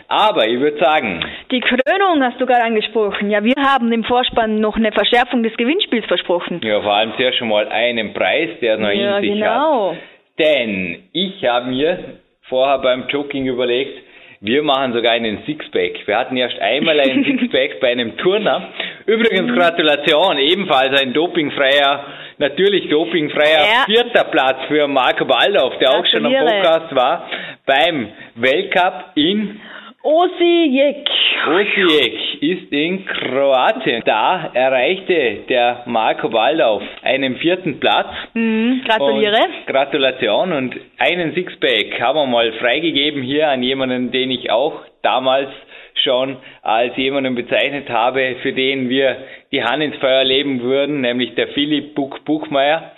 Aber 0.07 0.47
ich 0.47 0.61
würde 0.61 0.79
sagen. 0.79 1.25
Die 1.51 1.61
Krönung 1.61 2.23
hast 2.23 2.41
du 2.41 2.47
gerade 2.47 2.65
angesprochen. 2.65 3.31
Ja, 3.31 3.43
wir 3.43 3.55
haben 3.57 3.91
im 3.91 4.05
Vorspann 4.05 4.61
noch 4.61 4.77
eine 4.77 4.93
Verschärfung 4.93 5.43
des 5.43 5.57
Gewinnspiels 5.57 6.07
versprochen. 6.07 6.61
Ja, 6.63 6.81
vor 6.83 6.93
allem 6.93 7.13
sehr 7.19 7.33
schon 7.33 7.49
mal 7.49 7.67
einen 7.69 8.13
Preis, 8.13 8.51
der 8.61 8.77
noch 8.77 8.91
ja, 8.91 9.19
in 9.19 9.23
sich 9.23 9.33
genau. 9.33 9.93
hat. 9.93 9.99
Denn 10.39 11.05
ich 11.13 11.45
habe 11.45 11.71
mir 11.71 11.99
vorher 12.49 12.79
beim 12.79 13.09
Jogging 13.09 13.47
überlegt, 13.47 14.04
wir 14.45 14.63
machen 14.63 14.93
sogar 14.93 15.13
einen 15.13 15.43
Sixpack. 15.47 16.07
Wir 16.07 16.19
hatten 16.19 16.37
erst 16.37 16.59
einmal 16.61 17.01
einen 17.01 17.25
Sixpack 17.41 17.81
bei 17.81 17.93
einem 17.93 18.19
Turner. 18.19 18.69
Übrigens 19.07 19.51
mhm. 19.51 19.57
Gratulation, 19.57 20.37
ebenfalls 20.37 21.01
ein 21.01 21.15
dopingfreier, 21.15 22.05
natürlich 22.37 22.91
dopingfreier 22.91 23.65
ja. 23.65 23.85
vierter 23.87 24.25
Platz 24.25 24.59
für 24.69 24.87
Marco 24.87 25.25
Baldorf, 25.25 25.79
der 25.79 25.93
auch 25.93 26.05
schon 26.07 26.27
am 26.27 26.35
Podcast 26.35 26.95
war, 26.95 27.27
beim 27.65 28.09
Weltcup 28.35 29.13
in 29.15 29.61
Osijek. 30.05 31.09
Osijek. 31.49 32.43
ist 32.43 32.71
in 32.71 33.07
Kroatien. 33.07 34.03
Da 34.05 34.51
erreichte 34.53 35.45
der 35.49 35.83
Marco 35.87 36.31
Waldau 36.31 36.83
einen 37.03 37.37
vierten 37.37 37.81
Platz. 37.81 38.09
Mhm, 38.35 38.83
gratuliere. 38.87 39.39
Und 39.39 39.67
Gratulation 39.67 40.53
und 40.53 40.77
einen 40.99 41.33
Sixpack 41.33 41.99
haben 42.03 42.19
wir 42.19 42.27
mal 42.27 42.53
freigegeben 42.53 43.23
hier 43.23 43.49
an 43.49 43.63
jemanden, 43.63 44.13
den 44.13 44.31
ich 44.31 44.51
auch 44.51 44.83
damals 45.01 45.49
schon 46.03 46.37
als 46.61 46.95
jemanden 46.99 47.35
bezeichnet 47.35 47.89
habe, 47.89 48.37
für 48.43 48.53
den 48.53 48.91
wir 48.91 49.17
die 49.53 49.65
Hand 49.65 49.83
ins 49.83 49.97
Feuer 49.97 50.25
leben 50.25 50.61
würden, 50.61 51.01
nämlich 51.01 51.35
der 51.35 51.49
Philipp 51.49 51.95
Buch 51.95 52.19
Buchmeier 52.27 52.93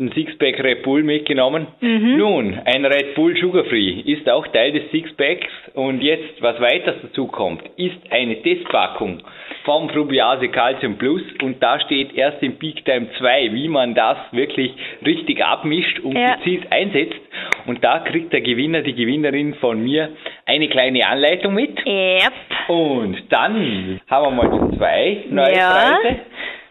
ein 0.00 0.10
Sixpack 0.12 0.58
Red 0.64 0.82
Bull 0.82 1.04
mitgenommen. 1.04 1.68
Mhm. 1.80 2.16
Nun, 2.18 2.60
ein 2.64 2.84
Red 2.84 3.14
Bull 3.14 3.36
Sugar 3.36 3.62
Free 3.66 4.00
ist 4.04 4.28
auch 4.28 4.44
Teil 4.48 4.72
des 4.72 4.90
Sixpacks 4.90 5.46
und 5.74 6.02
jetzt, 6.02 6.42
was 6.42 6.60
weiters 6.60 6.96
dazu 7.00 7.28
kommt, 7.28 7.62
ist 7.76 7.94
eine 8.10 8.42
Testpackung 8.42 9.22
vom 9.64 9.86
Probiase 9.86 10.48
Calcium 10.48 10.96
Plus 10.98 11.22
und 11.42 11.62
da 11.62 11.78
steht 11.78 12.12
erst 12.16 12.42
im 12.42 12.56
Peak 12.58 12.84
Time 12.84 13.06
2, 13.18 13.52
wie 13.52 13.68
man 13.68 13.94
das 13.94 14.16
wirklich 14.32 14.72
richtig 15.06 15.44
abmischt 15.44 16.00
und 16.00 16.16
Ja. 16.18 16.34
gezielt 16.38 16.64
einsetzt 16.72 17.20
und 17.66 17.84
da 17.84 18.00
kriegt 18.00 18.32
der 18.32 18.40
Gewinner, 18.40 18.82
die 18.82 18.94
Gewinnerin 18.94 19.54
von 19.54 19.80
mir 19.80 20.08
eine 20.46 20.68
kleine 20.70 21.06
Anleitung 21.06 21.54
mit. 21.54 21.78
Yep. 21.86 22.32
Und 22.66 23.22
dann 23.32 24.00
haben 24.10 24.36
wir 24.36 24.42
mal 24.44 24.76
zwei 24.76 25.18
neue 25.30 25.54
Ja. 25.56 25.98
Preise. 26.02 26.16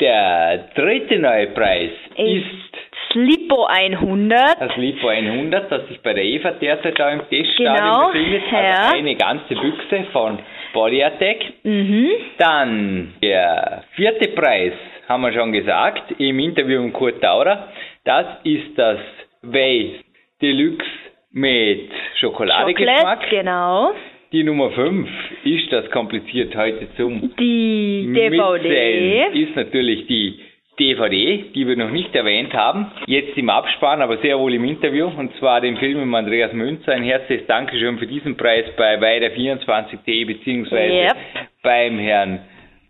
Der 0.01 0.57
dritte 0.75 1.19
neue 1.19 1.47
Preis 1.47 1.91
ist 2.17 2.73
Slippo 3.13 3.65
100. 3.65 4.59
das 4.59 4.75
Lipo 4.77 5.07
100, 5.07 5.71
das 5.71 5.87
sich 5.87 6.01
bei 6.01 6.13
der 6.13 6.23
Eva 6.25 6.51
derzeit 6.51 6.99
da 6.99 7.09
im 7.11 7.21
Teststadion 7.29 7.75
Genau, 7.75 8.07
befindet. 8.11 8.43
ja. 8.51 8.57
Also 8.87 8.97
eine 8.97 9.15
ganze 9.15 9.55
Büchse 9.55 10.03
von 10.11 10.39
Body 10.73 11.03
Attack. 11.03 11.37
Mhm. 11.63 12.09
Dann 12.39 13.13
der 13.21 13.83
vierte 13.95 14.29
Preis, 14.29 14.73
haben 15.07 15.21
wir 15.21 15.31
schon 15.33 15.51
gesagt, 15.53 16.13
im 16.19 16.39
Interview 16.39 16.81
mit 16.81 16.93
Kurt 16.93 17.21
Taurer. 17.21 17.69
Das 18.03 18.25
ist 18.43 18.77
das 18.77 18.99
Way 19.43 19.99
Deluxe 20.41 20.85
mit 21.31 21.89
Schokoladegeschmack. 22.19 22.97
Chocolate, 23.21 23.27
genau. 23.29 23.91
Die 24.31 24.43
Nummer 24.43 24.71
5 24.71 25.07
ist 25.43 25.71
das 25.71 25.89
kompliziert 25.91 26.55
heute 26.55 26.87
zum 26.97 27.31
Die 27.39 28.11
DVD. 28.11 28.63
Mitzählen 28.63 29.33
ist 29.35 29.55
natürlich 29.55 30.07
die 30.07 30.39
DVD, 30.79 31.45
die 31.53 31.67
wir 31.67 31.75
noch 31.75 31.91
nicht 31.91 32.15
erwähnt 32.15 32.53
haben. 32.53 32.91
Jetzt 33.05 33.37
im 33.37 33.49
Abspann, 33.49 34.01
aber 34.01 34.17
sehr 34.17 34.39
wohl 34.39 34.53
im 34.53 34.65
Interview. 34.65 35.07
Und 35.07 35.35
zwar 35.37 35.61
den 35.61 35.77
Film 35.77 36.09
mit 36.09 36.17
Andreas 36.17 36.53
Münzer. 36.53 36.93
Ein 36.93 37.03
herzliches 37.03 37.45
Dankeschön 37.47 37.99
für 37.99 38.07
diesen 38.07 38.37
Preis 38.37 38.65
bei 38.75 38.99
Weider 38.99 39.27
24T 39.27 40.25
beziehungsweise 40.25 40.93
Yep. 40.93 41.15
beim 41.61 41.99
Herrn 41.99 42.39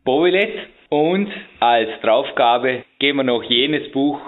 Bovilet. 0.05 0.53
Und 0.89 1.29
als 1.59 1.89
Draufgabe 2.01 2.83
geben 2.99 3.17
wir 3.17 3.23
noch 3.23 3.43
jenes 3.43 3.91
Buch, 3.91 4.19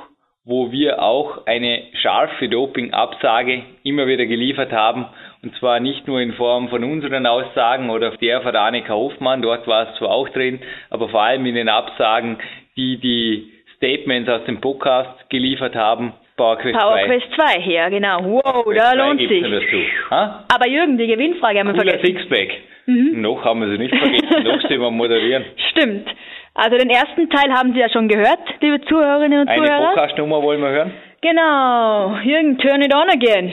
wo 0.45 0.72
wir 0.72 1.01
auch 1.01 1.45
eine 1.47 1.84
scharfe 2.01 2.49
Doping-Absage 2.49 3.64
immer 3.84 4.08
wieder 4.08 4.26
geliefert 4.26 4.72
haben. 4.72 5.06
Und 5.41 5.56
zwar 5.58 5.80
nicht 5.80 6.08
nur 6.08 6.20
in 6.22 6.34
Form 6.34 6.70
von 6.70 6.84
unseren 6.84 7.26
Aussagen 7.26 7.89
oder 7.89 8.12
der 8.18 8.41
von 8.41 8.56
Annika 8.56 8.93
Hofmann, 8.93 9.41
dort 9.41 9.68
war 9.68 9.89
es 9.89 9.97
zwar 9.97 10.10
auch 10.10 10.28
drin, 10.30 10.60
aber 10.89 11.10
vor 11.10 11.22
allem 11.22 11.45
in 11.45 11.56
den 11.56 11.70
Absagen, 11.70 12.38
die 12.78 12.97
die 12.97 13.51
Statements 13.78 14.30
aus 14.30 14.45
dem 14.45 14.61
Podcast 14.61 15.30
geliefert 15.30 15.76
haben. 15.76 16.13
PowerQuest 16.38 16.76
2. 16.76 16.82
PowerQuest 16.82 17.28
2, 17.36 17.71
ja, 17.71 17.89
genau. 17.89 18.19
Wow, 18.23 18.65
da 18.76 18.93
lohnt 18.93 19.19
sich. 19.19 19.43
Aber 20.11 20.67
Jürgen, 20.67 20.97
die 20.97 21.07
Gewinnfrage 21.07 21.59
haben 21.59 21.67
wir 21.67 21.73
Cooler 21.76 21.99
vergessen. 21.99 22.17
Sixpack. 22.17 22.49
Mhm. 22.88 23.21
Noch 23.21 23.43
haben 23.43 23.61
wir 23.61 23.69
sie 23.69 23.78
nicht 23.78 23.95
vergessen, 23.95 24.43
noch 24.43 24.61
sind 24.61 24.80
wir 24.80 24.91
moderieren. 24.91 25.45
Stimmt. 25.71 26.07
Also 26.53 26.78
den 26.78 26.89
ersten 26.89 27.30
Teil 27.30 27.51
haben 27.51 27.73
Sie 27.73 27.80
ja 27.80 27.89
schon 27.89 28.07
gehört, 28.07 28.39
liebe 28.61 28.80
Zuhörerinnen 28.86 29.41
und 29.41 29.47
Eine 29.47 29.65
Zuhörer. 29.65 29.88
Podcast-Nummer 29.88 30.41
wollen 30.41 30.61
wir 30.61 30.69
hören? 30.69 30.91
Genau. 31.21 32.17
Jürgen, 32.23 32.57
turn 32.59 32.82
it 32.82 32.93
on 32.93 33.09
again. 33.09 33.51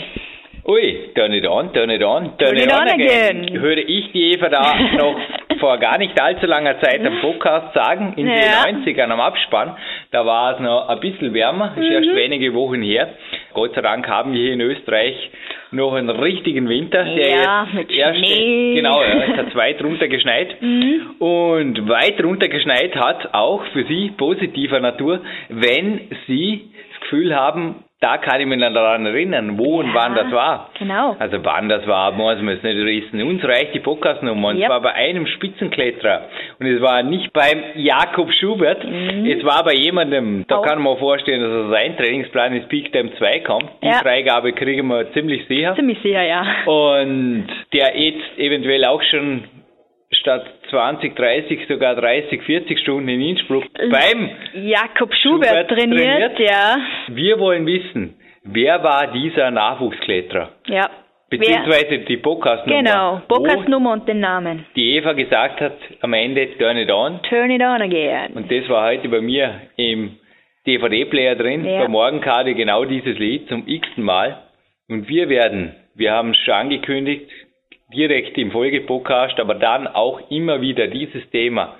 Ui, 0.65 1.11
turn 1.17 1.33
it 1.33 1.45
on, 1.47 1.73
turn 1.73 1.91
it 1.91 2.03
on, 2.05 2.37
turn, 2.39 2.55
Turn 2.55 2.57
it 2.57 2.73
on 2.73 2.89
again. 2.89 3.61
Höre 3.61 3.79
ich 3.79 4.13
die 4.13 4.33
Eva 4.33 4.49
da 4.49 4.75
noch 4.97 5.17
vor 5.59 5.79
gar 5.79 5.99
nicht 5.99 6.21
allzu 6.21 6.47
langer 6.47 6.81
Zeit 6.81 7.05
am 7.05 7.21
Podcast 7.21 7.75
sagen, 7.75 8.15
in 8.17 8.29
Ja. 8.29 8.65
den 8.67 8.85
90ern 8.85 9.11
am 9.11 9.21
Abspann, 9.21 9.77
da 10.13 10.25
war 10.25 10.55
es 10.55 10.61
noch 10.61 10.89
ein 10.89 11.01
bisschen 11.01 11.35
wärmer, 11.35 11.73
ist 11.77 11.85
Mhm. 11.85 11.93
erst 11.93 12.15
wenige 12.15 12.55
Wochen 12.55 12.81
her. 12.83 13.09
Gott 13.55 13.75
sei 13.75 13.81
Dank 13.81 14.09
haben 14.09 14.33
wir 14.33 14.41
hier 14.41 14.53
in 14.53 14.61
Österreich 14.61 15.31
noch 15.73 15.95
einen 15.95 16.11
richtigen 16.11 16.69
Winter, 16.69 17.05
der 17.05 17.29
Ja, 17.29 17.65
jetzt 17.65 17.75
mit 17.75 17.91
erst, 17.91 18.19
Schnee. 18.25 18.75
genau, 18.75 19.03
ja, 19.03 19.23
es 19.33 19.37
hat 19.39 19.55
weit 19.57 19.83
runter 19.83 20.07
geschneit. 20.07 20.57
Mhm. 20.63 21.17
Und 21.19 21.89
weit 21.89 22.23
runter 22.23 22.47
geschneit 22.49 22.95
hat 22.95 23.35
auch 23.35 23.65
für 23.73 23.85
Sie 23.85 24.11
positiver 24.17 24.79
Natur, 24.79 25.21
wenn 25.49 26.09
Sie 26.29 26.71
das 26.93 27.01
Gefühl 27.01 27.35
haben, 27.35 27.83
da 28.03 28.19
kann 28.19 28.41
ich 28.41 28.47
mich 28.47 28.59
noch 28.59 28.73
daran 28.75 29.07
erinnern, 29.07 29.57
wo 29.57 29.79
und 29.81 29.87
Ja, 29.87 29.95
wann 29.95 30.15
das 30.17 30.31
war. 30.33 30.69
genau. 30.79 31.17
Also 31.19 31.39
wann 31.43 31.69
das 31.69 31.87
war, 31.87 32.13
muss 32.13 32.37
man 32.43 32.57
es 32.57 32.63
nicht 32.63 32.77
wissen. 32.85 33.23
Uns 33.23 33.43
reicht 33.45 33.73
die 33.75 33.81
Podcastnummer 33.81 34.49
und 34.49 34.59
Yep. 34.59 34.67
zwar 34.67 34.81
bei 34.83 34.93
einem 34.93 35.27
Spitzenkletterer. 35.27 36.23
Und 36.59 36.67
es 36.67 36.83
war 36.83 37.03
nicht 37.03 37.33
beim 37.33 37.63
Jakob 37.77 38.31
Schubert, 38.35 38.85
Mhm. 38.85 39.25
es 39.27 39.45
war 39.45 39.65
bei 39.65 39.75
jemandem, 39.75 40.45
da 40.49 40.57
Auch. 40.59 40.67
kann 40.67 40.83
man 40.83 40.99
vorstellen, 40.99 41.41
dass 41.41 41.71
sein 41.71 41.97
Trainingsplan 41.97 42.53
ins 42.55 42.67
Peak 42.69 42.93
Time 42.93 43.13
2 43.19 43.39
kommt. 43.41 43.71
Die 43.83 43.87
Ja. 43.87 44.01
Freigabe 44.03 44.53
kriegen 44.53 44.89
wir 44.89 45.11
ziemlich 45.13 45.47
sicher. 45.47 45.75
Ziemlich 45.77 45.99
sicher, 46.03 46.23
ja. 46.23 46.45
Und 46.67 47.47
der 47.73 47.97
jetzt 47.99 48.39
eventuell 48.39 48.85
auch 48.85 49.03
schon 49.03 49.45
statt 50.13 50.45
20, 50.71 51.15
30, 51.17 51.67
sogar 51.69 51.95
30, 51.97 52.43
40 52.43 52.79
Stunden 52.79 53.09
in 53.09 53.21
Innsbruck 53.21 53.65
beim 53.91 54.31
Jakob 54.55 55.13
Schubert, 55.15 55.49
Schubert 55.49 55.69
trainiert, 55.71 56.37
trainiert. 56.37 56.39
ja. 56.39 56.77
Wir 57.09 57.39
wollen 57.39 57.67
wissen, 57.67 58.15
wer 58.45 58.83
war 58.83 59.13
dieser 59.13 59.51
Nachwuchskletterer? 59.51 60.51
Ja. 60.67 60.91
Wer? 61.31 61.39
Beziehungsweise 61.39 61.99
die 62.01 62.19
Podcast-Nummer. 62.19 62.83
Genau, 62.83 63.23
Podcastnummer 63.27 63.93
und 63.95 64.07
den 64.07 64.21
Namen. 64.21 64.67
die 64.77 64.97
Eva 64.97 65.15
gesagt 65.15 65.63
hat, 65.63 65.79
am 66.03 66.13
Ende 66.13 66.47
turn 66.59 66.77
it 66.77 66.91
on. 66.93 67.23
Turn 67.23 67.51
it 67.51 67.63
on 67.63 67.81
again. 67.81 68.33
Und 68.35 68.51
das 68.53 68.69
war 68.69 68.85
heute 68.91 69.09
bei 69.09 69.23
mir 69.23 69.63
im 69.77 70.19
DVD-Player 70.67 71.35
drin, 71.37 71.65
Ja. 71.65 71.81
bei 71.83 71.89
Morgenkarte 71.89 72.55
genau 72.55 72.85
dieses 72.85 73.19
Lied 73.19 73.49
zum 73.49 73.67
x-ten 73.67 74.05
Mal. 74.05 74.43
Und 74.91 75.09
wir 75.09 75.29
werden, 75.31 75.75
wir 75.95 76.13
haben 76.13 76.33
es 76.33 76.37
schon 76.45 76.55
angekündigt, 76.55 77.31
direkt 77.95 78.37
im 78.39 78.51
Folgepodcast, 78.51 79.39
aber 79.41 79.55
dann 79.55 79.87
auch 79.87 80.31
immer 80.31 80.61
wieder 80.61 80.87
dieses 80.89 81.29
Thema. 81.31 81.77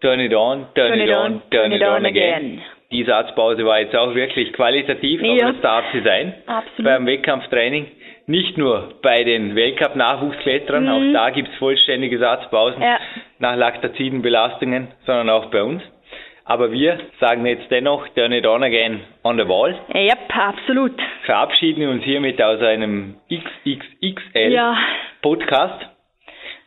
Turn 0.00 0.20
it 0.20 0.34
on, 0.34 0.66
turn, 0.74 0.98
it 1.00 1.10
on, 1.10 1.42
turn 1.50 1.72
it 1.72 1.82
on 1.82 2.04
again. 2.04 2.60
Die 2.90 3.02
Satzpause 3.04 3.64
war 3.64 3.80
jetzt 3.80 3.96
auch 3.96 4.14
wirklich 4.14 4.52
qualitativ, 4.52 5.20
Ja. 5.22 5.32
aber 5.44 5.52
das 5.52 5.60
darf 5.62 5.84
sie 5.92 6.00
sein. 6.02 6.34
Absolut. 6.46 6.84
Beim 6.84 7.06
Wettkampftraining. 7.06 7.86
Nicht 8.26 8.56
nur 8.56 8.94
bei 9.02 9.24
den 9.24 9.54
Weltcup-Nachwuchskletterern, 9.54 10.84
Mhm. 10.84 10.90
auch 10.90 11.12
da 11.12 11.30
gibt 11.30 11.48
es 11.48 11.54
vollständige 11.56 12.18
Satzpausen 12.18 12.82
Ja. 12.82 12.98
nach 13.38 13.56
Laktazidenbelastungen, 13.56 14.88
sondern 15.06 15.30
auch 15.30 15.46
bei 15.46 15.62
uns. 15.62 15.82
Aber 16.46 16.70
wir 16.72 16.98
sagen 17.20 17.46
jetzt 17.46 17.70
dennoch, 17.70 18.06
turn 18.08 18.32
it 18.32 18.46
on 18.46 18.62
again 18.62 19.00
on 19.22 19.38
the 19.38 19.48
wall. 19.48 19.74
Ja, 19.94 20.14
absolut. 20.28 20.92
Verabschieden 21.24 21.88
uns 21.88 22.04
hiermit 22.04 22.40
aus 22.42 22.60
einem 22.60 23.16
XXXL 23.32 24.52
Ja. 24.52 24.76
Podcast. 25.22 25.86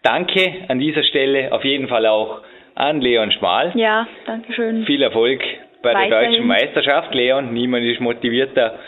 Danke 0.03 0.65
an 0.67 0.79
dieser 0.79 1.03
Stelle 1.03 1.51
auf 1.51 1.63
jeden 1.63 1.87
Fall 1.87 2.05
auch 2.07 2.41
an 2.75 3.01
Leon 3.01 3.31
Schmal. 3.33 3.71
Ja, 3.75 4.07
danke 4.25 4.53
schön. 4.53 4.85
Viel 4.85 5.01
Erfolg 5.03 5.41
bei 5.83 5.91
der 5.93 6.01
Weiterhin. 6.03 6.31
deutschen 6.31 6.47
Meisterschaft, 6.47 7.13
Leon. 7.13 7.53
Niemand 7.53 7.85
ist 7.85 7.99
motivierter 7.99 8.79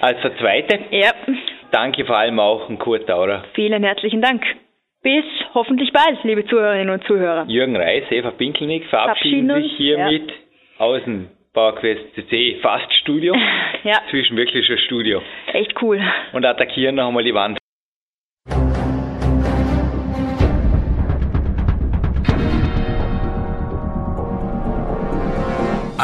als 0.00 0.20
der 0.22 0.36
Zweite. 0.38 0.78
Ja, 0.90 1.10
Danke 1.72 2.04
vor 2.04 2.16
allem 2.16 2.38
auch 2.38 2.68
an 2.68 2.78
Kurt 2.78 3.08
Taurer. 3.08 3.42
vielen 3.54 3.82
herzlichen 3.82 4.22
Dank. 4.22 4.44
Bis 5.02 5.24
hoffentlich 5.54 5.92
bald, 5.92 6.22
liebe 6.24 6.44
Zuhörerinnen 6.46 6.90
und 6.90 7.04
Zuhörer. 7.04 7.44
Jürgen 7.48 7.76
Reis, 7.76 8.04
Eva 8.10 8.30
Pinkelnick 8.32 8.86
verabschieden 8.86 9.46
Verabschieden 9.46 9.62
sich 9.70 9.76
hiermit 9.76 10.32
aus 10.78 11.02
dem 11.04 11.28
PowerQuest 11.52 12.14
CC 12.14 12.58
fast 12.60 12.92
Studio, 12.94 13.34
Ja, 13.84 14.00
zwischen 14.10 14.36
wirklicher 14.36 14.76
Studio 14.78 15.22
echt 15.52 15.80
cool. 15.80 16.00
und 16.32 16.44
attackieren 16.44 16.96
noch 16.96 17.08
einmal 17.08 17.24
die 17.24 17.34
Wand. 17.34 17.58